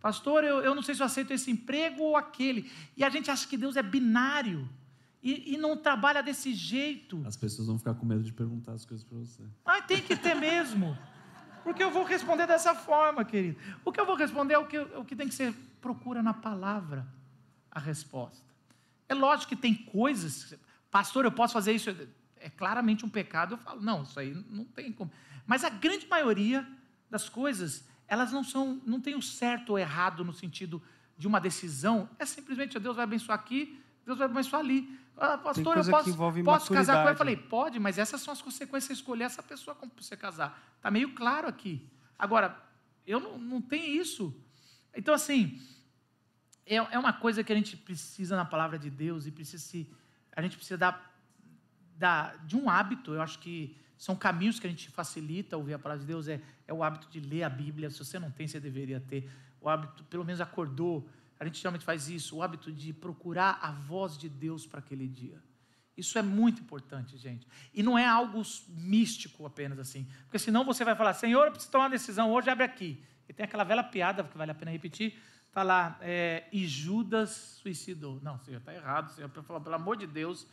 Pastor, 0.01 0.45
eu, 0.45 0.61
eu 0.61 0.75
não 0.75 0.83
sei 0.83 0.95
se 0.95 1.03
eu 1.03 1.07
aceito 1.07 1.33
esse 1.33 1.51
emprego 1.51 2.03
ou 2.03 2.17
aquele. 2.17 2.71
E 2.97 3.03
a 3.03 3.09
gente 3.09 3.31
acha 3.31 3.47
que 3.49 3.57
Deus 3.57 3.77
é 3.77 3.83
binário. 3.83 4.69
E, 5.23 5.55
e, 5.55 5.57
não 5.57 5.77
trabalha 5.77 6.23
desse 6.23 6.55
jeito. 6.55 7.21
As 7.27 7.37
pessoas 7.37 7.67
vão 7.67 7.79
ficar 7.79 7.95
com 7.95 8.07
medo 8.07 8.23
de 8.23 8.33
perguntar 8.33 8.73
as 8.73 8.85
coisas 8.85 9.05
para 9.05 9.19
você. 9.19 9.43
Mas 9.65 9.85
tem 9.85 10.01
que 10.01 10.15
ter 10.15 10.37
mesmo. 10.37 10.97
Porque 11.67 11.83
eu 11.83 11.91
vou 11.91 12.05
responder 12.05 12.47
dessa 12.47 12.77
forma, 12.77 13.25
querido. 13.25 13.59
O 13.85 13.91
que 13.91 14.01
eu 14.01 14.07
vou 14.07 14.15
responder 14.15 14.55
é 14.55 14.59
o 14.59 14.69
que, 14.69 14.79
o 14.79 15.05
que 15.05 15.17
tem 15.17 15.27
que 15.27 15.35
ser. 15.35 15.53
Procura 15.81 16.23
na 16.23 16.33
palavra 16.33 17.05
a 17.69 17.81
resposta. 17.81 18.47
É 19.09 19.15
lógico 19.15 19.49
que 19.49 19.57
tem 19.57 19.75
coisas. 19.75 20.55
Pastor, 20.93 21.25
eu 21.25 21.33
posso 21.33 21.53
fazer 21.53 21.73
isso. 21.73 21.91
É 22.39 22.49
claramente 22.49 23.05
um 23.05 23.09
pecado. 23.09 23.55
Eu 23.55 23.59
falo, 23.59 23.83
não, 23.83 24.05
isso 24.05 24.21
aí 24.21 24.33
não 24.49 24.65
tem 24.65 24.93
como. 24.93 25.11
Mas 25.45 25.65
a 25.65 25.69
grande 25.69 26.07
maioria 26.07 26.65
das 27.11 27.29
coisas 27.29 27.85
elas 28.07 28.31
não 28.31 28.45
são, 28.45 28.81
não 28.87 29.01
têm 29.01 29.17
o 29.17 29.23
certo 29.23 29.71
ou 29.71 29.79
errado 29.81 30.25
no 30.25 30.33
sentido 30.33 30.81
de 31.19 31.27
uma 31.27 31.41
decisão. 31.41 32.09
É 32.17 32.25
simplesmente 32.25 32.79
Deus 32.79 32.95
vai 32.95 33.03
abençoar 33.03 33.41
aqui, 33.41 33.83
Deus 34.05 34.17
vai 34.17 34.29
abençoar 34.29 34.61
ali. 34.61 34.97
Ah, 35.17 35.39
pastor, 35.39 35.79
eu 35.79 35.85
posso, 35.85 36.17
posso 36.45 36.73
casar 36.73 36.97
com 36.97 37.03
ele? 37.03 37.11
Eu 37.11 37.17
falei, 37.17 37.37
pode, 37.37 37.79
mas 37.81 37.97
essas 37.97 38.21
são 38.21 38.33
as 38.33 38.43
consequências 38.43 38.97
de 38.97 39.03
escolher 39.03 39.25
essa 39.25 39.43
pessoa 39.43 39.75
como 39.75 39.91
você 39.99 40.17
casar. 40.17 40.61
Está 40.77 40.91
meio 40.91 41.15
claro 41.15 41.49
aqui. 41.49 41.89
Agora, 42.19 42.57
eu 43.07 43.19
não, 43.19 43.39
não 43.39 43.63
tenho 43.63 44.01
isso. 44.01 44.35
Então, 44.95 45.15
assim, 45.15 45.59
é, 46.67 46.77
é 46.77 46.99
uma 46.99 47.13
coisa 47.13 47.43
que 47.43 47.53
a 47.53 47.57
gente 47.57 47.77
precisa 47.77 48.37
na 48.37 48.45
palavra 48.45 48.79
de 48.79 48.91
Deus 48.91 49.27
e 49.27 49.31
precisa 49.31 49.63
se, 49.63 49.91
a 50.35 50.43
gente 50.43 50.57
precisa 50.57 50.77
dar, 50.77 51.15
dar 51.97 52.45
de 52.45 52.57
um 52.57 52.69
hábito. 52.69 53.15
Eu 53.15 53.23
acho 53.23 53.39
que 53.39 53.77
são 53.97 54.15
caminhos 54.15 54.61
que 54.61 54.67
a 54.67 54.71
gente 54.71 54.91
facilita 54.91 55.57
ouvir 55.57 55.75
a 55.75 55.79
palavra 55.79 56.01
de 56.01 56.07
Deus, 56.07 56.29
é, 56.29 56.43
é 56.67 56.75
o 56.75 56.83
hábito 56.83 57.09
de 57.09 57.21
ler 57.21 57.45
a 57.45 57.49
Bíblia. 57.49 57.89
Se 57.89 57.99
você 57.99 58.19
não 58.19 58.31
tem, 58.31 58.47
você 58.47 58.61
deveria 58.61 59.01
ter. 59.01 59.31
O 59.61 59.69
hábito, 59.69 60.05
pelo 60.05 60.25
menos 60.25 60.41
acordou, 60.41 61.09
a 61.38 61.44
gente 61.44 61.59
geralmente 61.59 61.85
faz 61.85 62.09
isso, 62.09 62.37
o 62.37 62.42
hábito 62.42 62.72
de 62.72 62.92
procurar 62.92 63.59
a 63.61 63.70
voz 63.70 64.16
de 64.16 64.29
Deus 64.29 64.66
para 64.66 64.79
aquele 64.79 65.07
dia. 65.07 65.42
Isso 65.96 66.18
é 66.18 66.22
muito 66.22 66.61
importante, 66.61 67.16
gente. 67.16 67.46
E 67.72 67.83
não 67.83 67.96
é 67.96 68.07
algo 68.07 68.42
místico 68.68 69.46
apenas 69.46 69.79
assim. 69.79 70.07
Porque 70.25 70.38
senão 70.38 70.64
você 70.64 70.85
vai 70.85 70.94
falar, 70.94 71.14
Senhor, 71.14 71.46
eu 71.46 71.51
preciso 71.53 71.72
tomar 71.72 71.85
uma 71.85 71.90
decisão, 71.90 72.31
hoje 72.33 72.51
abre 72.51 72.64
aqui. 72.64 73.03
E 73.29 73.33
tem 73.33 73.44
aquela 73.44 73.64
velha 73.64 73.83
piada 73.83 74.22
que 74.22 74.37
vale 74.37 74.51
a 74.51 74.55
pena 74.55 74.70
repetir. 74.70 75.18
Está 75.49 75.62
lá, 75.62 75.99
é, 76.03 76.44
e 76.53 76.66
Judas 76.66 77.59
suicidou. 77.62 78.20
Não, 78.22 78.38
Senhor, 78.40 78.59
está 78.59 78.75
errado, 78.75 79.11
Senhor, 79.14 79.31
pelo 79.31 79.75
amor 79.75 79.96
de 79.96 80.07
Deus. 80.07 80.46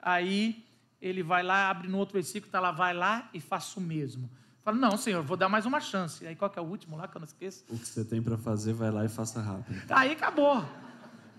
Aí 0.00 0.66
ele 1.00 1.22
vai 1.22 1.44
lá, 1.44 1.70
abre 1.70 1.86
no 1.86 1.96
outro 1.96 2.14
versículo, 2.14 2.48
está 2.48 2.58
lá, 2.58 2.72
vai 2.72 2.92
lá 2.92 3.30
e 3.32 3.40
faça 3.40 3.78
o 3.78 3.82
mesmo. 3.82 4.28
Fala, 4.68 4.76
não, 4.76 4.98
Senhor, 4.98 5.22
vou 5.22 5.34
dar 5.34 5.48
mais 5.48 5.64
uma 5.64 5.80
chance. 5.80 6.26
Aí 6.26 6.36
qual 6.36 6.50
que 6.50 6.58
é 6.58 6.62
o 6.62 6.64
último 6.66 6.94
lá 6.94 7.08
que 7.08 7.16
eu 7.16 7.20
não 7.20 7.24
esqueço? 7.24 7.64
O 7.70 7.78
que 7.78 7.86
você 7.86 8.04
tem 8.04 8.20
para 8.20 8.36
fazer, 8.36 8.74
vai 8.74 8.90
lá 8.90 9.02
e 9.02 9.08
faça 9.08 9.40
rápido. 9.40 9.82
Aí 9.88 10.12
acabou. 10.12 10.62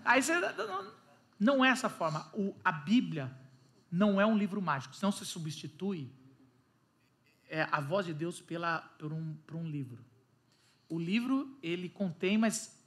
Aí 0.04 0.20
você. 0.20 0.32
Não 1.38 1.64
é 1.64 1.68
essa 1.68 1.88
forma. 1.88 2.28
O, 2.34 2.52
a 2.64 2.72
Bíblia 2.72 3.30
não 3.88 4.20
é 4.20 4.26
um 4.26 4.36
livro 4.36 4.60
mágico. 4.60 4.96
Senão 4.96 5.12
você 5.12 5.24
substitui 5.24 6.10
é, 7.48 7.68
a 7.70 7.80
voz 7.80 8.04
de 8.04 8.12
Deus 8.12 8.40
pela, 8.40 8.80
por, 8.98 9.12
um, 9.12 9.36
por 9.46 9.54
um 9.54 9.64
livro. 9.64 10.04
O 10.88 10.98
livro, 10.98 11.56
ele 11.62 11.88
contém, 11.88 12.36
mas 12.36 12.79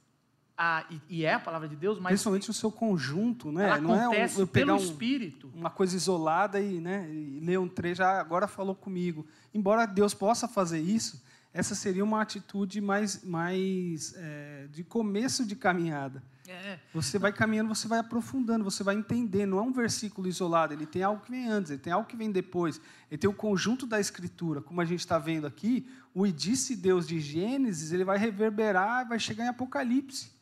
a, 0.56 0.84
e, 0.88 1.00
e, 1.20 1.24
é 1.24 1.34
a 1.34 1.40
palavra 1.40 1.68
de 1.68 1.74
Deus, 1.74 1.98
mas. 1.98 2.12
Principalmente 2.12 2.48
o 2.48 2.52
seu 2.52 2.70
conjunto, 2.70 3.50
né? 3.50 3.64
Ela 3.64 3.80
não 3.80 3.94
acontece 3.94 4.40
é 4.40 4.44
um, 4.44 4.46
pelo 4.46 4.74
um, 4.74 4.76
Espírito. 4.76 5.50
Uma 5.54 5.70
coisa 5.70 5.96
isolada 5.96 6.60
e, 6.60 6.80
né, 6.80 7.08
e 7.10 7.40
ler 7.40 7.58
um 7.58 7.68
trecho, 7.68 7.96
já 7.96 8.20
agora 8.20 8.46
falou 8.46 8.74
comigo. 8.74 9.26
Embora 9.52 9.84
Deus 9.84 10.14
possa 10.14 10.46
fazer 10.46 10.80
isso, 10.80 11.22
essa 11.52 11.74
seria 11.74 12.04
uma 12.04 12.20
atitude 12.20 12.80
mais, 12.80 13.24
mais 13.24 14.14
é, 14.16 14.68
de 14.70 14.84
começo 14.84 15.44
de 15.44 15.56
caminhada. 15.56 16.22
É. 16.46 16.78
Você 16.92 17.18
vai 17.18 17.32
caminhando, 17.32 17.74
você 17.74 17.88
vai 17.88 17.98
aprofundando, 17.98 18.62
você 18.62 18.84
vai 18.84 18.94
entendendo. 18.94 19.50
Não 19.50 19.58
é 19.58 19.62
um 19.62 19.72
versículo 19.72 20.28
isolado, 20.28 20.74
ele 20.74 20.84
tem 20.84 21.02
algo 21.02 21.22
que 21.22 21.30
vem 21.30 21.48
antes, 21.48 21.70
ele 21.70 21.80
tem 21.80 21.92
algo 21.92 22.06
que 22.06 22.16
vem 22.16 22.30
depois. 22.30 22.80
Ele 23.10 23.18
tem 23.18 23.30
o 23.30 23.34
conjunto 23.34 23.86
da 23.86 23.98
Escritura. 23.98 24.60
Como 24.60 24.80
a 24.80 24.84
gente 24.84 25.00
está 25.00 25.18
vendo 25.18 25.46
aqui, 25.46 25.88
o 26.12 26.26
e 26.26 26.32
disse 26.32 26.76
Deus 26.76 27.08
de 27.08 27.18
Gênesis, 27.18 27.92
ele 27.92 28.04
vai 28.04 28.18
reverberar, 28.18 29.08
vai 29.08 29.18
chegar 29.18 29.44
em 29.46 29.48
Apocalipse. 29.48 30.33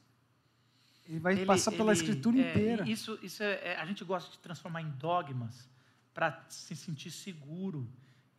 Ele 1.13 1.21
vai 1.21 1.35
ele, 1.35 1.45
passar 1.45 1.71
pela 1.73 1.93
ele, 1.93 2.01
escritura 2.01 2.39
é, 2.39 2.51
inteira. 2.51 2.89
Isso, 2.89 3.19
isso 3.23 3.43
é, 3.43 3.61
é, 3.63 3.77
a 3.77 3.85
gente 3.85 4.03
gosta 4.03 4.31
de 4.31 4.39
transformar 4.39 4.81
em 4.81 4.89
dogmas 4.93 5.69
para 6.15 6.43
se 6.49 6.75
sentir 6.75 7.11
seguro. 7.11 7.87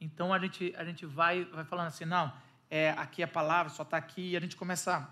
Então 0.02 0.34
a 0.34 0.40
gente, 0.40 0.74
a 0.76 0.84
gente 0.84 1.06
vai, 1.06 1.46
vai 1.46 1.64
falando 1.66 1.88
assim, 1.88 2.06
não, 2.06 2.34
é, 2.72 2.90
aqui 2.92 3.22
a 3.22 3.28
palavra 3.28 3.72
só 3.72 3.84
está 3.84 3.96
aqui, 3.96 4.32
e 4.32 4.38
a 4.38 4.40
gente 4.40 4.56
começa 4.56 5.08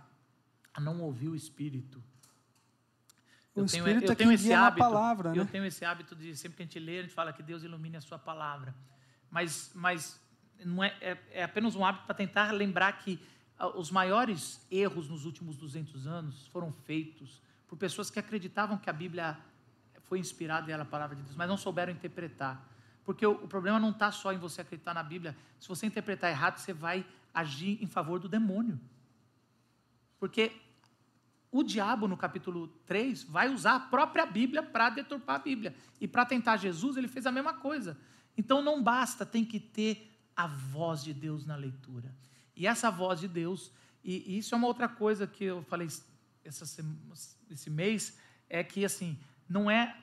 a 0.73 0.81
não 0.81 1.01
ouvir 1.01 1.29
o 1.29 1.35
Espírito. 1.35 2.03
O 3.53 3.59
eu 3.59 3.65
tenho, 3.67 3.85
Espírito 3.85 4.07
eu 4.07 4.11
é 4.11 4.15
tenho 4.15 4.31
esse 4.31 4.51
hábito, 4.51 4.79
palavra, 4.79 5.31
né? 5.31 5.37
Eu 5.37 5.45
tenho 5.45 5.65
esse 5.65 5.85
hábito 5.85 6.15
de 6.15 6.35
sempre 6.35 6.57
que 6.57 6.63
a 6.63 6.65
gente 6.65 6.79
lê, 6.79 6.97
a 6.97 7.01
gente 7.03 7.13
fala 7.13 7.31
que 7.31 7.43
Deus 7.43 7.61
ilumine 7.61 7.97
a 7.97 8.01
sua 8.01 8.17
palavra. 8.17 8.73
Mas, 9.29 9.71
mas 9.75 10.19
não 10.65 10.83
é, 10.83 10.97
é, 10.99 11.17
é 11.31 11.43
apenas 11.43 11.75
um 11.75 11.85
hábito 11.85 12.05
para 12.05 12.15
tentar 12.15 12.49
lembrar 12.51 12.91
que 12.93 13.19
ah, 13.59 13.67
os 13.77 13.91
maiores 13.91 14.65
erros 14.71 15.07
nos 15.07 15.25
últimos 15.25 15.57
200 15.57 16.07
anos 16.07 16.47
foram 16.47 16.71
feitos 16.71 17.39
por 17.71 17.77
pessoas 17.77 18.09
que 18.09 18.19
acreditavam 18.19 18.77
que 18.77 18.89
a 18.89 18.93
Bíblia 18.93 19.39
foi 20.01 20.19
inspirada 20.19 20.69
e 20.69 20.73
era 20.73 20.83
a 20.83 20.85
palavra 20.85 21.15
de 21.15 21.23
Deus, 21.23 21.37
mas 21.37 21.47
não 21.47 21.55
souberam 21.55 21.89
interpretar. 21.89 22.69
Porque 23.05 23.25
o, 23.25 23.31
o 23.31 23.47
problema 23.47 23.79
não 23.79 23.91
está 23.91 24.11
só 24.11 24.33
em 24.33 24.37
você 24.37 24.59
acreditar 24.59 24.93
na 24.93 25.01
Bíblia. 25.01 25.37
Se 25.57 25.69
você 25.69 25.85
interpretar 25.85 26.29
errado, 26.29 26.57
você 26.57 26.73
vai 26.73 27.05
agir 27.33 27.81
em 27.81 27.87
favor 27.87 28.19
do 28.19 28.27
demônio. 28.27 28.77
Porque 30.19 30.51
o 31.49 31.63
diabo, 31.63 32.09
no 32.09 32.17
capítulo 32.17 32.67
3, 32.85 33.23
vai 33.23 33.47
usar 33.47 33.75
a 33.75 33.79
própria 33.79 34.25
Bíblia 34.25 34.61
para 34.61 34.89
deturpar 34.89 35.37
a 35.37 35.39
Bíblia. 35.39 35.73
E 36.01 36.09
para 36.09 36.25
tentar 36.25 36.57
Jesus, 36.57 36.97
ele 36.97 37.07
fez 37.07 37.25
a 37.25 37.31
mesma 37.31 37.53
coisa. 37.53 37.97
Então 38.37 38.61
não 38.61 38.83
basta, 38.83 39.25
tem 39.25 39.45
que 39.45 39.61
ter 39.61 40.11
a 40.35 40.45
voz 40.45 41.01
de 41.01 41.13
Deus 41.13 41.45
na 41.45 41.55
leitura. 41.55 42.13
E 42.53 42.67
essa 42.67 42.91
voz 42.91 43.21
de 43.21 43.29
Deus, 43.29 43.71
e, 44.03 44.37
isso 44.37 44.53
é 44.53 44.57
uma 44.57 44.67
outra 44.67 44.89
coisa 44.89 45.25
que 45.25 45.45
eu 45.45 45.63
falei 45.63 45.87
essa, 46.43 46.65
esse 47.49 47.69
mês, 47.69 48.17
é 48.49 48.63
que 48.63 48.83
assim, 48.83 49.17
não 49.47 49.69
é, 49.69 49.95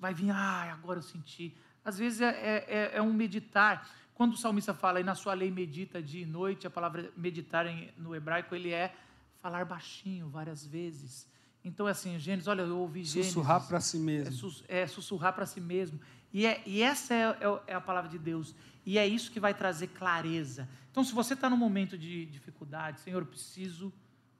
vai 0.00 0.14
vir, 0.14 0.30
ah, 0.30 0.72
agora 0.72 0.98
eu 0.98 1.02
senti. 1.02 1.56
Às 1.84 1.98
vezes 1.98 2.20
é, 2.20 2.28
é, 2.28 2.64
é, 2.68 2.90
é 2.94 3.02
um 3.02 3.12
meditar. 3.12 3.88
Quando 4.14 4.34
o 4.34 4.36
salmista 4.36 4.72
fala, 4.72 5.00
e 5.00 5.04
na 5.04 5.14
sua 5.14 5.34
lei 5.34 5.50
medita 5.50 6.02
dia 6.02 6.22
e 6.22 6.26
noite, 6.26 6.66
a 6.66 6.70
palavra 6.70 7.12
meditar 7.16 7.66
em, 7.66 7.90
no 7.98 8.14
hebraico, 8.14 8.54
ele 8.54 8.70
é 8.70 8.94
falar 9.36 9.64
baixinho 9.64 10.28
várias 10.28 10.64
vezes. 10.64 11.28
Então, 11.64 11.88
é 11.88 11.92
assim, 11.92 12.18
Gênesis, 12.18 12.46
olha, 12.46 12.62
eu 12.62 12.78
ouvi 12.78 13.04
Gênesis. 13.04 13.32
Sussurrar 13.32 13.66
para 13.66 13.80
si 13.80 13.98
mesmo. 13.98 14.28
É, 14.28 14.30
sus, 14.30 14.64
é 14.68 14.86
sussurrar 14.86 15.32
para 15.32 15.46
si 15.46 15.60
mesmo. 15.60 15.98
E, 16.32 16.46
é, 16.46 16.62
e 16.66 16.82
essa 16.82 17.14
é, 17.14 17.22
é, 17.22 17.62
é, 17.68 17.74
a 17.74 17.80
palavra 17.80 18.10
de 18.10 18.18
Deus. 18.18 18.54
E 18.84 18.98
é 18.98 19.06
isso 19.06 19.30
que 19.30 19.40
vai 19.40 19.54
trazer 19.54 19.88
clareza. 19.88 20.68
Então, 20.90 21.02
se 21.02 21.14
você 21.14 21.34
está 21.34 21.48
num 21.48 21.56
momento 21.56 21.96
de 21.96 22.26
dificuldade, 22.26 23.00
Senhor, 23.00 23.22
eu 23.22 23.26
preciso 23.26 23.92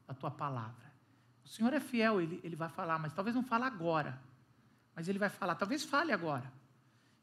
da 0.07 0.13
tua 0.13 0.31
palavra. 0.31 0.84
O 1.45 1.49
Senhor 1.49 1.73
é 1.73 1.81
fiel, 1.81 2.21
ele, 2.21 2.41
ele 2.43 2.57
vai 2.57 2.69
falar, 2.69 2.99
mas 2.99 3.13
talvez 3.13 3.35
não 3.37 3.43
fale 3.43 3.65
agora. 3.65 4.21
Mas 4.95 5.09
ele 5.09 5.19
vai 5.19 5.29
falar, 5.29 5.55
talvez 5.55 5.85
fale 5.85 6.13
agora. 6.13 6.51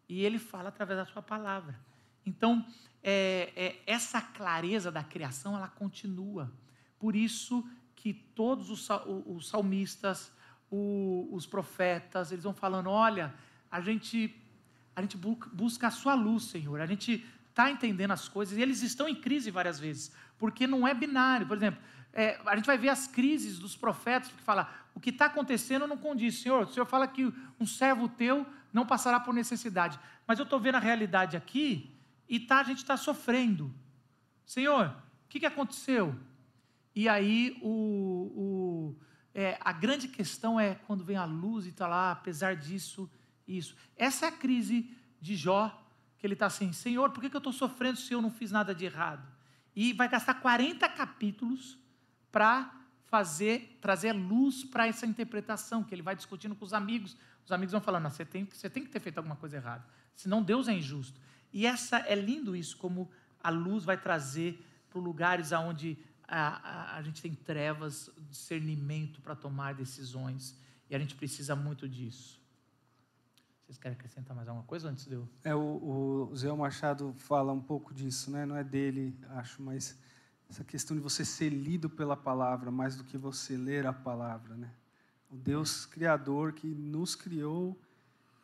E 0.07 0.23
ele 0.23 0.37
fala 0.37 0.69
através 0.69 0.99
da 0.99 1.05
sua 1.05 1.21
palavra. 1.21 1.79
Então, 2.25 2.65
é, 3.01 3.51
é, 3.55 3.81
essa 3.87 4.21
clareza 4.21 4.91
da 4.91 5.03
criação, 5.03 5.55
ela 5.55 5.67
continua. 5.67 6.51
Por 6.99 7.15
isso 7.15 7.67
que 7.95 8.13
todos 8.13 8.69
os, 8.69 8.87
os 9.25 9.47
salmistas, 9.47 10.31
os 10.69 11.45
profetas, 11.45 12.31
eles 12.31 12.43
vão 12.43 12.53
falando: 12.53 12.89
olha, 12.89 13.33
a 13.69 13.81
gente, 13.81 14.35
a 14.95 15.01
gente 15.01 15.17
busca 15.17 15.87
a 15.87 15.91
sua 15.91 16.13
luz, 16.13 16.43
Senhor, 16.43 16.79
a 16.79 16.85
gente 16.85 17.25
está 17.49 17.69
entendendo 17.69 18.11
as 18.11 18.27
coisas, 18.27 18.57
e 18.57 18.61
eles 18.61 18.81
estão 18.81 19.07
em 19.07 19.15
crise 19.15 19.51
várias 19.51 19.79
vezes, 19.79 20.13
porque 20.37 20.65
não 20.65 20.87
é 20.87 20.93
binário. 20.93 21.47
Por 21.47 21.57
exemplo, 21.57 21.81
é, 22.13 22.39
a 22.45 22.55
gente 22.55 22.65
vai 22.65 22.77
ver 22.77 22.89
as 22.89 23.07
crises 23.07 23.57
dos 23.57 23.75
profetas, 23.75 24.31
que 24.31 24.41
fala, 24.41 24.69
o 24.93 24.99
que 24.99 25.09
está 25.09 25.25
acontecendo 25.25 25.87
não 25.87 25.97
condiz. 25.97 26.39
Senhor, 26.39 26.63
o 26.63 26.67
Senhor 26.67 26.85
fala 26.85 27.07
que 27.07 27.33
um 27.59 27.65
servo 27.65 28.09
teu 28.09 28.45
não 28.73 28.85
passará 28.85 29.19
por 29.19 29.33
necessidade. 29.33 29.99
Mas 30.27 30.39
eu 30.39 30.43
estou 30.43 30.59
vendo 30.59 30.75
a 30.75 30.79
realidade 30.79 31.37
aqui 31.37 31.95
e 32.27 32.39
tá, 32.39 32.59
a 32.59 32.63
gente 32.63 32.79
está 32.79 32.97
sofrendo. 32.97 33.73
Senhor, 34.45 34.87
o 35.25 35.29
que, 35.29 35.39
que 35.39 35.45
aconteceu? 35.45 36.15
E 36.93 37.07
aí 37.07 37.57
o, 37.61 38.31
o 38.35 38.95
é, 39.33 39.57
a 39.61 39.71
grande 39.71 40.09
questão 40.09 40.59
é 40.59 40.75
quando 40.75 41.05
vem 41.05 41.15
a 41.15 41.23
luz 41.23 41.65
e 41.65 41.69
está 41.69 41.87
lá, 41.87 42.11
apesar 42.11 42.55
disso, 42.55 43.09
isso. 43.47 43.75
Essa 43.95 44.25
é 44.25 44.29
a 44.29 44.31
crise 44.31 44.93
de 45.21 45.35
Jó, 45.35 45.69
que 46.17 46.27
ele 46.27 46.33
está 46.33 46.47
assim, 46.47 46.73
Senhor, 46.73 47.11
por 47.11 47.21
que, 47.21 47.29
que 47.29 47.35
eu 47.35 47.39
estou 47.39 47.53
sofrendo 47.53 47.97
se 47.97 48.13
eu 48.13 48.21
não 48.21 48.29
fiz 48.29 48.51
nada 48.51 48.75
de 48.75 48.85
errado? 48.85 49.25
E 49.73 49.93
vai 49.93 50.09
gastar 50.09 50.35
40 50.35 50.87
capítulos 50.89 51.80
para 52.31 52.73
fazer, 53.05 53.77
trazer 53.81 54.13
luz 54.13 54.63
para 54.63 54.87
essa 54.87 55.05
interpretação, 55.05 55.83
que 55.83 55.93
ele 55.93 56.01
vai 56.01 56.15
discutindo 56.15 56.55
com 56.55 56.63
os 56.63 56.73
amigos. 56.73 57.17
Os 57.45 57.51
amigos 57.51 57.71
vão 57.71 57.81
falando, 57.81 58.09
você 58.09 58.23
tem, 58.23 58.45
você 58.45 58.69
tem 58.69 58.83
que 58.83 58.89
ter 58.89 58.99
feito 58.99 59.17
alguma 59.17 59.35
coisa 59.35 59.57
errada, 59.57 59.85
senão 60.15 60.41
Deus 60.41 60.67
é 60.67 60.73
injusto. 60.73 61.19
E 61.51 61.65
essa 61.65 61.97
é 61.99 62.15
lindo 62.15 62.55
isso, 62.55 62.77
como 62.77 63.09
a 63.43 63.49
luz 63.49 63.83
vai 63.83 63.97
trazer 63.97 64.63
para 64.89 65.01
lugares 65.01 65.51
onde 65.51 65.97
a, 66.27 66.93
a, 66.93 66.97
a 66.97 67.01
gente 67.01 67.21
tem 67.21 67.33
trevas, 67.33 68.09
discernimento 68.29 69.21
para 69.21 69.35
tomar 69.35 69.73
decisões. 69.73 70.57
E 70.89 70.95
a 70.95 70.99
gente 70.99 71.15
precisa 71.15 71.55
muito 71.55 71.87
disso. 71.89 72.39
Vocês 73.65 73.77
querem 73.77 73.97
acrescentar 73.97 74.35
mais 74.35 74.47
alguma 74.47 74.65
coisa 74.65 74.89
antes 74.89 75.05
de 75.05 75.13
eu? 75.13 75.27
É, 75.43 75.55
o, 75.55 76.29
o 76.29 76.35
Zé 76.35 76.51
Machado 76.51 77.13
fala 77.17 77.51
um 77.53 77.61
pouco 77.61 77.93
disso, 77.93 78.29
né? 78.31 78.45
não 78.45 78.55
é 78.55 78.63
dele, 78.63 79.17
acho, 79.29 79.61
mas 79.61 79.97
essa 80.51 80.65
questão 80.65 80.97
de 80.97 81.01
você 81.01 81.23
ser 81.23 81.49
lido 81.49 81.89
pela 81.89 82.17
palavra 82.17 82.69
mais 82.69 82.97
do 82.97 83.05
que 83.05 83.17
você 83.17 83.55
ler 83.55 83.87
a 83.87 83.93
palavra. 83.93 84.53
Né? 84.55 84.69
O 85.29 85.37
Deus 85.37 85.85
Criador 85.85 86.51
que 86.51 86.67
nos 86.67 87.15
criou, 87.15 87.79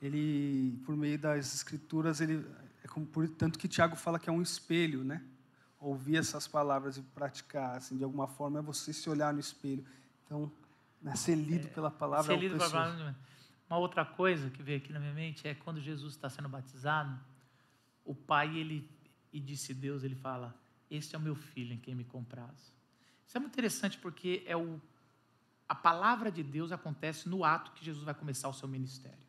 ele, 0.02 0.82
por 0.86 0.96
meio 0.96 1.20
das 1.20 1.54
Escrituras, 1.54 2.22
ele 2.22 2.46
é 2.82 2.88
como 2.88 3.06
por, 3.06 3.28
tanto 3.28 3.60
que 3.60 3.68
Tiago 3.68 3.98
fala 3.98 4.18
que 4.18 4.30
é 4.30 4.34
um 4.34 4.42
espelho, 4.42 5.04
né? 5.04 5.22
Ouvir 5.82 6.16
essas 6.16 6.48
palavras 6.48 6.96
e 6.98 7.02
praticar, 7.02 7.76
assim, 7.76 7.98
de 7.98 8.06
alguma 8.06 8.28
forma, 8.28 8.60
é 8.60 8.62
você 8.62 8.94
se 8.94 9.10
olhar 9.10 9.34
no 9.34 9.40
espelho. 9.40 9.86
Então, 10.26 10.50
né, 11.02 11.14
ser 11.16 11.36
lido 11.36 11.68
é, 11.68 11.70
pela 11.72 11.92
palavra 11.92 12.34
ser 12.34 12.40
lido 12.40 12.58
pela 12.58 12.70
palavra. 12.70 13.16
Uma 13.70 13.80
outra 13.80 14.06
coisa 14.06 14.50
que 14.50 14.64
veio 14.64 14.78
aqui 14.78 14.94
na 14.94 15.00
minha 15.00 15.14
mente 15.14 15.46
é 15.46 15.54
quando 15.54 15.82
Jesus 15.82 16.14
está 16.14 16.30
sendo 16.30 16.48
batizado, 16.48 17.20
o 18.06 18.16
Pai 18.16 18.58
ele 18.58 18.90
e 19.34 19.42
disse 19.42 19.74
Deus, 19.74 20.04
ele 20.04 20.16
fala: 20.16 20.56
"Este 20.90 21.16
é 21.16 21.18
o 21.18 21.22
meu 21.22 21.36
filho 21.36 21.74
em 21.74 21.80
quem 21.80 21.96
me 21.96 22.04
compraz". 22.04 22.74
Isso 23.26 23.38
é 23.38 23.40
muito 23.40 23.54
interessante 23.54 23.98
porque 23.98 24.44
é 24.46 24.56
o 24.56 24.82
a 25.70 25.76
palavra 25.76 26.32
de 26.32 26.42
Deus 26.44 26.72
acontece 26.72 27.28
no 27.28 27.44
ato 27.44 27.74
que 27.74 27.84
Jesus 27.84 28.04
vai 28.04 28.14
começar 28.14 28.48
o 28.48 28.54
seu 28.54 28.68
ministério. 28.68 29.28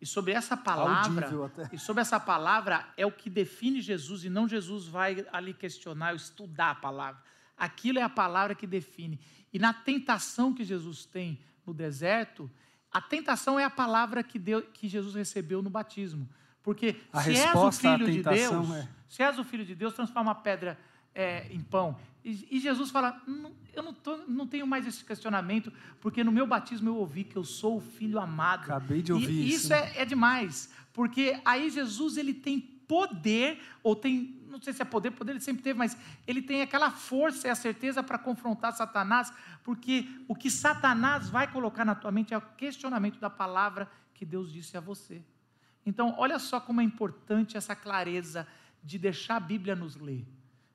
E 0.00 0.04
sobre 0.04 0.32
essa 0.32 0.56
palavra, 0.56 1.30
e 1.72 1.78
sobre 1.78 2.02
essa 2.02 2.20
palavra 2.20 2.86
é 2.96 3.06
o 3.06 3.12
que 3.12 3.30
define 3.30 3.80
Jesus 3.80 4.24
e 4.24 4.28
não 4.28 4.46
Jesus 4.46 4.86
vai 4.86 5.26
ali 5.32 5.54
questionar 5.54 6.10
ou 6.10 6.16
estudar 6.16 6.72
a 6.72 6.74
palavra. 6.74 7.22
Aquilo 7.56 7.98
é 7.98 8.02
a 8.02 8.08
palavra 8.08 8.54
que 8.54 8.66
define. 8.66 9.18
E 9.52 9.58
na 9.58 9.72
tentação 9.72 10.52
que 10.52 10.64
Jesus 10.64 11.06
tem 11.06 11.40
no 11.64 11.72
deserto, 11.72 12.50
a 12.92 13.00
tentação 13.00 13.58
é 13.58 13.64
a 13.64 13.70
palavra 13.70 14.22
que, 14.22 14.38
Deus, 14.38 14.64
que 14.74 14.86
Jesus 14.86 15.14
recebeu 15.14 15.62
no 15.62 15.70
batismo. 15.70 16.28
Porque 16.62 17.00
a 17.12 17.22
se 17.22 17.36
és 17.36 17.54
o 17.54 17.72
filho 17.72 18.10
de 18.10 18.22
Deus, 18.22 18.70
é... 18.72 18.88
se 19.08 19.22
és 19.22 19.38
o 19.38 19.44
filho 19.44 19.64
de 19.64 19.74
Deus, 19.74 19.94
transforma 19.94 20.32
a 20.32 20.34
pedra 20.34 20.78
é, 21.14 21.46
em 21.50 21.60
pão. 21.60 21.96
E, 22.24 22.48
e 22.50 22.58
Jesus 22.58 22.90
fala: 22.90 23.22
não, 23.26 23.52
eu 23.72 23.82
não, 23.82 23.94
tô, 23.94 24.16
não, 24.28 24.46
tenho 24.46 24.66
mais 24.66 24.86
esse 24.86 25.04
questionamento, 25.04 25.72
porque 26.00 26.22
no 26.22 26.32
meu 26.32 26.46
batismo 26.46 26.90
eu 26.90 26.96
ouvi 26.96 27.24
que 27.24 27.36
eu 27.36 27.44
sou 27.44 27.78
o 27.78 27.80
filho 27.80 28.18
amado. 28.18 28.64
Acabei 28.64 29.00
de 29.00 29.12
ouvir 29.12 29.30
e, 29.30 29.48
isso. 29.48 29.66
Isso 29.66 29.74
é, 29.74 29.92
é 29.96 30.04
demais, 30.04 30.72
porque 30.92 31.40
aí 31.44 31.70
Jesus 31.70 32.16
ele 32.16 32.34
tem 32.34 32.60
poder, 32.60 33.60
ou 33.82 33.96
tem, 33.96 34.40
não 34.48 34.60
sei 34.60 34.72
se 34.72 34.82
é 34.82 34.84
poder, 34.84 35.10
poder 35.10 35.32
ele 35.32 35.40
sempre 35.40 35.62
teve, 35.62 35.78
mas 35.78 35.96
ele 36.26 36.40
tem 36.40 36.62
aquela 36.62 36.90
força 36.90 37.48
e 37.48 37.50
a 37.50 37.54
certeza 37.54 38.02
para 38.02 38.18
confrontar 38.18 38.72
Satanás, 38.74 39.32
porque 39.64 40.08
o 40.28 40.34
que 40.34 40.50
Satanás 40.50 41.28
vai 41.28 41.50
colocar 41.50 41.84
na 41.84 41.94
tua 41.94 42.12
mente 42.12 42.32
é 42.32 42.38
o 42.38 42.42
questionamento 42.56 43.18
da 43.18 43.30
palavra 43.30 43.90
que 44.14 44.24
Deus 44.24 44.52
disse 44.52 44.76
a 44.76 44.80
você. 44.80 45.22
Então, 45.84 46.14
olha 46.18 46.38
só 46.38 46.58
como 46.58 46.80
é 46.80 46.84
importante 46.84 47.56
essa 47.56 47.76
clareza 47.76 48.46
de 48.86 48.98
deixar 48.98 49.36
a 49.36 49.40
Bíblia 49.40 49.74
nos 49.74 49.96
ler. 49.96 50.24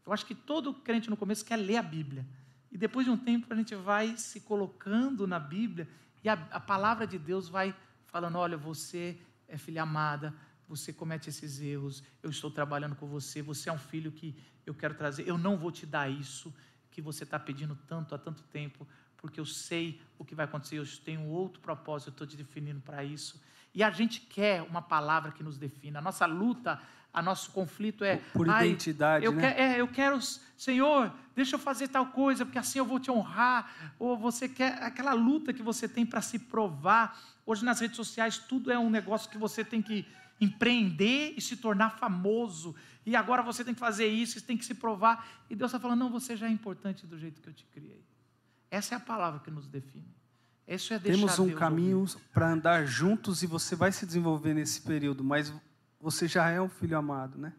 Eu 0.05 0.11
acho 0.11 0.25
que 0.25 0.35
todo 0.35 0.73
crente 0.73 1.09
no 1.09 1.15
começo 1.15 1.45
quer 1.45 1.55
ler 1.55 1.77
a 1.77 1.81
Bíblia. 1.81 2.27
E 2.69 2.77
depois 2.77 3.05
de 3.05 3.11
um 3.11 3.17
tempo 3.17 3.47
a 3.49 3.55
gente 3.55 3.73
vai 3.73 4.17
se 4.17 4.41
colocando 4.41 5.25
na 5.25 5.39
Bíblia 5.39 5.87
e 6.21 6.27
a, 6.27 6.33
a 6.51 6.59
palavra 6.59 7.07
de 7.07 7.17
Deus 7.17 7.47
vai 7.47 7.73
falando: 8.07 8.37
olha, 8.37 8.57
você 8.57 9.17
é 9.47 9.57
filha 9.57 9.83
amada, 9.83 10.35
você 10.67 10.91
comete 10.91 11.29
esses 11.29 11.61
erros, 11.61 12.03
eu 12.21 12.29
estou 12.29 12.51
trabalhando 12.51 12.95
com 12.95 13.07
você, 13.07 13.41
você 13.41 13.69
é 13.69 13.73
um 13.73 13.79
filho 13.79 14.11
que 14.11 14.35
eu 14.65 14.73
quero 14.73 14.93
trazer, 14.93 15.25
eu 15.25 15.37
não 15.37 15.57
vou 15.57 15.71
te 15.71 15.85
dar 15.85 16.09
isso 16.09 16.53
que 16.89 17.01
você 17.01 17.23
está 17.23 17.39
pedindo 17.39 17.77
tanto 17.87 18.13
há 18.13 18.17
tanto 18.17 18.43
tempo, 18.43 18.85
porque 19.15 19.39
eu 19.39 19.45
sei 19.45 20.01
o 20.19 20.25
que 20.25 20.35
vai 20.35 20.43
acontecer, 20.43 20.77
eu 20.77 20.85
tenho 21.05 21.25
outro 21.27 21.61
propósito, 21.61 22.09
eu 22.09 22.11
estou 22.11 22.27
te 22.27 22.35
definindo 22.35 22.81
para 22.81 23.05
isso. 23.05 23.41
E 23.73 23.81
a 23.81 23.89
gente 23.89 24.19
quer 24.19 24.61
uma 24.63 24.81
palavra 24.81 25.31
que 25.31 25.41
nos 25.41 25.57
defina. 25.57 25.99
A 25.99 26.01
nossa 26.01 26.25
luta 26.25 26.81
a 27.13 27.21
nosso 27.21 27.51
conflito 27.51 28.03
é 28.03 28.17
por 28.33 28.47
identidade, 28.47 29.25
eu, 29.25 29.33
né? 29.33 29.41
quer, 29.41 29.59
é, 29.59 29.81
eu 29.81 29.87
quero, 29.87 30.19
Senhor, 30.55 31.13
deixa 31.35 31.55
eu 31.55 31.59
fazer 31.59 31.89
tal 31.89 32.07
coisa, 32.07 32.45
porque 32.45 32.59
assim 32.59 32.79
eu 32.79 32.85
vou 32.85 32.99
te 32.99 33.11
honrar. 33.11 33.93
Ou 33.99 34.17
você 34.17 34.47
quer 34.47 34.81
aquela 34.81 35.13
luta 35.13 35.51
que 35.51 35.61
você 35.61 35.87
tem 35.87 36.05
para 36.05 36.21
se 36.21 36.39
provar. 36.39 37.19
Hoje 37.45 37.65
nas 37.65 37.79
redes 37.79 37.97
sociais 37.97 38.37
tudo 38.37 38.71
é 38.71 38.79
um 38.79 38.89
negócio 38.89 39.29
que 39.29 39.37
você 39.37 39.63
tem 39.63 39.81
que 39.81 40.05
empreender 40.39 41.33
e 41.35 41.41
se 41.41 41.57
tornar 41.57 41.91
famoso. 41.97 42.75
E 43.05 43.15
agora 43.15 43.41
você 43.41 43.63
tem 43.63 43.73
que 43.73 43.79
fazer 43.79 44.07
isso, 44.07 44.39
você 44.39 44.45
tem 44.45 44.57
que 44.57 44.65
se 44.65 44.75
provar. 44.75 45.27
E 45.49 45.55
Deus 45.55 45.69
está 45.69 45.79
falando: 45.79 45.99
não, 45.99 46.09
você 46.09 46.37
já 46.37 46.47
é 46.47 46.51
importante 46.51 47.05
do 47.05 47.17
jeito 47.17 47.41
que 47.41 47.49
eu 47.49 47.53
te 47.53 47.65
criei. 47.65 48.05
Essa 48.69 48.95
é 48.95 48.97
a 48.97 49.01
palavra 49.01 49.41
que 49.41 49.51
nos 49.51 49.67
define. 49.67 50.07
Isso 50.67 50.93
é 50.93 50.99
deixar 50.99 51.17
Temos 51.17 51.39
um 51.39 51.47
Deus 51.47 51.59
caminho 51.59 52.05
para 52.33 52.53
andar 52.53 52.85
juntos 52.85 53.43
e 53.43 53.47
você 53.47 53.75
vai 53.75 53.91
se 53.91 54.05
desenvolver 54.05 54.53
nesse 54.53 54.81
período, 54.81 55.21
mas 55.23 55.53
você 56.01 56.27
já 56.27 56.49
é 56.49 56.59
um 56.59 56.67
filho 56.67 56.97
amado, 56.97 57.37
né? 57.37 57.53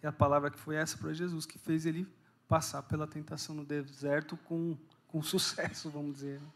É 0.00 0.06
a 0.06 0.12
palavra 0.12 0.50
que 0.50 0.58
foi 0.58 0.76
essa 0.76 0.96
para 0.96 1.12
Jesus, 1.12 1.44
que 1.44 1.58
fez 1.58 1.84
ele 1.86 2.06
passar 2.46 2.82
pela 2.82 3.06
tentação 3.06 3.54
no 3.54 3.64
deserto 3.64 4.36
com, 4.36 4.78
com 5.08 5.22
sucesso, 5.22 5.90
vamos 5.90 6.14
dizer. 6.14 6.40
Né? 6.40 6.48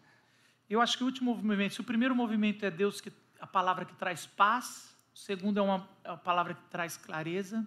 Eu 0.68 0.80
acho 0.80 0.96
que 0.96 1.02
o 1.02 1.06
último 1.06 1.34
movimento, 1.34 1.74
se 1.74 1.80
o 1.80 1.84
primeiro 1.84 2.14
movimento 2.14 2.64
é 2.64 2.70
Deus, 2.70 3.00
que 3.00 3.10
a 3.40 3.46
palavra 3.46 3.84
que 3.84 3.94
traz 3.96 4.26
paz, 4.26 4.94
o 5.14 5.18
segundo 5.18 5.58
é 5.58 5.62
uma, 5.62 5.88
é 6.04 6.10
uma 6.10 6.18
palavra 6.18 6.54
que 6.54 6.62
traz 6.70 6.96
clareza. 6.96 7.66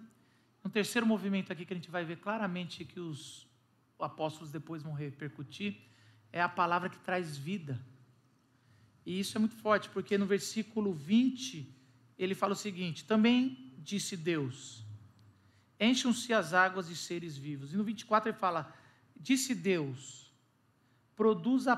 Um 0.64 0.70
terceiro 0.70 1.06
movimento 1.06 1.52
aqui 1.52 1.66
que 1.66 1.72
a 1.72 1.76
gente 1.76 1.90
vai 1.90 2.04
ver 2.04 2.16
claramente 2.16 2.84
que 2.84 3.00
os 3.00 3.46
apóstolos 3.98 4.50
depois 4.50 4.82
vão 4.82 4.92
repercutir, 4.92 5.80
é 6.32 6.40
a 6.40 6.48
palavra 6.48 6.88
que 6.88 6.98
traz 7.00 7.36
vida. 7.36 7.80
E 9.04 9.18
isso 9.18 9.36
é 9.36 9.40
muito 9.40 9.56
forte, 9.56 9.88
porque 9.90 10.16
no 10.16 10.26
versículo 10.26 10.92
20 10.92 11.81
ele 12.24 12.34
fala 12.34 12.52
o 12.52 12.56
seguinte: 12.56 13.04
também 13.04 13.72
disse 13.78 14.16
Deus: 14.16 14.84
encham-se 15.78 16.32
as 16.32 16.54
águas 16.54 16.88
de 16.88 16.96
seres 16.96 17.36
vivos. 17.36 17.72
E 17.72 17.76
no 17.76 17.84
24 17.84 18.30
ele 18.30 18.38
fala: 18.38 18.72
disse 19.16 19.54
Deus: 19.54 20.32
produz 21.16 21.68
a, 21.68 21.74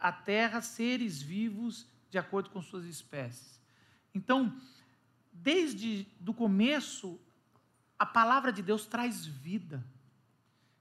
a 0.00 0.12
terra 0.12 0.60
seres 0.60 1.20
vivos 1.20 1.86
de 2.10 2.18
acordo 2.18 2.50
com 2.50 2.60
suas 2.60 2.84
espécies. 2.84 3.60
Então, 4.14 4.54
desde 5.32 6.06
do 6.20 6.34
começo, 6.34 7.18
a 7.98 8.04
palavra 8.04 8.52
de 8.52 8.62
Deus 8.62 8.84
traz 8.84 9.24
vida. 9.24 9.82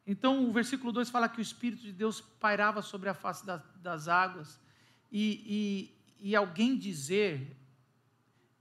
Então, 0.06 0.50
o 0.50 0.52
versículo 0.52 0.92
2 0.92 1.10
fala 1.10 1.30
que 1.30 1.40
o 1.40 1.42
Espírito 1.42 1.84
de 1.84 1.94
Deus 1.94 2.20
pairava 2.20 2.82
sobre 2.82 3.08
a 3.08 3.14
face 3.14 3.46
das, 3.46 3.62
das 3.76 4.08
águas. 4.08 4.60
E, 5.12 5.94
e, 6.20 6.30
e 6.30 6.36
alguém 6.36 6.78
dizer, 6.78 7.56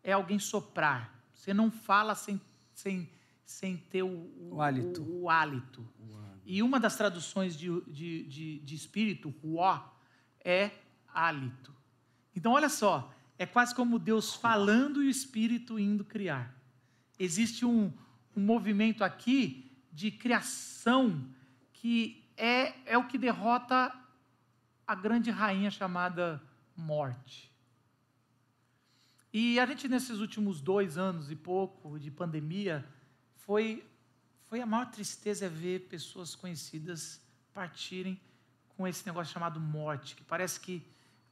é 0.03 0.13
alguém 0.13 0.39
soprar. 0.39 1.23
Você 1.33 1.55
não 1.55 1.71
fala 1.71 2.15
sem, 2.15 2.41
sem, 2.73 3.11
sem 3.45 3.77
ter 3.77 4.03
o, 4.03 4.09
o, 4.09 4.55
o 4.57 4.63
hálito. 4.63 5.03
O, 5.03 5.23
o, 5.23 5.31
hálito. 5.31 5.87
E 6.45 6.63
uma 6.63 6.81
das 6.81 6.97
traduções 6.97 7.57
de, 7.57 7.69
de, 7.83 8.25
de, 8.25 8.59
de 8.59 8.75
espírito, 8.75 9.35
ruó, 9.43 9.81
é 10.45 10.71
hálito. 11.09 11.75
Então, 12.35 12.53
olha 12.53 12.69
só, 12.69 13.13
é 13.39 13.47
quase 13.47 13.75
como 13.75 13.99
Deus 13.99 14.35
falando 14.35 15.03
e 15.03 15.07
o 15.07 15.11
espírito 15.11 15.79
indo 15.79 16.05
criar. 16.05 16.55
Existe 17.19 17.65
um, 17.65 17.93
um 18.37 18.41
movimento 18.41 19.05
aqui 19.05 19.71
de 19.93 20.11
criação 20.11 21.27
que 21.73 22.29
é, 22.37 22.75
é 22.87 22.99
o 22.99 23.07
que 23.07 23.19
derrota 23.19 23.95
a 24.87 24.95
grande 24.95 25.31
rainha 25.31 25.71
chamada 25.71 26.43
morte. 26.77 27.50
E 29.33 29.61
a 29.61 29.67
gente, 29.67 29.89
nesses 29.89 30.19
últimos 30.19 30.61
dois 30.61 30.99
anos 30.99 31.31
e 31.31 31.37
pouco 31.37 31.99
de 31.99 32.11
pandemia, 32.11 32.85
foi, 33.37 33.85
foi 34.49 34.61
a 34.61 34.67
maior 34.67 34.91
tristeza 34.91 35.47
é 35.47 35.49
ver 35.49 35.89
pessoas 35.89 36.35
conhecidas 36.35 37.21
partirem 37.53 38.21
com 38.77 38.89
esse 38.89 39.07
negócio 39.07 39.33
chamado 39.33 39.61
morte, 39.61 40.17
que 40.17 40.25
parece 40.25 40.59
que 40.59 40.83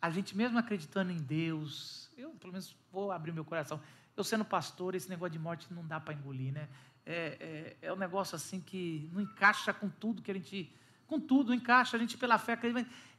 a 0.00 0.10
gente, 0.10 0.36
mesmo 0.36 0.58
acreditando 0.58 1.10
em 1.10 1.16
Deus, 1.16 2.08
eu 2.16 2.30
pelo 2.30 2.52
menos 2.52 2.76
vou 2.92 3.10
abrir 3.10 3.32
meu 3.32 3.44
coração, 3.44 3.80
eu 4.16 4.22
sendo 4.22 4.44
pastor, 4.44 4.94
esse 4.94 5.08
negócio 5.08 5.32
de 5.32 5.38
morte 5.38 5.66
não 5.72 5.84
dá 5.84 5.98
para 5.98 6.14
engolir, 6.14 6.52
né? 6.52 6.68
É, 7.04 7.76
é, 7.80 7.88
é, 7.88 7.92
um 7.92 7.96
negócio 7.96 8.36
assim 8.36 8.60
que 8.60 9.08
não 9.12 9.20
encaixa 9.22 9.72
com 9.72 9.88
tudo 9.88 10.22
que 10.22 10.30
a 10.30 10.34
gente. 10.34 10.72
Com 11.06 11.18
tudo, 11.18 11.54
encaixa, 11.54 11.96
a 11.96 12.00
gente 12.00 12.18
pela 12.18 12.36
fé. 12.36 12.58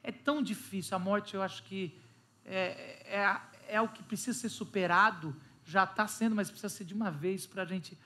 É 0.03 0.11
tão 0.11 0.43
difícil. 0.43 0.95
A 0.95 0.99
morte, 0.99 1.33
eu 1.33 1.41
acho 1.41 1.63
que 1.63 1.99
é, 2.45 3.01
é, 3.05 3.41
é 3.69 3.81
o 3.81 3.87
que 3.87 4.03
precisa 4.03 4.37
ser 4.37 4.49
superado, 4.49 5.35
já 5.63 5.83
está 5.83 6.07
sendo, 6.07 6.35
mas 6.35 6.49
precisa 6.49 6.69
ser 6.69 6.83
de 6.83 6.93
uma 6.93 7.11
vez 7.11 7.45
para 7.45 7.63
a 7.63 7.65
gente. 7.65 7.97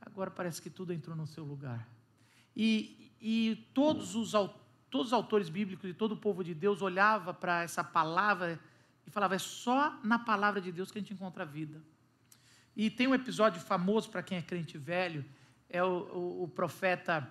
Agora 0.00 0.30
parece 0.30 0.60
que 0.60 0.70
tudo 0.70 0.92
entrou 0.92 1.16
no 1.16 1.26
seu 1.26 1.44
lugar. 1.44 1.88
E, 2.54 3.12
e 3.20 3.68
todos, 3.74 4.14
os, 4.14 4.32
todos 4.90 5.08
os 5.08 5.12
autores 5.12 5.48
bíblicos 5.48 5.88
e 5.88 5.94
todo 5.94 6.12
o 6.12 6.16
povo 6.16 6.44
de 6.44 6.54
Deus 6.54 6.82
olhava 6.82 7.34
para 7.34 7.62
essa 7.62 7.82
palavra 7.82 8.60
e 9.06 9.10
falava: 9.10 9.34
é 9.34 9.38
só 9.38 9.98
na 10.02 10.18
palavra 10.18 10.60
de 10.60 10.70
Deus 10.70 10.90
que 10.90 10.98
a 10.98 11.00
gente 11.00 11.14
encontra 11.14 11.42
a 11.42 11.46
vida. 11.46 11.82
E 12.76 12.90
tem 12.90 13.06
um 13.06 13.14
episódio 13.14 13.60
famoso 13.60 14.10
para 14.10 14.22
quem 14.22 14.36
é 14.36 14.42
crente 14.42 14.76
velho, 14.76 15.24
é 15.68 15.82
o, 15.82 15.88
o, 15.88 16.42
o, 16.44 16.48
profeta 16.48 17.28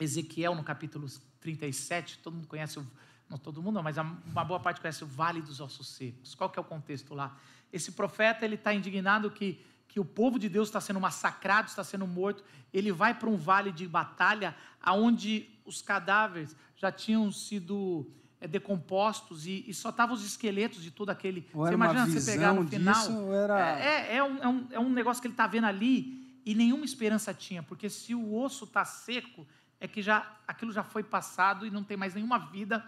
Ezequiel, 0.00 0.54
no 0.54 0.64
capítulo 0.64 1.08
37, 1.40 2.18
todo 2.18 2.34
mundo 2.34 2.48
conhece, 2.48 2.80
o, 2.80 2.86
não 3.28 3.38
todo 3.38 3.62
mundo 3.62 3.76
não, 3.76 3.82
mas 3.82 3.96
uma 3.96 4.44
boa 4.44 4.60
parte 4.60 4.80
conhece 4.80 5.02
o 5.02 5.06
Vale 5.06 5.40
dos 5.40 5.60
Ossos 5.60 5.88
Secos. 5.88 6.34
Qual 6.34 6.50
que 6.50 6.58
é 6.58 6.62
o 6.62 6.64
contexto 6.64 7.14
lá? 7.14 7.36
Esse 7.72 7.92
profeta, 7.92 8.44
ele 8.44 8.54
está 8.54 8.72
indignado 8.72 9.30
que, 9.30 9.60
que 9.88 9.98
o 9.98 10.04
povo 10.04 10.38
de 10.38 10.48
Deus 10.48 10.68
está 10.68 10.80
sendo 10.80 11.00
massacrado, 11.00 11.68
está 11.68 11.82
sendo 11.82 12.06
morto, 12.06 12.44
ele 12.72 12.92
vai 12.92 13.14
para 13.14 13.28
um 13.28 13.36
vale 13.36 13.72
de 13.72 13.86
batalha, 13.88 14.54
aonde 14.80 15.48
os 15.64 15.80
cadáveres 15.80 16.54
já 16.76 16.92
tinham 16.92 17.32
sido 17.32 18.10
é, 18.40 18.46
decompostos 18.46 19.46
e, 19.46 19.64
e, 19.66 19.72
só 19.72 19.88
estavam 19.88 20.14
os 20.14 20.24
esqueletos 20.24 20.82
de 20.82 20.90
todo 20.90 21.10
aquele. 21.10 21.48
Ou 21.54 21.66
você 21.66 21.74
imagina 21.74 22.06
você 22.06 22.32
pegar 22.32 22.52
no 22.52 22.68
final. 22.68 22.94
Disso, 22.94 23.32
era... 23.32 23.80
é, 23.80 23.86
é, 23.86 24.16
é, 24.16 24.22
um, 24.22 24.38
é, 24.38 24.48
um, 24.48 24.66
é 24.72 24.78
um 24.78 24.90
negócio 24.90 25.20
que 25.20 25.26
ele 25.26 25.34
está 25.34 25.46
vendo 25.46 25.64
ali 25.64 26.40
e 26.44 26.54
nenhuma 26.54 26.84
esperança 26.84 27.32
tinha, 27.32 27.62
porque 27.62 27.88
se 27.88 28.14
o 28.14 28.34
osso 28.34 28.64
está 28.64 28.84
seco, 28.84 29.46
é 29.80 29.88
que 29.88 30.02
já 30.02 30.36
aquilo 30.46 30.72
já 30.72 30.84
foi 30.84 31.02
passado 31.02 31.66
e 31.66 31.70
não 31.70 31.82
tem 31.82 31.96
mais 31.96 32.14
nenhuma 32.14 32.38
vida. 32.38 32.84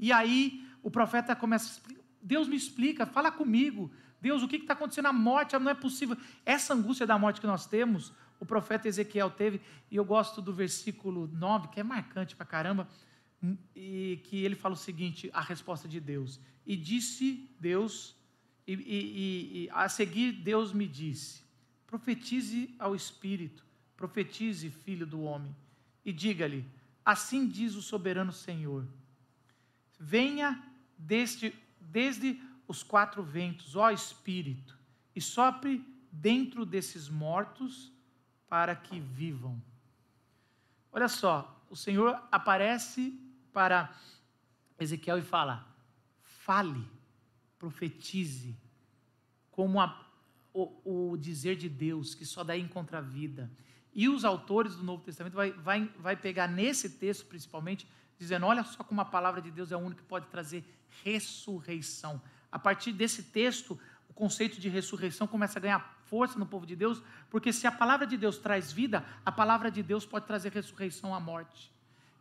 E 0.00 0.10
aí 0.10 0.66
o 0.82 0.90
profeta 0.90 1.36
começa 1.36 1.66
a 1.66 1.70
explicar, 1.72 2.00
Deus 2.22 2.48
me 2.48 2.56
explica, 2.56 3.06
fala 3.06 3.30
comigo. 3.30 3.92
Deus, 4.20 4.42
o 4.42 4.48
que 4.48 4.56
está 4.56 4.72
acontecendo? 4.72 5.06
A 5.06 5.12
morte 5.12 5.56
não 5.58 5.70
é 5.70 5.74
possível. 5.74 6.16
Essa 6.44 6.74
angústia 6.74 7.06
da 7.06 7.18
morte 7.18 7.40
que 7.40 7.46
nós 7.46 7.66
temos, 7.66 8.12
o 8.40 8.46
profeta 8.46 8.88
Ezequiel 8.88 9.30
teve, 9.30 9.60
e 9.90 9.96
eu 9.96 10.04
gosto 10.04 10.42
do 10.42 10.52
versículo 10.52 11.28
9, 11.28 11.68
que 11.68 11.80
é 11.80 11.82
marcante 11.82 12.34
para 12.34 12.46
caramba 12.46 12.88
e 13.74 14.20
que 14.24 14.44
ele 14.44 14.54
fala 14.54 14.74
o 14.74 14.78
seguinte, 14.78 15.30
a 15.32 15.40
resposta 15.40 15.86
de 15.86 16.00
Deus. 16.00 16.40
E 16.66 16.76
disse 16.76 17.48
Deus, 17.58 18.14
e, 18.66 18.74
e, 18.74 19.64
e, 19.64 19.70
a 19.72 19.88
seguir 19.88 20.32
Deus 20.32 20.72
me 20.72 20.86
disse: 20.86 21.42
profetize 21.86 22.74
ao 22.78 22.94
Espírito, 22.94 23.64
profetize, 23.96 24.70
filho 24.70 25.06
do 25.06 25.22
homem, 25.22 25.54
e 26.04 26.12
diga-lhe: 26.12 26.64
assim 27.04 27.48
diz 27.48 27.74
o 27.74 27.82
soberano 27.82 28.32
Senhor: 28.32 28.86
venha 30.00 30.64
deste, 30.96 31.54
desde 31.78 32.42
os 32.66 32.82
quatro 32.82 33.22
ventos, 33.22 33.76
ó 33.76 33.90
Espírito, 33.90 34.78
e 35.14 35.20
sopre 35.20 35.84
dentro 36.10 36.64
desses 36.64 37.10
mortos 37.10 37.92
para 38.48 38.74
que 38.74 38.98
vivam. 38.98 39.62
Olha 40.90 41.08
só, 41.08 41.62
o 41.68 41.76
Senhor 41.76 42.20
aparece 42.32 43.20
para 43.52 43.94
Ezequiel 44.78 45.18
e 45.18 45.22
fala: 45.22 45.68
fale, 46.22 46.88
profetize, 47.58 48.56
como 49.50 49.80
a, 49.80 50.10
o, 50.54 51.10
o, 51.10 51.16
dizer 51.18 51.56
de 51.56 51.68
Deus, 51.68 52.14
que 52.14 52.24
só 52.24 52.42
daí 52.42 52.60
encontra 52.60 53.02
vida. 53.02 53.50
E 53.92 54.08
os 54.08 54.24
autores 54.24 54.76
do 54.76 54.84
Novo 54.84 55.02
Testamento 55.04 55.34
vai, 55.34 55.52
vai, 55.52 55.84
vai 55.98 56.16
pegar 56.16 56.48
nesse 56.48 56.90
texto, 56.90 57.26
principalmente, 57.26 57.86
dizendo: 58.20 58.46
olha 58.46 58.62
só 58.62 58.84
como 58.84 59.00
a 59.00 59.04
palavra 59.04 59.40
de 59.40 59.50
Deus 59.50 59.72
é 59.72 59.74
a 59.74 59.78
única 59.78 60.02
que 60.02 60.08
pode 60.08 60.26
trazer 60.26 60.62
ressurreição. 61.02 62.20
A 62.52 62.58
partir 62.58 62.92
desse 62.92 63.22
texto, 63.24 63.80
o 64.08 64.12
conceito 64.12 64.60
de 64.60 64.68
ressurreição 64.68 65.26
começa 65.26 65.58
a 65.58 65.62
ganhar 65.62 65.98
força 66.04 66.38
no 66.38 66.44
povo 66.44 66.66
de 66.66 66.76
Deus, 66.76 67.02
porque 67.30 67.52
se 67.52 67.66
a 67.66 67.72
palavra 67.72 68.06
de 68.06 68.16
Deus 68.16 68.36
traz 68.36 68.70
vida, 68.70 69.04
a 69.24 69.32
palavra 69.32 69.70
de 69.70 69.82
Deus 69.82 70.04
pode 70.04 70.26
trazer 70.26 70.52
ressurreição 70.52 71.14
à 71.14 71.18
morte. 71.18 71.72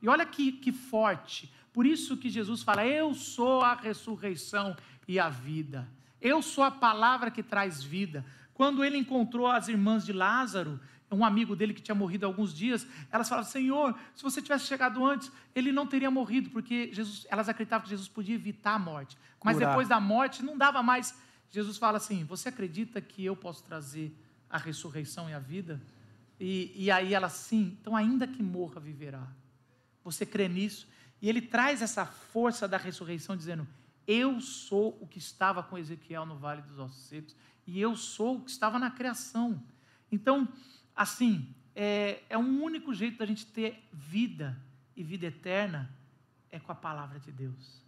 E 0.01 0.07
olha 0.07 0.25
que, 0.25 0.53
que 0.53 0.71
forte. 0.71 1.53
Por 1.73 1.85
isso 1.85 2.15
que 2.15 2.29
Jesus 2.29 2.63
fala: 2.63 2.85
Eu 2.85 3.13
sou 3.13 3.61
a 3.61 3.73
ressurreição 3.75 4.77
e 5.07 5.19
a 5.19 5.27
vida. 5.27 5.87
Eu 6.21 6.41
sou 6.41 6.63
a 6.63 6.71
palavra 6.71 7.29
que 7.29 7.43
traz 7.43 7.83
vida. 7.83 8.25
Quando 8.59 8.83
ele 8.83 8.97
encontrou 8.97 9.47
as 9.47 9.69
irmãs 9.69 10.05
de 10.05 10.11
Lázaro, 10.11 10.77
um 11.09 11.23
amigo 11.23 11.55
dele 11.55 11.73
que 11.73 11.81
tinha 11.81 11.95
morrido 11.95 12.25
há 12.25 12.27
alguns 12.27 12.53
dias, 12.53 12.85
elas 13.09 13.29
falavam: 13.29 13.49
Senhor, 13.49 13.97
se 14.13 14.21
você 14.21 14.41
tivesse 14.41 14.65
chegado 14.65 15.05
antes, 15.05 15.31
ele 15.55 15.71
não 15.71 15.87
teria 15.87 16.11
morrido, 16.11 16.49
porque 16.49 16.93
Jesus, 16.93 17.25
elas 17.29 17.47
acreditavam 17.47 17.85
que 17.85 17.89
Jesus 17.89 18.09
podia 18.09 18.35
evitar 18.35 18.73
a 18.73 18.77
morte. 18.79 19.17
Mas 19.41 19.55
Curar. 19.55 19.69
depois 19.69 19.87
da 19.87 20.01
morte 20.01 20.43
não 20.43 20.57
dava 20.57 20.83
mais. 20.83 21.17
Jesus 21.49 21.77
fala 21.77 21.95
assim: 21.99 22.25
Você 22.25 22.49
acredita 22.49 22.99
que 22.99 23.23
eu 23.23 23.33
posso 23.33 23.63
trazer 23.63 24.13
a 24.49 24.57
ressurreição 24.57 25.29
e 25.29 25.33
a 25.33 25.39
vida? 25.39 25.79
E, 26.37 26.73
e 26.75 26.91
aí 26.91 27.13
ela, 27.13 27.29
sim, 27.29 27.77
então 27.79 27.95
ainda 27.95 28.27
que 28.27 28.43
morra, 28.43 28.81
viverá. 28.81 29.25
Você 30.03 30.25
crê 30.25 30.49
nisso? 30.49 30.85
E 31.21 31.29
ele 31.29 31.41
traz 31.41 31.81
essa 31.81 32.05
força 32.05 32.67
da 32.67 32.75
ressurreição, 32.75 33.37
dizendo: 33.37 33.65
Eu 34.05 34.41
sou 34.41 34.97
o 34.99 35.07
que 35.07 35.17
estava 35.17 35.63
com 35.63 35.77
Ezequiel 35.77 36.25
no 36.25 36.35
Vale 36.35 36.61
dos 36.61 36.77
Ossos 36.77 37.05
Secos, 37.05 37.37
e 37.69 37.79
eu 37.79 37.95
sou 37.95 38.37
o 38.37 38.41
que 38.41 38.49
estava 38.49 38.79
na 38.79 38.89
criação. 38.89 39.63
Então, 40.11 40.47
assim, 40.95 41.53
é, 41.75 42.23
é 42.27 42.37
um 42.37 42.63
único 42.63 42.93
jeito 42.95 43.19
da 43.19 43.25
gente 43.27 43.45
ter 43.45 43.87
vida 43.93 44.59
e 44.95 45.03
vida 45.03 45.27
eterna 45.27 45.89
é 46.49 46.59
com 46.59 46.71
a 46.71 46.75
palavra 46.75 47.19
de 47.19 47.31
Deus. 47.31 47.83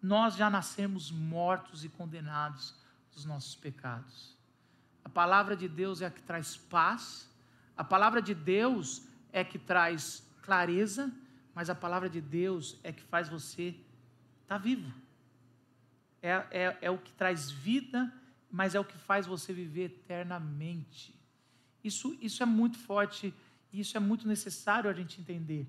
Nós 0.00 0.34
já 0.34 0.48
nascemos 0.48 1.10
mortos 1.10 1.84
e 1.84 1.90
condenados 1.90 2.74
dos 3.12 3.26
nossos 3.26 3.54
pecados. 3.54 4.34
A 5.04 5.10
palavra 5.10 5.54
de 5.54 5.68
Deus 5.68 6.00
é 6.00 6.06
a 6.06 6.10
que 6.10 6.22
traz 6.22 6.56
paz, 6.56 7.30
a 7.76 7.84
palavra 7.84 8.22
de 8.22 8.34
Deus 8.34 9.06
é 9.30 9.44
que 9.44 9.58
traz 9.58 10.26
clareza, 10.40 11.12
mas 11.54 11.68
a 11.68 11.74
palavra 11.74 12.08
de 12.08 12.20
Deus 12.20 12.78
é 12.82 12.92
que 12.92 13.02
faz 13.02 13.28
você 13.28 13.68
estar 14.42 14.56
tá 14.56 14.58
vivo. 14.58 14.90
É, 16.22 16.30
é, 16.50 16.78
é 16.80 16.90
o 16.90 16.96
que 16.96 17.12
traz 17.12 17.50
vida, 17.50 18.10
mas 18.52 18.74
é 18.74 18.80
o 18.80 18.84
que 18.84 18.98
faz 18.98 19.26
você 19.26 19.50
viver 19.52 19.84
eternamente. 19.84 21.18
Isso, 21.82 22.16
isso 22.20 22.42
é 22.42 22.46
muito 22.46 22.78
forte 22.78 23.34
e 23.72 23.80
isso 23.80 23.96
é 23.96 24.00
muito 24.00 24.28
necessário 24.28 24.90
a 24.90 24.92
gente 24.92 25.18
entender. 25.18 25.66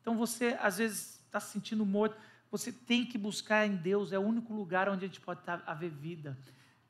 Então 0.00 0.16
você, 0.16 0.58
às 0.60 0.78
vezes, 0.78 1.20
está 1.24 1.38
se 1.38 1.52
sentindo 1.52 1.86
morto, 1.86 2.16
você 2.50 2.72
tem 2.72 3.06
que 3.06 3.16
buscar 3.16 3.64
em 3.66 3.76
Deus, 3.76 4.12
é 4.12 4.18
o 4.18 4.22
único 4.22 4.52
lugar 4.52 4.88
onde 4.88 5.04
a 5.04 5.08
gente 5.08 5.20
pode 5.20 5.42
tá, 5.42 5.62
haver 5.64 5.90
vida. 5.90 6.36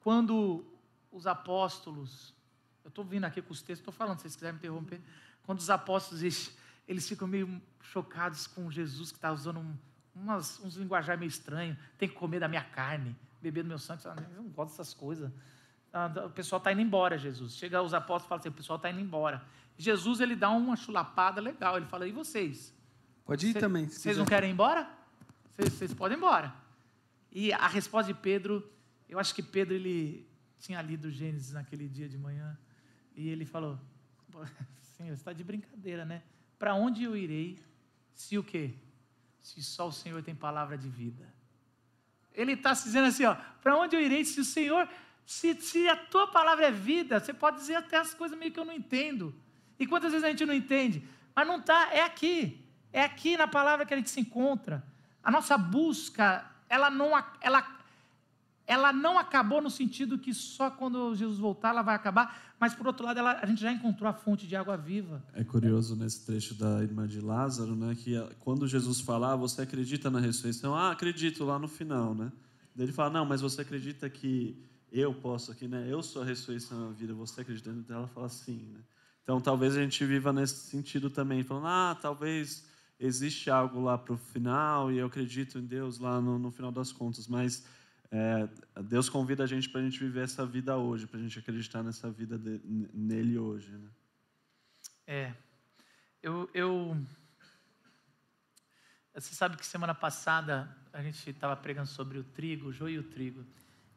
Quando 0.01 0.65
os 1.13 1.27
apóstolos, 1.27 2.35
eu 2.83 2.89
estou 2.89 3.05
vindo 3.05 3.25
aqui 3.25 3.43
com 3.43 3.53
os 3.53 3.61
textos, 3.61 3.81
estou 3.81 3.93
falando, 3.93 4.19
se 4.19 4.23
vocês 4.23 4.35
quiserem 4.35 4.55
me 4.55 4.59
interromper, 4.59 5.01
quando 5.43 5.59
os 5.59 5.69
apóstolos 5.69 6.51
eles 6.89 7.09
ficam 7.09 7.29
meio 7.29 7.61
chocados 7.83 8.47
com 8.47 8.71
Jesus 8.71 9.13
que 9.13 9.19
está 9.19 9.31
usando 9.31 9.61
um, 9.61 9.77
umas, 10.15 10.59
uns 10.61 10.77
linguajar 10.77 11.19
meio 11.19 11.29
estranho. 11.29 11.77
Tem 11.99 12.09
que 12.09 12.15
comer 12.15 12.41
da 12.41 12.49
minha 12.49 12.65
carne, 12.65 13.15
beber 13.45 13.63
do 13.63 13.69
meu 13.69 13.79
sangue. 13.79 14.03
Eu 14.07 14.43
não 14.43 14.49
gosto 14.49 14.71
dessas 14.71 14.95
coisas. 14.95 15.31
Ah, 15.93 16.11
o 16.27 16.31
pessoal 16.31 16.59
está 16.59 16.73
indo 16.73 16.81
embora, 16.81 17.17
Jesus. 17.17 17.55
Chega 17.57 17.81
os 17.83 17.95
apóstolos 17.95 18.25
e 18.25 18.29
fala 18.29 18.41
assim: 18.41 18.49
o 18.49 18.53
pessoal 18.53 18.77
está 18.77 18.91
indo 18.91 19.01
embora. 19.01 19.45
Jesus 19.77 20.21
ele 20.21 20.35
dá 20.35 20.51
uma 20.51 20.77
chulapada 20.77 21.41
legal. 21.41 21.77
Ele 21.77 21.87
fala: 21.87 22.09
e 22.09 22.13
vocês? 22.13 22.75
Pode 23.25 23.47
ir 23.47 23.53
Cê, 23.53 23.61
também. 23.61 23.89
Vocês 23.89 24.17
não 24.17 24.25
querem 24.25 24.51
ir 24.51 24.53
embora? 24.53 24.91
Vocês 25.57 25.95
podem 25.95 26.17
ir 26.17 26.19
embora. 26.19 26.55
E 27.31 27.53
a 27.53 27.69
resposta 27.69 28.13
de 28.13 28.19
Pedro, 28.19 28.69
eu 29.09 29.19
acho 29.19 29.35
que 29.35 29.43
Pedro 29.43 29.75
ele 29.75 30.29
tinha 30.59 30.81
lido 30.81 31.11
Gênesis 31.11 31.53
naquele 31.53 31.89
dia 31.89 32.09
de 32.09 32.19
manhã 32.19 32.59
e 33.15 33.29
ele 33.29 33.45
falou: 33.45 33.79
Senhor, 34.97 35.11
você 35.11 35.21
está 35.21 35.33
de 35.33 35.45
brincadeira, 35.45 36.05
né? 36.05 36.23
Para 36.59 36.75
onde 36.75 37.05
eu 37.05 37.17
irei 37.17 37.59
se 38.15 38.39
o 38.39 38.43
quê? 38.43 38.75
Se 39.41 39.63
só 39.63 39.89
o 39.89 39.93
Senhor 39.93 40.23
tem 40.23 40.35
palavra 40.35 40.79
de 40.79 40.89
vida. 40.89 41.33
Ele 42.35 42.53
está 42.53 42.73
dizendo 42.73 43.07
assim, 43.07 43.25
para 43.63 43.77
onde 43.77 43.95
eu 43.95 44.01
irei 44.01 44.25
se 44.25 44.41
o 44.41 44.45
Senhor, 44.45 44.89
se, 45.25 45.55
se 45.61 45.89
a 45.89 45.97
tua 45.97 46.27
palavra 46.27 46.67
é 46.67 46.71
vida, 46.71 47.21
você 47.21 47.33
pode 47.33 47.59
dizer 47.59 47.77
até 47.77 47.97
as 47.97 48.13
coisas 48.13 48.37
meio 48.37 48.53
que 48.53 48.59
eu 48.59 48.65
não 48.65 48.73
entendo. 48.73 49.35
E 49.79 49.87
quantas 49.87 50.13
vezes 50.13 50.25
a 50.25 50.31
gente 50.31 50.45
não 50.45 50.55
entende? 50.55 51.07
Mas 51.35 51.47
não 51.47 51.59
está, 51.59 51.89
é 51.93 52.03
aqui. 52.03 52.61
É 52.93 53.03
aqui 53.03 53.37
na 53.37 53.47
palavra 53.47 53.85
que 53.85 53.95
a 53.95 53.97
gente 53.97 54.11
se 54.11 54.21
encontra. 54.21 54.85
A 55.23 55.31
nossa 55.31 55.57
busca 55.57 56.51
ela 56.69 56.91
não, 56.91 57.13
ela, 57.41 57.67
ela 58.67 58.93
não 58.93 59.19
acabou 59.19 59.61
no 59.61 59.71
sentido 59.71 60.19
que 60.19 60.33
só 60.33 60.71
quando 60.71 61.15
Jesus 61.15 61.39
voltar 61.39 61.71
ela 61.71 61.83
vai 61.83 61.95
acabar, 61.95 62.55
mas 62.59 62.75
por 62.75 62.87
outro 62.87 63.05
lado 63.05 63.19
ela, 63.19 63.39
a 63.43 63.47
gente 63.47 63.61
já 63.61 63.71
encontrou 63.71 64.09
a 64.09 64.13
fonte 64.13 64.47
de 64.47 64.57
água 64.57 64.77
viva. 64.77 65.23
É 65.35 65.45
curioso 65.45 65.95
nesse 65.97 66.25
trecho 66.25 66.55
da 66.55 66.83
irmã 66.83 67.07
de 67.07 67.21
Lázaro, 67.21 67.75
né, 67.75 67.95
que 67.95 68.15
quando 68.41 68.67
Jesus 68.67 69.01
fala, 69.01 69.33
ah, 69.33 69.37
você 69.37 69.63
acredita 69.63 70.11
na 70.11 70.19
ressurreição? 70.19 70.75
Ah, 70.75 70.93
acredito 70.93 71.45
lá 71.45 71.59
no 71.59 71.69
final, 71.69 72.15
né? 72.15 72.33
Ele 72.77 72.91
fala, 72.91 73.11
não, 73.11 73.27
mas 73.27 73.41
você 73.41 73.61
acredita 73.61 74.09
que 74.11 74.61
eu 74.91 75.13
posso 75.15 75.53
aqui, 75.53 75.69
né? 75.69 75.87
Eu 75.89 76.03
sou 76.03 76.23
a 76.23 76.25
ressurreição 76.25 76.89
e 76.89 76.91
a 76.91 76.93
vida, 76.93 77.15
você 77.15 77.41
acredita? 77.41 77.71
Então 77.71 77.99
ela 77.99 78.09
fala 78.09 78.29
sim, 78.29 78.69
né? 78.73 78.81
Então 79.23 79.41
talvez 79.41 79.77
a 79.77 79.81
gente 79.81 80.05
viva 80.05 80.33
nesse 80.33 80.71
sentido 80.71 81.11
também, 81.11 81.43
falando, 81.43 81.67
ah, 81.67 81.99
talvez 82.01 82.67
existe 82.99 83.51
algo 83.51 83.81
lá 83.81 83.99
para 83.99 84.15
o 84.15 84.17
final 84.17 84.91
e 84.91 84.99
eu 84.99 85.07
acredito 85.07 85.59
em 85.59 85.67
Deus 85.67 85.99
lá 85.99 86.21
no, 86.21 86.39
no 86.39 86.51
final 86.51 86.71
das 86.71 86.93
contas, 86.93 87.27
mas 87.27 87.65
é, 88.11 88.49
Deus 88.83 89.09
convida 89.09 89.45
a 89.45 89.47
gente 89.47 89.69
para 89.69 89.81
a 89.81 89.85
gente 89.85 89.99
viver 89.99 90.25
essa 90.25 90.45
vida 90.47 90.77
hoje, 90.77 91.07
para 91.07 91.19
a 91.19 91.23
gente 91.23 91.39
acreditar 91.39 91.83
nessa 91.83 92.11
vida 92.11 92.39
de, 92.39 92.61
nele 92.93 93.39
hoje. 93.39 93.71
Né? 93.71 93.89
É, 95.07 95.35
eu, 96.23 96.49
eu, 96.55 96.97
você 99.15 99.35
sabe 99.35 99.57
que 99.57 99.67
semana 99.67 99.95
passada 99.95 100.75
a 100.93 101.03
gente 101.03 101.29
estava 101.29 101.57
pregando 101.57 101.89
sobre 101.89 102.19
o 102.19 102.25
trigo, 102.25 102.69
o 102.69 102.73
joio 102.73 102.95
e 102.95 102.99
o 102.99 103.05
trigo, 103.05 103.45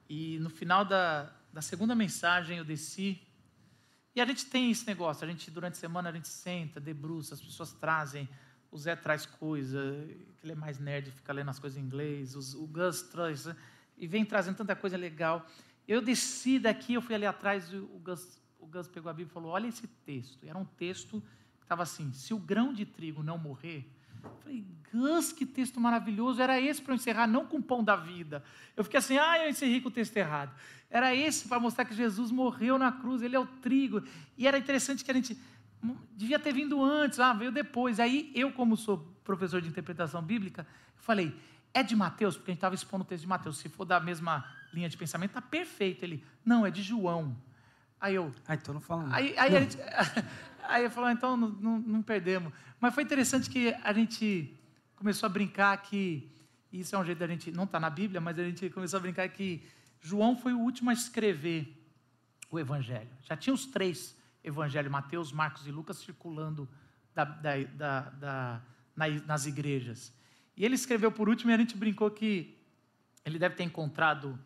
e 0.10 0.40
no 0.40 0.50
final 0.50 0.84
da, 0.84 1.32
da 1.54 1.62
segunda 1.62 1.94
mensagem 1.94 2.58
eu 2.58 2.66
desci 2.66 3.22
e 4.16 4.22
a 4.22 4.26
gente 4.26 4.48
tem 4.48 4.72
esse 4.72 4.88
negócio, 4.88 5.24
a 5.24 5.30
gente 5.30 5.52
durante 5.52 5.74
a 5.74 5.80
semana 5.80 6.10
a 6.10 6.12
gente 6.12 6.28
senta, 6.28 6.80
debruça, 6.80 7.36
as 7.36 7.42
pessoas 7.42 7.72
trazem 7.74 8.28
o 8.72 8.78
Zé 8.78 8.96
traz 8.96 9.26
coisa, 9.26 9.80
que 10.38 10.46
ele 10.46 10.52
é 10.52 10.56
mais 10.56 10.78
nerd, 10.80 11.12
fica 11.12 11.32
lendo 11.34 11.50
as 11.50 11.60
coisas 11.60 11.78
em 11.78 11.82
inglês, 11.82 12.36
o 12.36 12.68
Gus 12.68 13.02
traz 13.04 13.48
e 13.98 14.08
vem 14.08 14.24
trazendo 14.24 14.56
tanta 14.56 14.76
coisa 14.76 14.96
legal. 14.96 15.46
Eu 15.88 16.02
desci 16.02 16.60
daqui, 16.60 16.94
eu 16.94 17.02
fui 17.02 17.16
ali 17.16 17.26
atrás, 17.26 17.74
o 17.74 18.00
Gus, 18.04 18.40
o 18.60 18.66
Gus 18.68 18.88
pegou 18.88 19.10
a 19.10 19.14
Bíblia 19.14 19.32
e 19.32 19.34
falou: 19.34 19.52
Olha 19.52 19.68
esse 19.68 19.88
texto. 19.88 20.44
E 20.44 20.50
era 20.50 20.58
um 20.58 20.66
texto 20.66 21.22
que 21.58 21.66
estava 21.66 21.84
assim: 21.84 22.12
Se 22.14 22.34
o 22.34 22.38
grão 22.38 22.74
de 22.74 22.86
trigo 22.86 23.24
não 23.24 23.38
morrer. 23.38 23.90
Eu 24.24 24.32
falei, 24.42 24.66
Gus, 24.92 25.32
que 25.32 25.46
texto 25.46 25.80
maravilhoso. 25.80 26.42
Era 26.42 26.60
esse 26.60 26.82
para 26.82 26.94
eu 26.94 26.96
encerrar, 26.96 27.28
não 27.28 27.46
com 27.46 27.58
o 27.58 27.64
pão 27.64 27.84
da 27.84 27.96
vida. 27.96 28.44
Eu 28.76 28.84
fiquei 28.84 28.98
assim: 28.98 29.18
Ah, 29.18 29.44
eu 29.44 29.50
encerrei 29.50 29.80
com 29.80 29.90
o 29.90 29.92
texto 29.92 30.16
errado. 30.18 30.54
Era 30.90 31.14
esse 31.16 31.48
para 31.48 31.60
mostrar 31.60 31.86
que 31.86 31.94
Jesus 31.94 32.32
morreu 32.32 32.78
na 32.78 32.92
cruz, 32.92 33.22
ele 33.22 33.36
é 33.36 33.40
o 33.40 33.46
trigo. 33.46 34.04
E 34.38 34.48
era 34.48 34.58
interessante 34.58 35.04
que 35.04 35.12
a 35.12 35.14
gente 35.14 35.38
devia 36.16 36.40
ter 36.40 36.54
vindo 36.54 36.82
antes, 36.82 37.20
ah, 37.20 37.34
veio 37.34 37.52
depois. 37.52 38.00
Aí 38.00 38.32
eu, 38.34 38.52
como 38.52 38.76
sou 38.78 38.98
professor 39.24 39.62
de 39.62 39.68
interpretação 39.68 40.22
bíblica, 40.22 40.66
falei, 40.96 41.36
é 41.74 41.84
de 41.84 41.96
Mateus, 41.96 42.36
porque 42.36 42.52
a 42.52 42.54
gente 42.54 42.60
estava 42.60 42.76
expondo 42.76 43.04
o 43.04 43.08
texto 43.08 43.22
de 43.22 43.28
Mateus. 43.28 43.58
Se 43.58 43.70
for 43.70 43.86
da 43.86 44.00
mesma 44.00 44.46
linha 44.74 44.90
de 44.90 44.98
pensamento, 44.98 45.32
está 45.32 45.42
perfeito. 45.42 46.04
Ele, 46.04 46.24
não, 46.44 46.66
é 46.66 46.72
de 46.72 46.82
João. 46.82 47.36
Aí 48.00 48.16
eu. 48.16 48.34
Ah, 48.48 48.56
então 48.56 48.74
não 48.74 48.82
falando. 48.82 49.14
Aí, 49.14 49.38
aí, 49.38 49.56
a 49.56 49.60
gente, 49.60 49.78
aí 50.64 50.84
eu 50.84 50.92
falei, 50.92 51.14
então 51.14 51.36
não, 51.36 51.50
não, 51.50 51.80
não, 51.80 52.02
perdemos. 52.02 52.54
Mas 52.80 52.94
foi 52.94 53.04
interessante 53.04 53.50
que 53.50 53.74
a 53.84 53.94
gente 53.94 54.56
começou 54.96 55.28
a 55.28 55.30
brincar 55.30 55.78
que. 55.82 56.32
Isso 56.72 56.96
é 56.96 57.00
um 57.00 57.06
jeito 57.06 57.20
da 57.20 57.28
gente. 57.28 57.52
Não 57.52 57.64
está 57.64 57.80
na 57.80 57.90
Bíblia, 57.90 58.20
mas 58.20 58.38
a 58.38 58.44
gente 58.44 58.70
começou 58.70 58.98
a 58.98 59.02
brincar 59.02 59.28
que 59.30 59.66
João 60.02 60.36
foi 60.36 60.54
o 60.54 60.60
último 60.60 60.90
a 60.90 60.94
escrever 60.94 61.74
o 62.50 62.60
Evangelho. 62.60 63.10
Já 63.24 63.36
tinha 63.36 63.54
os 63.54 63.66
três 63.66 64.16
Evangelho, 64.44 64.90
Mateus, 64.90 65.32
Marcos 65.32 65.66
e 65.68 65.72
Lucas, 65.72 65.98
circulando 65.98 66.68
da, 67.14 67.24
da, 67.24 68.02
da, 68.02 68.62
nas 69.26 69.46
igrejas. 69.46 70.14
E 70.58 70.66
ele 70.66 70.76
escreveu 70.76 71.12
por 71.12 71.30
último 71.30 71.52
e 71.52 71.54
a 71.54 71.58
gente 71.58 71.78
brincou 71.78 72.10
que 72.10 72.58
ele 73.24 73.38
deve 73.38 73.56
ter 73.56 73.64
encontrado 73.64 74.38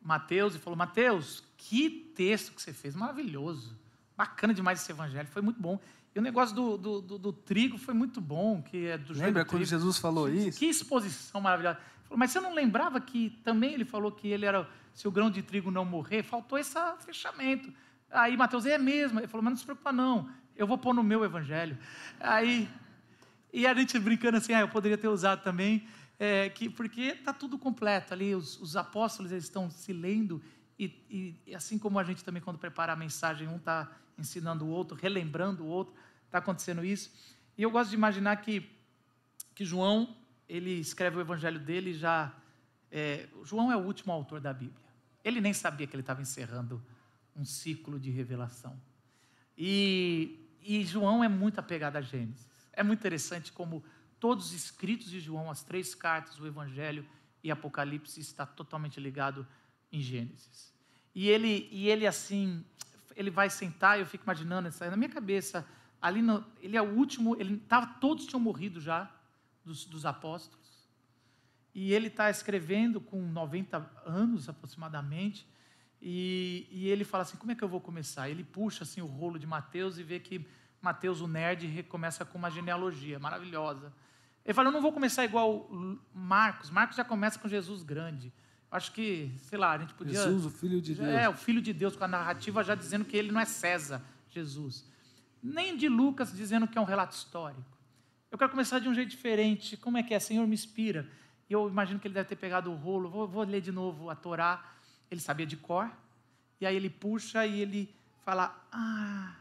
Mateus 0.00 0.54
e 0.54 0.58
falou: 0.58 0.76
Mateus, 0.76 1.42
que 1.56 1.88
texto 2.14 2.52
que 2.52 2.60
você 2.60 2.72
fez, 2.72 2.94
maravilhoso, 2.94 3.74
bacana 4.14 4.52
demais 4.52 4.80
esse 4.80 4.92
evangelho, 4.92 5.26
foi 5.28 5.40
muito 5.40 5.60
bom. 5.60 5.80
E 6.14 6.18
o 6.18 6.22
negócio 6.22 6.54
do, 6.54 6.76
do, 6.76 7.00
do, 7.00 7.18
do 7.18 7.32
trigo 7.32 7.78
foi 7.78 7.94
muito 7.94 8.20
bom, 8.20 8.62
que 8.62 8.86
é 8.86 8.98
do 8.98 9.14
Lembra 9.14 9.44
quando 9.44 9.64
Jesus 9.64 9.98
falou 9.98 10.28
que, 10.28 10.36
isso? 10.36 10.58
Que 10.58 10.66
exposição 10.66 11.40
maravilhosa. 11.40 11.78
Falou, 12.04 12.18
mas 12.18 12.30
você 12.30 12.38
não 12.38 12.54
lembrava 12.54 13.00
que 13.00 13.30
também 13.42 13.72
ele 13.72 13.84
falou 13.84 14.12
que 14.12 14.28
ele 14.28 14.44
era, 14.44 14.68
se 14.92 15.08
o 15.08 15.10
grão 15.10 15.30
de 15.30 15.42
trigo 15.42 15.70
não 15.70 15.84
morrer, 15.84 16.22
faltou 16.22 16.58
esse 16.58 16.76
fechamento. 17.00 17.72
Aí 18.10 18.36
Mateus, 18.36 18.66
é 18.66 18.78
mesmo. 18.78 19.18
Ele 19.18 19.26
falou, 19.26 19.42
mas 19.42 19.52
não 19.52 19.58
se 19.58 19.64
preocupa 19.64 19.90
não, 19.90 20.28
eu 20.54 20.66
vou 20.66 20.78
pôr 20.78 20.94
no 20.94 21.02
meu 21.02 21.24
evangelho. 21.24 21.76
Aí 22.20 22.68
e 23.54 23.68
a 23.68 23.72
gente 23.72 23.96
brincando 24.00 24.36
assim, 24.36 24.52
ah, 24.52 24.60
eu 24.60 24.68
poderia 24.68 24.98
ter 24.98 25.06
usado 25.06 25.40
também, 25.44 25.86
é, 26.18 26.48
que, 26.48 26.68
porque 26.68 27.02
está 27.02 27.32
tudo 27.32 27.56
completo 27.56 28.12
ali, 28.12 28.34
os, 28.34 28.60
os 28.60 28.74
apóstolos 28.74 29.30
eles 29.30 29.44
estão 29.44 29.70
se 29.70 29.92
lendo, 29.92 30.42
e, 30.76 31.40
e, 31.46 31.54
assim 31.54 31.78
como 31.78 32.00
a 32.00 32.02
gente 32.02 32.24
também, 32.24 32.42
quando 32.42 32.58
prepara 32.58 32.92
a 32.92 32.96
mensagem, 32.96 33.46
um 33.46 33.56
está 33.56 33.92
ensinando 34.18 34.64
o 34.64 34.68
outro, 34.68 34.96
relembrando 34.96 35.62
o 35.62 35.68
outro, 35.68 35.94
está 36.26 36.38
acontecendo 36.38 36.84
isso. 36.84 37.12
E 37.56 37.62
eu 37.62 37.70
gosto 37.70 37.90
de 37.90 37.96
imaginar 37.96 38.34
que, 38.38 38.68
que 39.54 39.64
João, 39.64 40.16
ele 40.48 40.72
escreve 40.72 41.16
o 41.16 41.20
evangelho 41.20 41.60
dele 41.60 41.94
já. 41.94 42.34
É, 42.90 43.28
João 43.44 43.70
é 43.70 43.76
o 43.76 43.84
último 43.84 44.12
autor 44.12 44.40
da 44.40 44.52
Bíblia. 44.52 44.82
Ele 45.24 45.40
nem 45.40 45.52
sabia 45.52 45.86
que 45.86 45.94
ele 45.94 46.02
estava 46.02 46.20
encerrando 46.20 46.84
um 47.36 47.44
ciclo 47.44 48.00
de 48.00 48.10
revelação. 48.10 48.76
E, 49.56 50.40
e 50.60 50.84
João 50.84 51.22
é 51.22 51.28
muito 51.28 51.60
apegado 51.60 51.96
a 51.96 52.00
Gênesis. 52.00 52.52
É 52.76 52.82
muito 52.82 53.00
interessante 53.00 53.52
como 53.52 53.84
todos 54.18 54.46
os 54.46 54.52
escritos 54.52 55.10
de 55.10 55.20
João, 55.20 55.50
as 55.50 55.62
três 55.62 55.94
cartas, 55.94 56.38
o 56.38 56.46
Evangelho 56.46 57.06
e 57.42 57.50
Apocalipse, 57.50 58.20
está 58.20 58.44
totalmente 58.46 58.98
ligado 59.00 59.46
em 59.92 60.00
Gênesis. 60.00 60.72
E 61.14 61.28
ele, 61.28 61.68
e 61.70 61.88
ele 61.88 62.06
assim, 62.06 62.64
ele 63.14 63.30
vai 63.30 63.48
sentar, 63.48 63.98
eu 63.98 64.06
fico 64.06 64.24
imaginando, 64.24 64.68
na 64.80 64.96
minha 64.96 65.10
cabeça, 65.10 65.66
ali 66.00 66.20
no, 66.20 66.44
ele 66.60 66.76
é 66.76 66.82
o 66.82 66.96
último, 66.96 67.36
ele 67.36 67.56
tava, 67.58 67.86
todos 68.00 68.26
tinham 68.26 68.40
morrido 68.40 68.80
já, 68.80 69.10
dos, 69.64 69.84
dos 69.84 70.04
apóstolos. 70.04 70.88
E 71.74 71.92
ele 71.92 72.08
está 72.08 72.30
escrevendo 72.30 73.00
com 73.00 73.20
90 73.20 74.02
anos 74.04 74.48
aproximadamente, 74.48 75.46
e, 76.06 76.68
e, 76.70 76.88
ele 76.88 77.02
fala 77.02 77.22
assim: 77.22 77.38
como 77.38 77.50
é 77.50 77.54
que 77.54 77.64
eu 77.64 77.68
vou 77.68 77.80
começar? 77.80 78.28
Ele 78.28 78.44
puxa 78.44 78.84
assim 78.84 79.00
o 79.00 79.06
rolo 79.06 79.38
de 79.38 79.46
Mateus 79.46 79.96
e 79.96 80.02
vê 80.02 80.20
que 80.20 80.46
Mateus, 80.84 81.20
o 81.20 81.26
nerd, 81.26 81.66
recomeça 81.66 82.24
com 82.24 82.36
uma 82.36 82.50
genealogia 82.50 83.18
maravilhosa. 83.18 83.92
Ele 84.44 84.52
fala: 84.52 84.68
Eu 84.68 84.72
não 84.72 84.82
vou 84.82 84.92
começar 84.92 85.24
igual 85.24 85.68
Marcos. 86.12 86.70
Marcos 86.70 86.96
já 86.96 87.04
começa 87.04 87.38
com 87.38 87.48
Jesus 87.48 87.82
grande. 87.82 88.32
Acho 88.70 88.92
que, 88.92 89.32
sei 89.38 89.58
lá, 89.58 89.72
a 89.72 89.78
gente 89.78 89.94
podia. 89.94 90.14
Jesus, 90.14 90.44
o 90.44 90.50
Filho 90.50 90.80
de 90.82 90.94
Deus. 90.94 91.08
É, 91.08 91.28
o 91.28 91.34
Filho 91.34 91.62
de 91.62 91.72
Deus, 91.72 91.96
com 91.96 92.04
a 92.04 92.08
narrativa 92.08 92.62
já 92.62 92.74
dizendo 92.74 93.04
que 93.04 93.16
ele 93.16 93.32
não 93.32 93.40
é 93.40 93.44
César, 93.44 94.02
Jesus. 94.28 94.84
Nem 95.42 95.76
de 95.76 95.88
Lucas 95.88 96.32
dizendo 96.32 96.68
que 96.68 96.76
é 96.76 96.80
um 96.80 96.84
relato 96.84 97.16
histórico. 97.16 97.62
Eu 98.30 98.36
quero 98.36 98.50
começar 98.50 98.78
de 98.78 98.88
um 98.88 98.94
jeito 98.94 99.10
diferente. 99.10 99.76
Como 99.76 99.96
é 99.96 100.02
que 100.02 100.12
é? 100.12 100.18
Senhor, 100.18 100.46
me 100.46 100.54
inspira. 100.54 101.08
E 101.48 101.52
eu 101.52 101.68
imagino 101.68 101.98
que 101.98 102.08
ele 102.08 102.14
deve 102.14 102.28
ter 102.28 102.36
pegado 102.36 102.70
o 102.70 102.74
rolo. 102.74 103.08
Vou, 103.08 103.26
vou 103.26 103.44
ler 103.44 103.60
de 103.60 103.72
novo 103.72 104.10
a 104.10 104.14
Torá. 104.14 104.62
Ele 105.10 105.20
sabia 105.20 105.46
de 105.46 105.56
cor. 105.56 105.90
E 106.60 106.66
aí 106.66 106.76
ele 106.76 106.90
puxa 106.90 107.46
e 107.46 107.60
ele 107.60 107.94
fala: 108.24 108.66
Ah 108.72 109.36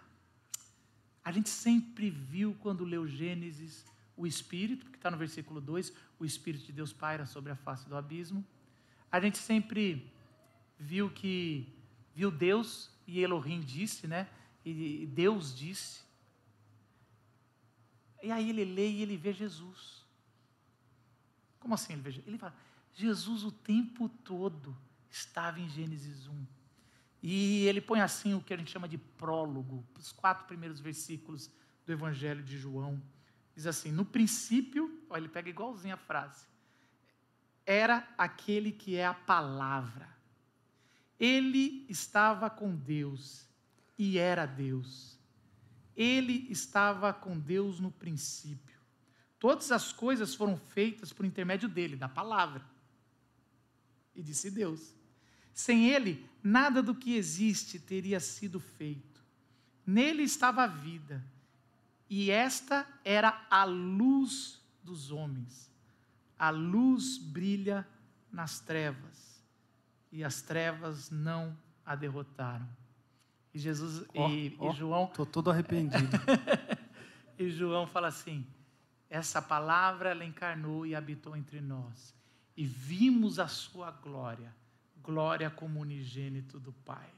a 1.24 1.32
gente 1.32 1.49
sempre 1.49 2.09
viu, 2.09 2.55
quando 2.59 2.84
leu 2.84 3.07
Gênesis, 3.07 3.86
o 4.15 4.28
Espírito, 4.28 4.86
que 4.89 4.97
está 4.97 5.09
no 5.09 5.17
versículo 5.17 5.61
2, 5.61 5.93
o 6.19 6.26
Espírito 6.26 6.65
de 6.65 6.74
Deus 6.74 6.91
paira 6.91 7.26
sobre 7.26 7.51
a 7.51 7.55
face 7.55 7.88
do 7.88 7.95
abismo. 7.95 8.45
A 9.11 9.19
gente 9.19 9.38
sempre 9.38 10.11
viu 10.78 11.09
que, 11.09 11.71
viu 12.13 12.30
Deus, 12.30 12.91
e 13.07 13.19
Elohim 13.19 13.61
disse, 13.61 14.07
né? 14.07 14.28
E 14.65 15.05
Deus 15.07 15.55
disse. 15.55 16.03
E 18.21 18.32
aí 18.32 18.49
ele 18.49 18.63
lê 18.63 18.89
e 18.89 19.01
ele 19.01 19.17
vê 19.17 19.34
Jesus. 19.34 20.03
Como 21.59 21.74
assim 21.74 21.93
ele 21.93 22.01
vê? 22.01 22.24
Ele 22.26 22.38
fala, 22.38 22.55
Jesus 22.93 23.43
o 23.43 23.51
tempo 23.51 24.07
todo 24.09 24.76
estava 25.09 25.59
em 25.59 25.69
Gênesis 25.69 26.28
1. 26.28 26.45
E 27.26 27.65
ele 27.67 27.80
põe 27.80 28.01
assim 28.01 28.34
o 28.34 28.41
que 28.41 28.53
a 28.53 28.57
gente 28.57 28.69
chama 28.69 28.86
de 28.86 28.97
prólogo, 28.97 29.82
os 29.97 30.11
quatro 30.11 30.45
primeiros 30.45 30.82
versículos 30.82 31.49
do 31.86 31.93
Evangelho 31.93 32.43
de 32.43 32.57
João. 32.57 33.01
Diz 33.55 33.65
assim: 33.65 33.93
No 33.93 34.03
princípio, 34.03 35.01
olha, 35.09 35.21
ele 35.21 35.30
pega 35.30 35.49
igualzinho 35.49 35.93
a 35.93 35.97
frase. 35.97 36.45
Era 37.65 38.05
aquele 38.17 38.74
que 38.74 38.97
é 38.97 39.05
a 39.05 39.13
palavra. 39.13 40.09
Ele 41.17 41.86
estava 41.88 42.49
com 42.49 42.76
Deus 42.76 43.47
e 43.97 44.17
era 44.17 44.45
Deus. 44.45 45.17
Ele 45.95 46.45
estava 46.49 47.13
com 47.13 47.39
Deus 47.39 47.80
no 47.80 47.89
princípio. 47.89 48.78
Todas 49.39 49.71
as 49.71 49.93
coisas 49.93 50.36
foram 50.36 50.57
feitas 50.57 51.13
por 51.13 51.26
intermédio 51.26 51.69
dele, 51.69 51.95
da 51.95 52.09
palavra. 52.09 52.65
E 54.13 54.21
disse 54.21 54.51
Deus. 54.51 54.93
Sem 55.54 55.89
ele, 55.89 56.28
nada 56.41 56.82
do 56.82 56.95
que 56.95 57.16
existe 57.16 57.80
teria 57.80 58.20
sido 58.20 58.60
feito. 58.60 59.24
Nele 59.86 60.24
estava 60.24 60.64
a 60.64 60.68
vida, 60.68 61.24
e 62.10 62.32
esta 62.32 62.88
era 63.04 63.45
a 63.49 63.64
luz 63.64 64.62
dos 64.84 65.12
homens. 65.12 65.72
A 66.38 66.49
luz 66.49 67.18
brilha 67.18 67.88
nas 68.32 68.60
trevas, 68.60 69.43
e 70.12 70.24
as 70.24 70.41
trevas 70.41 71.10
não 71.10 71.58
a 71.86 71.95
derrotaram. 71.95 72.68
E 73.54 73.60
Jesus 73.60 74.06
Ó, 74.16 74.30
e, 74.30 74.56
ó. 74.60 74.72
e 74.72 74.76
João 74.76 75.08
Tô 75.08 75.26
todo 75.26 75.51
arrependido. 75.51 76.18
e 77.38 77.49
João 77.49 77.86
fala 77.86 78.08
assim: 78.08 78.45
essa 79.10 79.39
palavra 79.41 80.10
ela 80.10 80.26
encarnou 80.26 80.88
e 80.88 80.95
habitou 80.95 81.38
entre 81.38 81.62
nós, 81.62 82.16
e 82.58 82.66
vimos 82.66 83.38
a 83.38 83.47
sua 83.47 83.91
glória, 83.91 84.51
glória 85.04 85.49
como 85.49 85.80
unigênito 85.80 86.60
do 86.60 86.72
Pai. 86.72 87.10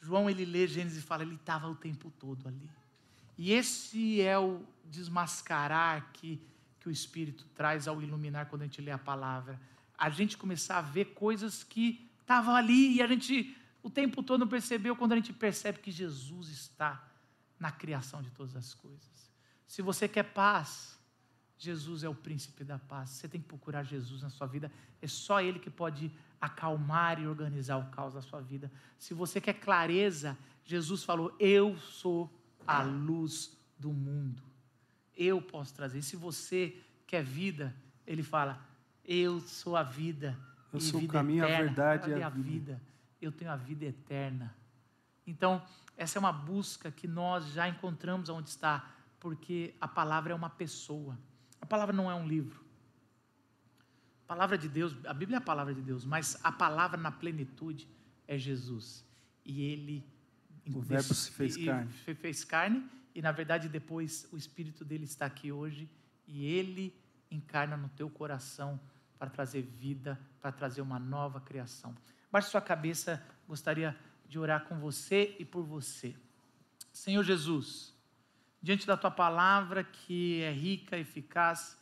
João 0.00 0.28
ele 0.28 0.44
lê 0.44 0.66
Gênesis 0.66 0.98
e 0.98 1.06
fala, 1.06 1.22
ele 1.22 1.34
estava 1.34 1.68
o 1.68 1.74
tempo 1.74 2.10
todo 2.18 2.46
ali. 2.48 2.68
E 3.36 3.52
esse 3.52 4.20
é 4.20 4.38
o 4.38 4.62
desmascarar 4.84 6.10
que, 6.12 6.40
que 6.80 6.88
o 6.88 6.90
Espírito 6.90 7.44
traz 7.54 7.88
ao 7.88 8.02
iluminar 8.02 8.46
quando 8.46 8.62
a 8.62 8.64
gente 8.66 8.80
lê 8.80 8.90
a 8.90 8.98
palavra. 8.98 9.60
A 9.96 10.10
gente 10.10 10.36
começar 10.36 10.78
a 10.78 10.82
ver 10.82 11.06
coisas 11.14 11.62
que 11.64 12.10
estavam 12.20 12.54
ali 12.54 12.96
e 12.96 13.02
a 13.02 13.06
gente 13.06 13.56
o 13.82 13.90
tempo 13.90 14.22
todo 14.22 14.40
não 14.40 14.48
percebeu 14.48 14.96
quando 14.96 15.12
a 15.12 15.16
gente 15.16 15.30
percebe 15.30 15.78
que 15.78 15.90
Jesus 15.90 16.48
está 16.48 17.06
na 17.60 17.70
criação 17.70 18.22
de 18.22 18.30
todas 18.30 18.56
as 18.56 18.72
coisas. 18.72 19.30
Se 19.66 19.82
você 19.82 20.08
quer 20.08 20.22
paz, 20.22 20.98
Jesus 21.58 22.02
é 22.02 22.08
o 22.08 22.14
príncipe 22.14 22.64
da 22.64 22.78
paz. 22.78 23.10
Você 23.10 23.28
tem 23.28 23.40
que 23.40 23.46
procurar 23.46 23.82
Jesus 23.84 24.22
na 24.22 24.30
sua 24.30 24.46
vida. 24.46 24.72
É 25.02 25.06
só 25.06 25.40
Ele 25.40 25.58
que 25.58 25.68
pode 25.68 26.10
acalmar 26.40 27.20
e 27.20 27.26
organizar 27.26 27.76
o 27.76 27.90
caos 27.90 28.14
da 28.14 28.22
sua 28.22 28.40
vida. 28.40 28.70
Se 28.98 29.14
você 29.14 29.40
quer 29.40 29.54
clareza, 29.54 30.36
Jesus 30.64 31.04
falou: 31.04 31.34
Eu 31.38 31.76
sou 31.76 32.30
a 32.66 32.82
luz 32.82 33.56
do 33.78 33.92
mundo. 33.92 34.42
Eu 35.16 35.40
posso 35.40 35.74
trazer. 35.74 36.02
Se 36.02 36.16
você 36.16 36.76
quer 37.06 37.22
vida, 37.22 37.74
Ele 38.06 38.22
fala: 38.22 38.60
Eu 39.04 39.40
sou 39.40 39.76
a 39.76 39.82
vida. 39.82 40.38
Eu 40.72 40.80
sou 40.80 40.98
o 40.98 41.00
vida 41.02 41.12
caminho, 41.12 41.44
a 41.44 41.48
eterna. 41.48 41.64
verdade 41.64 42.10
e 42.10 42.22
a 42.22 42.26
a 42.26 42.30
vida? 42.30 42.42
vida. 42.42 42.82
Eu 43.20 43.32
tenho 43.32 43.50
a 43.50 43.56
vida 43.56 43.84
eterna. 43.84 44.54
Então, 45.26 45.62
essa 45.96 46.18
é 46.18 46.20
uma 46.20 46.32
busca 46.32 46.90
que 46.90 47.06
nós 47.06 47.46
já 47.52 47.68
encontramos 47.68 48.28
onde 48.28 48.50
está, 48.50 48.90
porque 49.20 49.74
a 49.80 49.88
palavra 49.88 50.32
é 50.32 50.36
uma 50.36 50.50
pessoa. 50.50 51.16
A 51.60 51.66
palavra 51.66 51.94
não 51.94 52.10
é 52.10 52.14
um 52.14 52.26
livro. 52.26 52.63
A 54.24 54.26
palavra 54.26 54.56
de 54.56 54.68
Deus, 54.68 54.94
a 55.06 55.12
Bíblia 55.14 55.36
é 55.36 55.38
a 55.38 55.40
palavra 55.40 55.74
de 55.74 55.82
Deus, 55.82 56.04
mas 56.04 56.38
a 56.42 56.50
palavra 56.50 56.96
na 56.98 57.12
plenitude 57.12 57.86
é 58.26 58.38
Jesus. 58.38 59.04
E 59.44 59.62
ele 59.62 60.04
O 60.66 60.80
Verbo 60.80 61.12
se 61.14 61.30
fez 61.30 61.56
e- 61.56 61.66
carne. 61.66 61.92
fe- 61.92 62.14
fez 62.14 62.42
carne 62.44 62.82
e 63.14 63.20
na 63.20 63.30
verdade 63.32 63.68
depois 63.68 64.26
o 64.32 64.36
espírito 64.36 64.84
dele 64.84 65.04
está 65.04 65.26
aqui 65.26 65.52
hoje 65.52 65.88
e 66.26 66.46
ele 66.46 66.94
encarna 67.30 67.76
no 67.76 67.88
teu 67.90 68.08
coração 68.08 68.80
para 69.18 69.28
trazer 69.30 69.62
vida, 69.62 70.18
para 70.40 70.50
trazer 70.50 70.80
uma 70.80 70.98
nova 70.98 71.40
criação. 71.40 71.94
Baixe 72.32 72.48
sua 72.50 72.60
cabeça, 72.62 73.22
gostaria 73.46 73.94
de 74.26 74.38
orar 74.38 74.64
com 74.64 74.78
você 74.80 75.36
e 75.38 75.44
por 75.44 75.62
você. 75.64 76.16
Senhor 76.92 77.22
Jesus, 77.22 77.94
diante 78.62 78.86
da 78.86 78.96
tua 78.96 79.10
palavra 79.10 79.84
que 79.84 80.40
é 80.40 80.50
rica, 80.50 80.96
eficaz, 80.96 81.78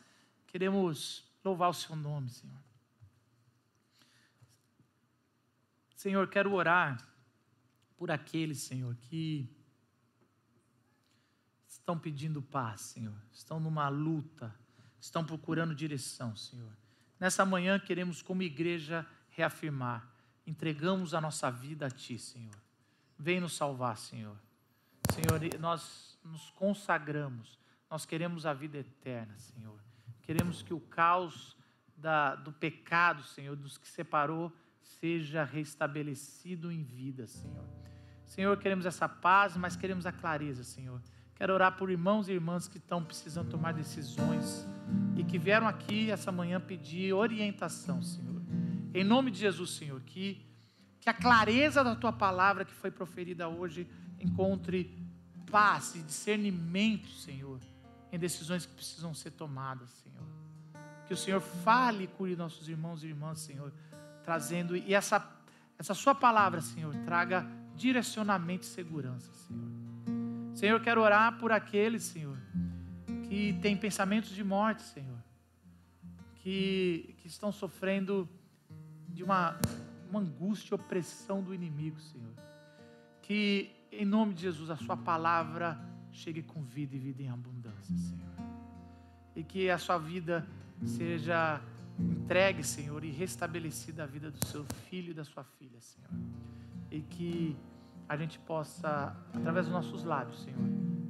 queremos 0.47 1.23
louvar 1.43 1.69
o 1.69 1.73
seu 1.73 1.95
nome, 1.95 2.29
Senhor. 2.29 2.57
Senhor, 5.95 6.27
quero 6.27 6.53
orar 6.53 7.05
por 7.95 8.11
aqueles, 8.11 8.59
Senhor, 8.59 8.95
que 8.95 9.49
estão 11.67 11.97
pedindo 11.97 12.41
paz, 12.41 12.81
Senhor, 12.81 13.15
estão 13.31 13.59
numa 13.59 13.87
luta, 13.89 14.53
estão 14.99 15.25
procurando 15.25 15.75
direção, 15.75 16.35
Senhor. 16.35 16.71
Nessa 17.19 17.45
manhã 17.45 17.79
queremos, 17.79 18.21
como 18.21 18.41
igreja, 18.43 19.05
reafirmar: 19.29 20.05
entregamos 20.45 21.13
a 21.13 21.21
nossa 21.21 21.49
vida 21.49 21.87
a 21.87 21.89
Ti, 21.89 22.17
Senhor. 22.19 22.55
Vem 23.17 23.39
nos 23.39 23.55
salvar, 23.55 23.97
Senhor. 23.97 24.37
Senhor, 25.13 25.39
nós 25.59 26.17
nos 26.23 26.49
consagramos, 26.51 27.57
nós 27.89 28.05
queremos 28.05 28.45
a 28.45 28.53
vida 28.53 28.77
eterna, 28.77 29.37
Senhor. 29.37 29.79
Queremos 30.23 30.61
que 30.61 30.73
o 30.73 30.79
caos 30.79 31.55
da, 31.95 32.35
do 32.35 32.51
pecado, 32.51 33.23
Senhor, 33.23 33.55
dos 33.55 33.77
que 33.77 33.87
separou, 33.87 34.51
seja 34.81 35.43
restabelecido 35.43 36.71
em 36.71 36.83
vida, 36.83 37.27
Senhor. 37.27 37.65
Senhor, 38.25 38.57
queremos 38.57 38.85
essa 38.85 39.07
paz, 39.07 39.55
mas 39.55 39.75
queremos 39.75 40.05
a 40.05 40.11
clareza, 40.11 40.63
Senhor. 40.63 41.01
Quero 41.35 41.53
orar 41.53 41.77
por 41.77 41.89
irmãos 41.89 42.27
e 42.27 42.31
irmãs 42.31 42.67
que 42.67 42.77
estão 42.77 43.03
precisando 43.03 43.49
tomar 43.49 43.73
decisões 43.73 44.65
e 45.15 45.23
que 45.23 45.37
vieram 45.37 45.67
aqui 45.67 46.09
essa 46.09 46.31
manhã 46.31 46.59
pedir 46.59 47.13
orientação, 47.13 48.01
Senhor. 48.01 48.41
Em 48.93 49.03
nome 49.03 49.31
de 49.31 49.39
Jesus, 49.39 49.71
Senhor, 49.71 49.99
que, 50.01 50.45
que 50.99 51.09
a 51.09 51.13
clareza 51.13 51.83
da 51.83 51.95
tua 51.95 52.13
palavra 52.13 52.63
que 52.63 52.73
foi 52.73 52.91
proferida 52.91 53.47
hoje 53.47 53.87
encontre 54.19 54.95
paz 55.51 55.95
e 55.95 55.99
discernimento, 55.99 57.09
Senhor, 57.09 57.59
em 58.11 58.19
decisões 58.19 58.65
que 58.65 58.73
precisam 58.73 59.13
ser 59.13 59.31
tomadas. 59.31 60.02
Que 61.13 61.15
o 61.15 61.21
Senhor 61.21 61.41
fale 61.41 62.05
e 62.05 62.07
cure 62.07 62.35
nossos 62.35 62.67
irmãos 62.67 63.03
e 63.03 63.07
irmãs, 63.07 63.37
Senhor, 63.37 63.71
trazendo 64.23 64.75
e 64.75 64.95
essa 64.95 65.19
essa 65.77 65.93
sua 65.93 66.15
palavra, 66.15 66.59
Senhor, 66.59 66.91
traga 67.05 67.45
direcionamento 67.75 68.63
e 68.63 68.65
segurança, 68.65 69.31
Senhor. 69.31 69.69
Senhor, 70.55 70.81
quero 70.81 71.01
orar 71.01 71.37
por 71.37 71.51
aqueles, 71.51 72.01
Senhor, 72.01 72.35
que 73.29 73.53
têm 73.61 73.77
pensamentos 73.77 74.31
de 74.31 74.43
morte, 74.43 74.81
Senhor, 74.81 75.19
que, 76.37 77.13
que 77.19 77.27
estão 77.27 77.51
sofrendo 77.51 78.27
de 79.07 79.23
uma, 79.23 79.55
uma 80.09 80.19
angústia 80.19 80.73
opressão 80.73 81.43
do 81.43 81.53
inimigo, 81.53 81.99
Senhor. 81.99 82.33
Que, 83.21 83.69
em 83.91 84.05
nome 84.05 84.33
de 84.33 84.41
Jesus, 84.41 84.71
a 84.71 84.77
Sua 84.77 84.97
palavra 84.97 85.79
chegue 86.11 86.41
com 86.41 86.63
vida 86.63 86.95
e 86.95 86.99
vida 86.99 87.21
em 87.21 87.29
abundância, 87.29 87.95
Senhor. 87.95 88.33
E 89.35 89.43
que 89.43 89.69
a 89.69 89.77
Sua 89.77 89.99
vida 89.99 90.47
seja 90.85 91.61
entregue, 91.99 92.63
Senhor, 92.63 93.03
e 93.03 93.11
restabelecida 93.11 94.03
a 94.03 94.05
vida 94.05 94.31
do 94.31 94.45
seu 94.47 94.65
filho 94.89 95.11
e 95.11 95.13
da 95.13 95.23
sua 95.23 95.43
filha, 95.43 95.79
Senhor. 95.79 96.09
E 96.91 97.01
que 97.01 97.57
a 98.07 98.17
gente 98.17 98.37
possa, 98.39 99.15
através 99.33 99.65
dos 99.67 99.73
nossos 99.73 100.03
lábios, 100.03 100.43
Senhor, 100.43 100.59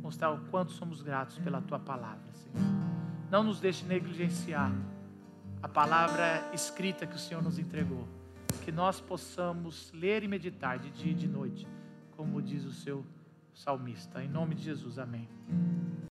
mostrar 0.01 0.31
o 0.31 0.39
quanto 0.49 0.71
somos 0.71 1.01
gratos 1.01 1.37
pela 1.39 1.61
tua 1.61 1.79
palavra, 1.79 2.31
Senhor. 2.33 2.57
Não 3.31 3.43
nos 3.43 3.59
deixe 3.59 3.85
negligenciar 3.85 4.71
a 5.61 5.67
palavra 5.67 6.49
escrita 6.53 7.07
que 7.07 7.15
o 7.15 7.19
Senhor 7.19 7.41
nos 7.41 7.57
entregou. 7.57 8.07
Que 8.63 8.71
nós 8.71 9.01
possamos 9.01 9.91
ler 9.93 10.23
e 10.23 10.27
meditar 10.27 10.77
de 10.77 10.89
dia 10.91 11.11
e 11.11 11.15
de 11.15 11.27
noite, 11.27 11.67
como 12.11 12.41
diz 12.41 12.63
o 12.65 12.71
seu 12.71 13.05
salmista. 13.53 14.23
Em 14.23 14.27
nome 14.27 14.55
de 14.55 14.63
Jesus, 14.63 14.99
amém. 14.99 15.27